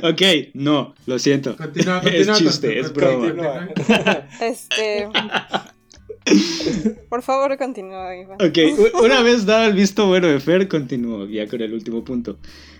ok, 0.02 0.22
no, 0.54 0.94
lo 1.06 1.18
siento. 1.18 1.56
Continúa, 1.56 1.98
Es 1.98 2.26
continúa. 2.26 2.34
chiste, 2.36 2.68
con- 2.68 2.78
es 2.78 2.92
broma. 2.92 3.68
Este. 4.40 5.08
Por 7.08 7.22
favor, 7.22 7.56
continúa, 7.58 8.14
Iván. 8.16 8.38
Ok, 8.40 8.58
una 9.02 9.22
vez 9.22 9.46
dado 9.46 9.66
el 9.68 9.74
visto 9.74 10.06
bueno 10.06 10.28
de 10.28 10.40
Fer, 10.40 10.68
continúo 10.68 11.26
ya 11.26 11.46
con 11.46 11.60
el 11.60 11.72
último 11.72 12.04
punto. 12.04 12.38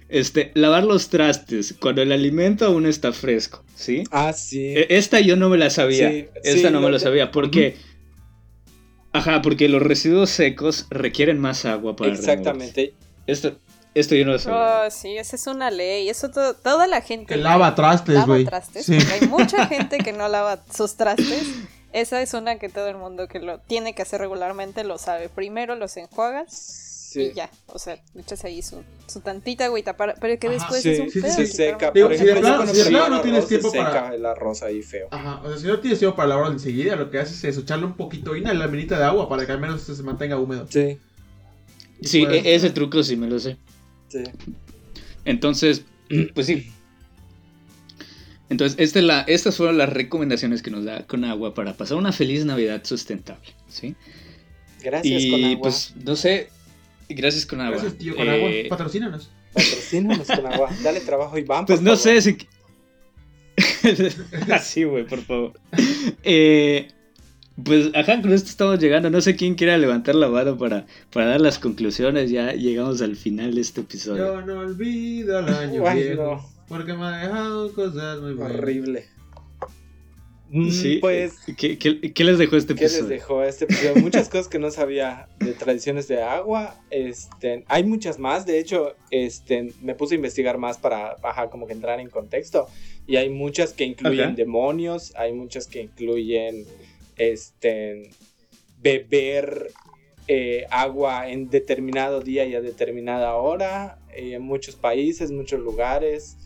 Este, 0.09 0.51
lavar 0.55 0.85
los 0.85 1.09
trastes 1.09 1.75
cuando 1.81 2.03
el 2.03 2.11
alimento 2.11 2.67
aún 2.67 2.85
está 2.87 3.13
fresco, 3.13 3.63
¿sí? 3.77 4.03
Ah, 4.11 4.33
sí. 4.33 4.75
E- 4.77 4.87
Esta 4.91 5.21
yo 5.21 5.37
no 5.37 5.49
me 5.49 5.57
la 5.57 5.71
sabía. 5.71 6.11
Sí, 6.11 6.27
Esta 6.43 6.69
sí, 6.69 6.73
no 6.75 6.81
me 6.81 6.91
lo 6.91 6.99
sabía. 6.99 7.31
Porque. 7.31 7.77
Ajá, 9.13 9.43
porque 9.43 9.69
los 9.69 9.83
residuos 9.83 10.31
secos 10.31 10.87
requieren 10.91 11.39
más 11.39 11.65
agua 11.65 11.97
para. 11.97 12.13
Exactamente. 12.13 12.95
removerse. 12.95 12.95
Esto, 13.27 13.57
esto 13.95 14.15
yo 14.15 14.25
no 14.25 14.33
lo 14.33 14.39
sabía. 14.39 14.83
Oh, 14.87 14.91
sí, 14.91 15.17
esa 15.17 15.37
es 15.37 15.47
una 15.47 15.71
ley. 15.71 16.09
Eso 16.09 16.31
to- 16.31 16.55
toda 16.55 16.87
la 16.87 17.01
gente 17.01 17.35
Que 17.35 17.41
lava 17.41 17.75
trastes, 17.75 18.15
lava 18.15 18.27
güey. 18.27 18.45
trastes, 18.45 18.87
Sí. 18.87 18.97
porque 18.99 19.13
hay 19.15 19.29
mucha 19.29 19.67
gente 19.69 19.99
que 19.99 20.13
no 20.13 20.29
lava 20.29 20.61
sus 20.73 20.95
trastes. 20.97 21.45
Esa 21.93 22.23
es 22.23 22.35
una 22.35 22.57
que 22.61 22.69
todo 22.69 22.87
el 22.89 22.97
mundo 22.97 23.27
que 23.27 23.41
lo 23.41 23.59
tiene 23.59 23.95
que 23.95 24.03
hacer 24.03 24.21
regularmente 24.21 24.85
lo 24.85 24.97
sabe. 24.99 25.29
Primero 25.29 25.75
los 25.75 25.97
enjuagas 25.97 26.53
Sí. 27.11 27.23
y 27.23 27.35
ya. 27.35 27.51
O 27.67 27.79
sea, 27.79 28.01
echas 28.17 28.45
ahí 28.45 28.63
su, 28.63 28.83
su 29.09 29.21
tantita 29.21 29.65
agüita 29.65 29.97
para, 29.97 30.15
pero 30.15 30.39
que 30.39 30.47
Ajá, 30.47 30.55
después 30.57 30.83
Sí, 30.83 30.91
es 30.91 31.01
un 31.01 31.11
sí, 31.11 31.21
pedo 31.21 31.33
sí, 31.35 31.47
se 31.47 31.51
quitar 31.53 31.67
seca. 31.73 31.91
Digo, 31.91 32.09
si 32.11 32.25
de 32.25 32.35
plano- 32.37 32.65
no 33.17 33.21
tienes 33.21 33.39
arroz, 33.41 33.49
se 33.49 33.59
tiempo 33.59 33.73
para- 33.73 33.93
seca 33.93 34.15
el 34.15 34.27
arroz 34.27 34.63
ahí 34.63 34.83
feo. 34.83 35.09
Ajá, 35.11 35.41
o 35.43 35.49
sea, 35.49 35.59
si 35.59 35.67
no 35.67 35.81
tienes 35.81 35.99
tiempo 35.99 36.17
para 36.17 36.29
lavarlo 36.29 36.53
enseguida, 36.53 36.95
lo 36.97 37.11
que 37.11 37.19
haces 37.19 37.43
es 37.43 37.59
echarle 37.59 37.87
un 37.87 37.95
poquito 37.95 38.35
en 38.37 38.45
la 38.59 38.69
minita 38.69 38.97
de 38.99 39.05
agua 39.05 39.29
para 39.29 39.45
que 39.45 39.51
al 39.53 39.61
menos 39.61 39.83
se 39.83 40.03
mantenga 40.05 40.39
húmedo. 40.39 40.67
Sí, 40.71 40.99
Y 42.01 42.07
Sí, 42.07 42.23
e- 42.25 42.55
ese 42.55 42.71
truco 42.71 43.03
sí 43.03 43.17
me 43.17 43.27
lo 43.29 43.39
sé. 43.41 43.57
sí. 44.09 44.23
Entonces, 45.25 45.85
pues 46.35 46.47
sí. 46.47 46.71
Entonces, 48.49 48.79
esta 48.81 48.99
es 48.99 49.05
la, 49.05 49.21
estas 49.23 49.57
fueron 49.57 49.79
las 49.79 49.89
recomendaciones 49.93 50.61
que 50.63 50.71
nos 50.71 50.85
da 50.85 51.07
con 51.07 51.25
agua 51.25 51.55
para 51.55 51.75
pasar 51.77 51.97
una 51.99 52.13
feliz 52.13 52.45
Navidad 52.45 52.83
sustentable, 52.85 53.49
¿sí? 53.69 53.95
Gracias 54.83 55.23
y 55.23 55.31
con 55.31 55.45
agua. 55.45 55.59
pues, 55.63 55.95
no 56.05 56.17
sé, 56.17 56.49
gracias 57.15 57.47
con 57.47 57.61
agua. 57.61 57.73
Gracias, 57.79 57.99
tío, 57.99 58.15
con 58.17 58.29
Eh, 58.29 58.31
agua. 58.65 58.77
Patrocínanos. 58.77 59.31
Patrocínanos 59.53 60.27
con 60.27 60.47
agua. 60.47 60.71
Dale 60.83 61.01
trabajo, 61.01 61.37
Iván. 61.39 61.67
Pues 61.67 61.81
no 61.81 61.97
favor. 61.97 62.03
sé 62.03 62.23
si... 62.23 62.39
Así, 64.53 64.85
güey, 64.85 65.05
por 65.07 65.21
favor. 65.23 65.53
Eh, 66.23 66.89
pues, 67.63 67.91
ajá, 67.95 68.21
con 68.23 68.33
esto 68.33 68.49
estamos 68.49 68.79
llegando. 68.79 69.11
No 69.11 69.21
sé 69.21 69.37
quién 69.37 69.55
quiera 69.55 69.77
levantar 69.77 70.15
la 70.15 70.29
mano 70.29 70.57
para, 70.57 70.87
para 71.13 71.27
dar 71.27 71.41
las 71.41 71.59
conclusiones. 71.59 72.31
Ya 72.31 72.53
llegamos 72.53 73.03
al 73.03 73.17
final 73.17 73.55
de 73.55 73.61
este 73.61 73.83
episodio. 73.83 74.25
Yo 74.37 74.43
no 74.43 74.61
olvido 74.61 75.41
el 75.41 75.49
año 75.55 75.83
viejo. 75.95 76.23
no. 76.23 76.51
Porque 76.69 76.95
me 76.95 77.05
ha 77.05 77.19
dejado 77.19 77.73
cosas 77.75 78.21
muy 78.21 78.35
buenas. 78.35 78.57
Horrible. 78.59 79.09
Mm, 80.53 80.71
Sí, 80.71 80.99
Pues, 81.01 81.35
¿qué, 81.57 81.79
qué, 81.79 82.13
qué 82.13 82.25
les 82.25 82.37
dejó 82.39 82.57
este 82.57 82.75
¿qué 82.75 82.83
les 82.85 82.95
episodio? 82.95 83.09
dejó 83.17 83.45
este 83.45 83.65
episodio? 83.67 83.97
Muchas 84.03 84.29
cosas 84.29 84.49
que 84.49 84.59
no 84.59 84.71
sabía 84.73 85.29
de 85.39 85.53
tradiciones 85.53 86.09
de 86.09 86.23
agua. 86.23 86.77
Este, 86.91 87.65
hay 87.69 87.85
muchas 87.85 88.19
más. 88.19 88.47
De 88.47 88.59
hecho, 88.59 88.97
este, 89.11 89.73
me 89.81 89.95
puse 89.95 90.15
a 90.15 90.17
investigar 90.17 90.59
más 90.59 90.77
para 90.79 91.17
ajá, 91.23 91.51
como 91.51 91.67
que 91.69 91.73
entrar 91.73 92.01
en 92.01 92.11
contexto. 92.11 92.67
Y 93.07 93.17
hay 93.17 93.29
muchas 93.31 93.73
que 93.73 93.85
incluyen 93.85 94.35
demonios. 94.35 95.13
Hay 95.17 95.33
muchas 95.33 95.67
que 95.69 95.83
incluyen 95.83 96.65
este, 97.17 98.11
beber 98.81 99.71
eh, 100.27 100.65
agua 100.71 101.31
en 101.31 101.49
determinado 101.51 102.21
día 102.21 102.45
y 102.45 102.55
a 102.55 102.61
determinada 102.61 103.35
hora. 103.37 103.99
eh, 104.15 104.33
en 104.35 104.43
muchos 104.43 104.75
países, 104.75 105.31
muchos 105.31 105.61
lugares. 105.61 106.37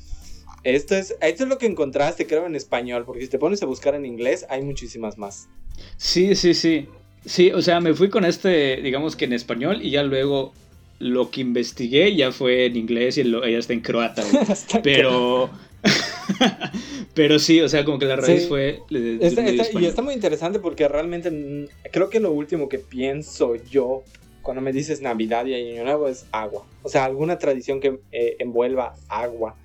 Esto 0.65 0.97
es, 0.97 1.15
esto 1.21 1.43
es 1.45 1.49
lo 1.49 1.59
que 1.59 1.67
encontraste, 1.67 2.27
creo, 2.27 2.47
en 2.47 2.57
español. 2.57 3.05
Porque 3.05 3.23
si 3.23 3.29
te 3.29 3.39
pones 3.39 3.63
a 3.63 3.67
buscar 3.67 3.95
en 3.95 4.05
inglés, 4.07 4.47
hay 4.49 4.63
muchísimas 4.63 5.19
más. 5.19 5.49
Sí, 5.97 6.35
sí, 6.35 6.55
sí. 6.55 6.89
Sí, 7.27 7.51
o 7.53 7.63
sea, 7.63 7.81
me 7.81 7.95
fui 7.95 8.11
con 8.11 8.25
este, 8.25 8.77
digamos 8.83 9.17
que 9.17 9.25
en 9.25 9.33
español, 9.33 9.81
y 9.83 9.91
ya 9.91 10.03
luego 10.03 10.53
lo 10.99 11.31
que 11.31 11.41
investigué 11.41 12.15
ya 12.15 12.33
fue 12.33 12.67
en 12.67 12.77
inglés 12.77 13.17
y 13.19 13.25
ya 13.31 13.59
está 13.59 13.73
en 13.73 13.81
croata. 13.81 14.23
Pero. 14.83 15.51
pero 17.15 17.39
sí, 17.39 17.61
o 17.61 17.69
sea, 17.69 17.85
como 17.85 17.99
que 17.99 18.07
la 18.07 18.17
raíz 18.17 18.43
Sí. 18.43 18.49
fue. 18.49 18.81
de- 18.91 19.01
de- 19.19 19.27
Está- 19.27 19.45
está- 19.47 19.81
y 19.81 19.85
está 19.87 20.03
muy 20.03 20.15
interesante 20.15 20.59
porque 20.59 20.89
realmente 20.89 21.31
mm, 21.31 21.67
creo 21.93 22.09
que 22.09 22.21
lo 22.21 22.33
último 22.33 22.69
que 22.69 22.79
pienso 22.79 23.55
yo 23.57 24.03
cuando 24.43 24.61
me 24.63 24.73
dices 24.73 25.01
Navidad 25.01 25.47
y 25.47 25.55
Año 25.55 25.85
Nuevo 25.85 26.09
es 26.09 26.27
agua. 26.33 26.67
O 26.83 26.89
sea, 26.89 27.05
alguna 27.05 27.39
tradición 27.39 27.81
que 27.81 27.99
eh, 28.13 28.37
envuelva 28.39 28.95
agua. 29.09 29.57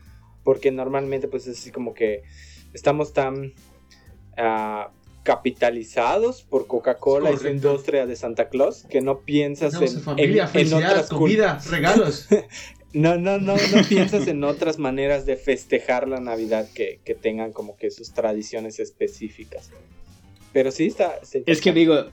Porque 0.49 0.71
normalmente 0.71 1.27
pues 1.27 1.45
es 1.45 1.59
así 1.59 1.69
como 1.69 1.93
que 1.93 2.23
estamos 2.73 3.13
tan 3.13 3.53
ah, 4.35 4.89
capitalizados 5.21 6.41
por 6.41 6.65
Coca-Cola 6.65 7.29
y 7.31 7.37
su 7.37 7.47
industria 7.49 8.07
de 8.07 8.15
Santa 8.15 8.49
Claus 8.49 8.83
que 8.89 8.99
no 9.01 9.19
piensas 9.19 9.75
en, 9.79 10.01
familia, 10.01 10.49
en- 10.55 10.65
en 10.67 10.73
otras 10.73 11.07
comida, 11.07 11.59
regalos. 11.69 12.27
No, 12.93 13.15
no, 13.19 13.37
no, 13.37 13.53
no 13.57 13.83
piensas 13.87 14.27
en 14.27 14.43
otras 14.43 14.79
maneras 14.79 15.27
de 15.27 15.35
festejar 15.35 16.07
la 16.07 16.19
Navidad 16.19 16.67
que, 16.73 16.99
que 17.05 17.13
tengan 17.13 17.53
como 17.53 17.77
que 17.77 17.91
sus 17.91 18.11
tradiciones 18.13 18.79
específicas. 18.79 19.69
Pero 20.51 20.71
sí 20.71 20.87
está. 20.87 21.19
Es 21.45 21.61
que 21.61 21.73
digo. 21.73 22.05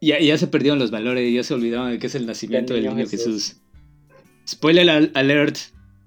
Ya, 0.00 0.18
ya 0.18 0.36
se 0.36 0.48
perdieron 0.48 0.80
los 0.80 0.90
valores, 0.90 1.32
ya 1.32 1.44
se 1.44 1.54
olvidaron 1.54 1.92
de 1.92 2.00
que 2.00 2.08
es 2.08 2.16
el 2.16 2.26
nacimiento 2.26 2.74
Del 2.74 2.82
del 2.82 2.96
niño 2.96 3.08
Jesús. 3.08 3.58
Spoiler 4.48 4.90
al- 4.90 5.12
alert. 5.14 5.56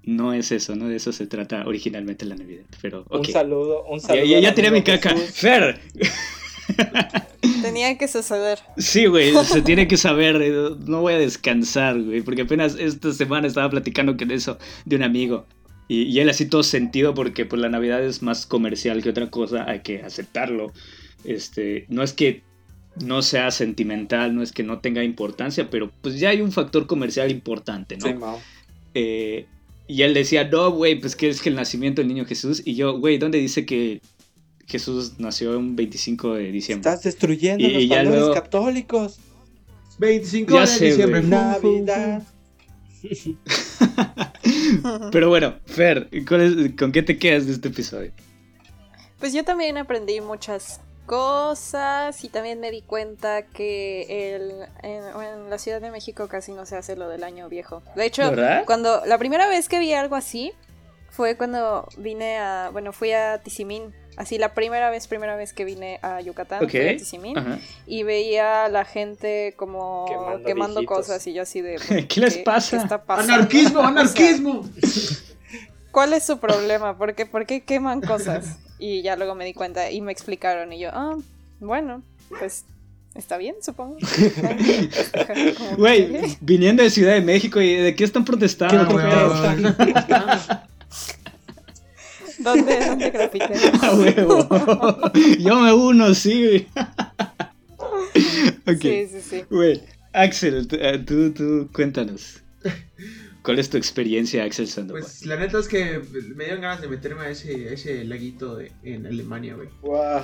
No 0.08 0.32
es 0.32 0.52
eso, 0.52 0.74
¿no? 0.74 0.88
De 0.88 0.96
eso 0.96 1.12
se 1.12 1.26
trata 1.26 1.64
originalmente 1.66 2.24
la 2.24 2.34
Navidad. 2.34 2.64
Pero, 2.80 3.04
Un 3.10 3.18
ok. 3.20 3.28
saludo, 3.30 3.84
un 3.84 4.00
Ya, 4.00 4.06
saludo. 4.06 4.24
ya, 4.24 4.36
al 4.38 4.42
ya 4.42 4.54
tiré 4.54 4.70
mi 4.70 4.82
caca. 4.82 5.10
Jesús. 5.10 5.34
Fer, 5.36 5.78
Tenía 7.62 7.96
que 7.98 8.08
suceder. 8.08 8.58
Sí, 8.76 9.06
güey, 9.06 9.32
se 9.44 9.62
tiene 9.62 9.86
que 9.88 9.96
saber, 9.96 10.40
eh, 10.40 10.70
no 10.86 11.00
voy 11.02 11.14
a 11.14 11.18
descansar, 11.18 12.00
güey, 12.00 12.22
porque 12.22 12.42
apenas 12.42 12.76
esta 12.78 13.12
semana 13.12 13.46
estaba 13.46 13.68
platicando 13.70 14.16
con 14.16 14.30
eso 14.30 14.58
de 14.84 14.96
un 14.96 15.02
amigo. 15.02 15.46
Y, 15.88 16.02
y 16.04 16.20
él 16.20 16.28
así 16.28 16.46
todo 16.46 16.62
sentido 16.62 17.14
porque 17.14 17.46
pues 17.46 17.60
la 17.60 17.68
Navidad 17.68 18.02
es 18.02 18.22
más 18.22 18.46
comercial 18.46 19.02
que 19.02 19.10
otra 19.10 19.30
cosa, 19.30 19.64
hay 19.68 19.80
que 19.80 20.02
aceptarlo. 20.02 20.72
Este, 21.24 21.86
no 21.88 22.02
es 22.02 22.12
que 22.12 22.42
no 23.04 23.22
sea 23.22 23.50
sentimental, 23.50 24.34
no 24.34 24.42
es 24.42 24.52
que 24.52 24.62
no 24.62 24.80
tenga 24.80 25.02
importancia, 25.04 25.68
pero 25.70 25.90
pues 26.02 26.18
ya 26.18 26.30
hay 26.30 26.40
un 26.40 26.52
factor 26.52 26.86
comercial 26.86 27.30
importante, 27.30 27.96
¿no? 27.96 28.06
Sí. 28.06 28.14
Eh, 28.94 29.46
y 29.88 30.02
él 30.02 30.14
decía, 30.14 30.44
no, 30.44 30.70
güey, 30.70 31.00
pues 31.00 31.16
que 31.16 31.28
es 31.28 31.40
que 31.40 31.48
el 31.48 31.56
nacimiento 31.56 32.00
del 32.02 32.08
niño 32.08 32.24
Jesús. 32.26 32.62
Y 32.64 32.74
yo, 32.76 32.98
güey, 32.98 33.18
¿dónde 33.18 33.38
dice 33.38 33.64
que 33.66 34.00
Jesús 34.66 35.14
nació 35.18 35.58
un 35.58 35.74
25 35.76 36.34
de 36.34 36.52
diciembre? 36.52 36.88
Estás 36.90 37.04
destruyendo 37.04 37.64
Y- 37.66 37.72
los 37.72 37.82
y 37.82 37.88
valores 37.88 38.18
luego- 38.20 38.34
católicos. 38.34 39.18
25 39.98 40.54
Ya 40.54 40.60
de 40.60 40.66
sé, 40.68 40.84
diciembre. 40.86 41.22
fu. 41.22 41.28
Navidad. 41.28 42.22
Pero 45.12 45.28
bueno, 45.28 45.54
Fer, 45.66 46.08
¿cuál 46.26 46.40
es- 46.42 46.72
¿con 46.78 46.92
qué 46.92 47.02
te 47.02 47.18
quedas 47.18 47.46
de 47.46 47.52
este 47.52 47.68
episodio? 47.68 48.12
Pues 49.18 49.32
yo 49.32 49.44
también 49.44 49.76
aprendí 49.78 50.20
muchas 50.20 50.80
cosas 51.08 52.22
y 52.22 52.28
también 52.28 52.60
me 52.60 52.70
di 52.70 52.82
cuenta 52.82 53.42
que 53.42 54.34
el, 54.36 54.52
en, 54.82 55.02
en 55.22 55.50
la 55.50 55.58
Ciudad 55.58 55.80
de 55.80 55.90
México 55.90 56.28
casi 56.28 56.52
no 56.52 56.66
se 56.66 56.76
hace 56.76 56.94
lo 56.94 57.08
del 57.08 57.24
año 57.24 57.48
viejo. 57.48 57.82
De 57.96 58.04
hecho, 58.04 58.30
¿Verdad? 58.30 58.64
cuando 58.66 59.02
la 59.06 59.18
primera 59.18 59.48
vez 59.48 59.68
que 59.68 59.78
vi 59.80 59.92
algo 59.94 60.14
así 60.14 60.52
fue 61.10 61.36
cuando 61.36 61.88
vine 61.96 62.38
a, 62.38 62.68
bueno, 62.70 62.92
fui 62.92 63.12
a 63.12 63.38
Tizimín. 63.38 63.92
Así 64.16 64.36
la 64.36 64.52
primera 64.52 64.90
vez, 64.90 65.06
primera 65.06 65.36
vez 65.36 65.52
que 65.52 65.64
vine 65.64 66.00
a 66.02 66.20
Yucatán, 66.20 66.68
fui 66.68 66.80
a 66.88 66.96
Tizimín 66.96 67.38
Ajá. 67.38 67.58
y 67.86 68.02
veía 68.02 68.64
a 68.64 68.68
la 68.68 68.84
gente 68.84 69.54
como 69.56 70.06
Quemando 70.44 70.84
cosas 70.84 71.26
y 71.26 71.32
yo 71.32 71.42
así 71.42 71.60
de 71.60 71.76
¿Qué 72.08 72.20
les 72.20 72.38
pasa? 72.38 72.76
está 72.76 73.02
pasando? 73.04 73.32
Anarquismo, 73.34 73.80
anarquismo. 73.92 74.68
¿Cuál 75.90 76.12
es 76.12 76.24
su 76.24 76.38
problema? 76.38 76.98
¿Por 76.98 77.14
qué, 77.14 77.26
por 77.26 77.46
qué 77.46 77.64
queman 77.64 78.00
cosas? 78.00 78.58
Y 78.78 79.02
ya 79.02 79.16
luego 79.16 79.34
me 79.34 79.44
di 79.44 79.54
cuenta 79.54 79.90
y 79.90 80.00
me 80.00 80.12
explicaron 80.12 80.72
y 80.72 80.78
yo, 80.78 80.90
ah, 80.92 81.16
bueno, 81.60 82.02
pues 82.38 82.64
está 83.14 83.36
bien, 83.36 83.56
supongo. 83.60 83.96
Güey, 85.76 86.36
viniendo 86.40 86.82
de 86.82 86.90
Ciudad 86.90 87.14
de 87.14 87.20
México, 87.20 87.60
¿y 87.60 87.74
de 87.74 87.94
qué 87.94 88.04
están 88.04 88.24
protestando? 88.24 88.86
¿Qué? 88.88 88.94
¿Dónde, 92.38 92.86
dónde? 92.86 93.12
Ah, 93.82 93.94
huevo. 93.94 94.48
Yo 95.38 95.60
me 95.60 95.72
uno, 95.72 96.14
sí, 96.14 96.46
güey. 96.46 96.66
ok. 98.66 98.80
Sí, 98.80 99.06
sí, 99.08 99.20
sí. 99.20 99.44
Güey, 99.50 99.82
Axel, 100.12 100.68
tú, 100.68 100.76
eh, 100.80 100.98
tú, 100.98 101.32
tú, 101.32 101.68
cuéntanos. 101.72 102.40
¿Cuál 103.48 103.58
es 103.60 103.70
tu 103.70 103.76
experiencia, 103.78 104.44
Axel 104.44 104.66
Sandoval? 104.68 105.02
Pues 105.02 105.24
la 105.24 105.36
neta 105.36 105.58
es 105.58 105.68
que 105.68 106.00
me 106.36 106.44
dieron 106.44 106.60
ganas 106.60 106.82
de 106.82 106.88
meterme 106.88 107.22
a 107.22 107.30
ese, 107.30 107.68
a 107.70 107.72
ese 107.72 108.04
laguito 108.04 108.56
de, 108.56 108.72
en 108.82 109.06
Alemania, 109.06 109.54
güey. 109.54 109.68
Guau. 109.80 110.22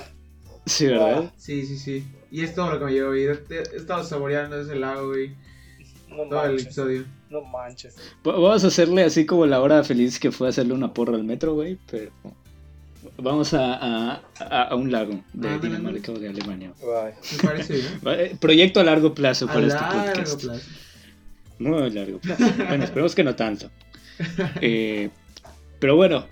sí, 0.67 0.85
¿verdad? 0.85 1.33
Sí, 1.37 1.65
sí, 1.65 1.77
sí. 1.79 2.03
Y 2.29 2.43
es 2.43 2.53
todo 2.53 2.69
lo 2.71 2.77
que 2.79 2.85
me 2.85 2.91
llevo, 2.91 3.09
güey. 3.09 3.23
He 3.25 3.31
he 3.49 3.75
estado 3.77 4.03
saboreando 4.03 4.61
ese 4.61 4.75
lago, 4.75 5.07
güey. 5.09 5.31
No 6.09 6.23
Todo 6.29 6.45
el 6.45 6.59
episodio. 6.59 7.03
No 7.31 7.41
manches. 7.41 7.95
Va- 8.25 8.33
Vamos 8.33 8.63
a 8.63 8.67
hacerle 8.67 9.03
así 9.03 9.25
como 9.25 9.45
la 9.47 9.59
hora 9.59 9.83
feliz 9.83 10.19
que 10.19 10.31
fue 10.31 10.47
hacerle 10.47 10.73
una 10.73 10.93
porra 10.93 11.15
al 11.15 11.23
metro, 11.23 11.55
güey, 11.55 11.77
pero 11.89 12.11
vamos 13.17 13.53
a, 13.53 13.73
a, 13.73 14.21
a- 14.39 14.63
a 14.69 14.75
un 14.75 14.91
lago 14.91 15.19
de 15.33 15.59
Dinamarca 15.59 16.11
o 16.11 16.19
de 16.19 16.29
Alemania. 16.29 16.73
Me 16.79 17.43
parece 17.43 17.73
bien. 17.77 17.87
Eh, 18.05 18.37
Proyecto 18.39 18.79
a 18.79 18.83
largo 18.83 19.13
plazo 19.13 19.45
A 19.45 19.53
para 19.53 19.67
este 19.67 19.79
largo 19.81 20.05
podcast. 20.05 20.43
plazo. 20.43 20.69
Muy 21.59 21.89
largo 21.91 22.19
plazo. 22.19 22.43
Bueno, 22.67 22.83
esperemos 22.83 23.15
que 23.15 23.23
no 23.23 23.35
tanto. 23.35 23.69
Eh, 24.61 25.09
pero 25.79 25.95
bueno, 25.95 26.25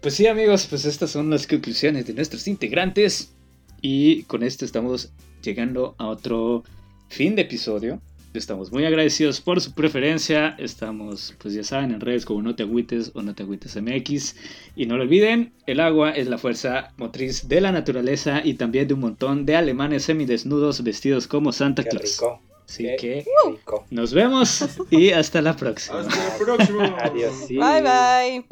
pues 0.00 0.14
sí, 0.14 0.26
amigos, 0.26 0.66
pues 0.68 0.84
estas 0.84 1.10
son 1.10 1.30
las 1.30 1.46
conclusiones 1.46 2.06
de 2.06 2.14
nuestros 2.14 2.46
integrantes. 2.48 3.32
Y 3.80 4.24
con 4.24 4.42
esto 4.42 4.64
estamos 4.64 5.12
llegando 5.42 5.94
a 5.98 6.06
otro 6.08 6.64
fin 7.08 7.36
de 7.36 7.42
episodio. 7.42 8.00
Estamos 8.34 8.70
muy 8.70 8.84
agradecidos 8.84 9.40
por 9.40 9.60
su 9.60 9.72
preferencia. 9.72 10.54
Estamos, 10.58 11.34
pues 11.38 11.54
ya 11.54 11.64
saben, 11.64 11.92
en 11.92 12.00
redes 12.00 12.24
como 12.24 12.42
No 12.42 12.54
Te 12.54 12.64
Agüites 12.64 13.12
o 13.14 13.22
No 13.22 13.34
Te 13.34 13.42
Agüites 13.44 13.76
MX. 13.80 14.36
Y 14.76 14.86
no 14.86 14.96
lo 14.96 15.04
olviden, 15.04 15.52
el 15.66 15.80
agua 15.80 16.10
es 16.10 16.28
la 16.28 16.38
fuerza 16.38 16.92
motriz 16.96 17.48
de 17.48 17.60
la 17.60 17.72
naturaleza 17.72 18.42
y 18.44 18.54
también 18.54 18.86
de 18.86 18.94
un 18.94 19.00
montón 19.00 19.46
de 19.46 19.56
alemanes 19.56 20.04
semidesnudos 20.04 20.82
vestidos 20.82 21.26
como 21.26 21.52
Santa 21.52 21.82
Qué 21.84 21.90
Claus. 21.90 22.18
rico. 22.18 22.42
Así 22.68 22.84
que 22.98 23.24
rico. 23.48 23.86
nos 23.90 24.12
vemos 24.12 24.64
y 24.90 25.10
hasta 25.10 25.40
la 25.40 25.56
próxima. 25.56 26.00
Hasta 26.00 26.16
la 26.16 26.36
próxima. 26.38 26.96
Adiós. 27.00 27.48
Bye 27.48 28.44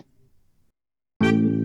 bye. 1.20 1.55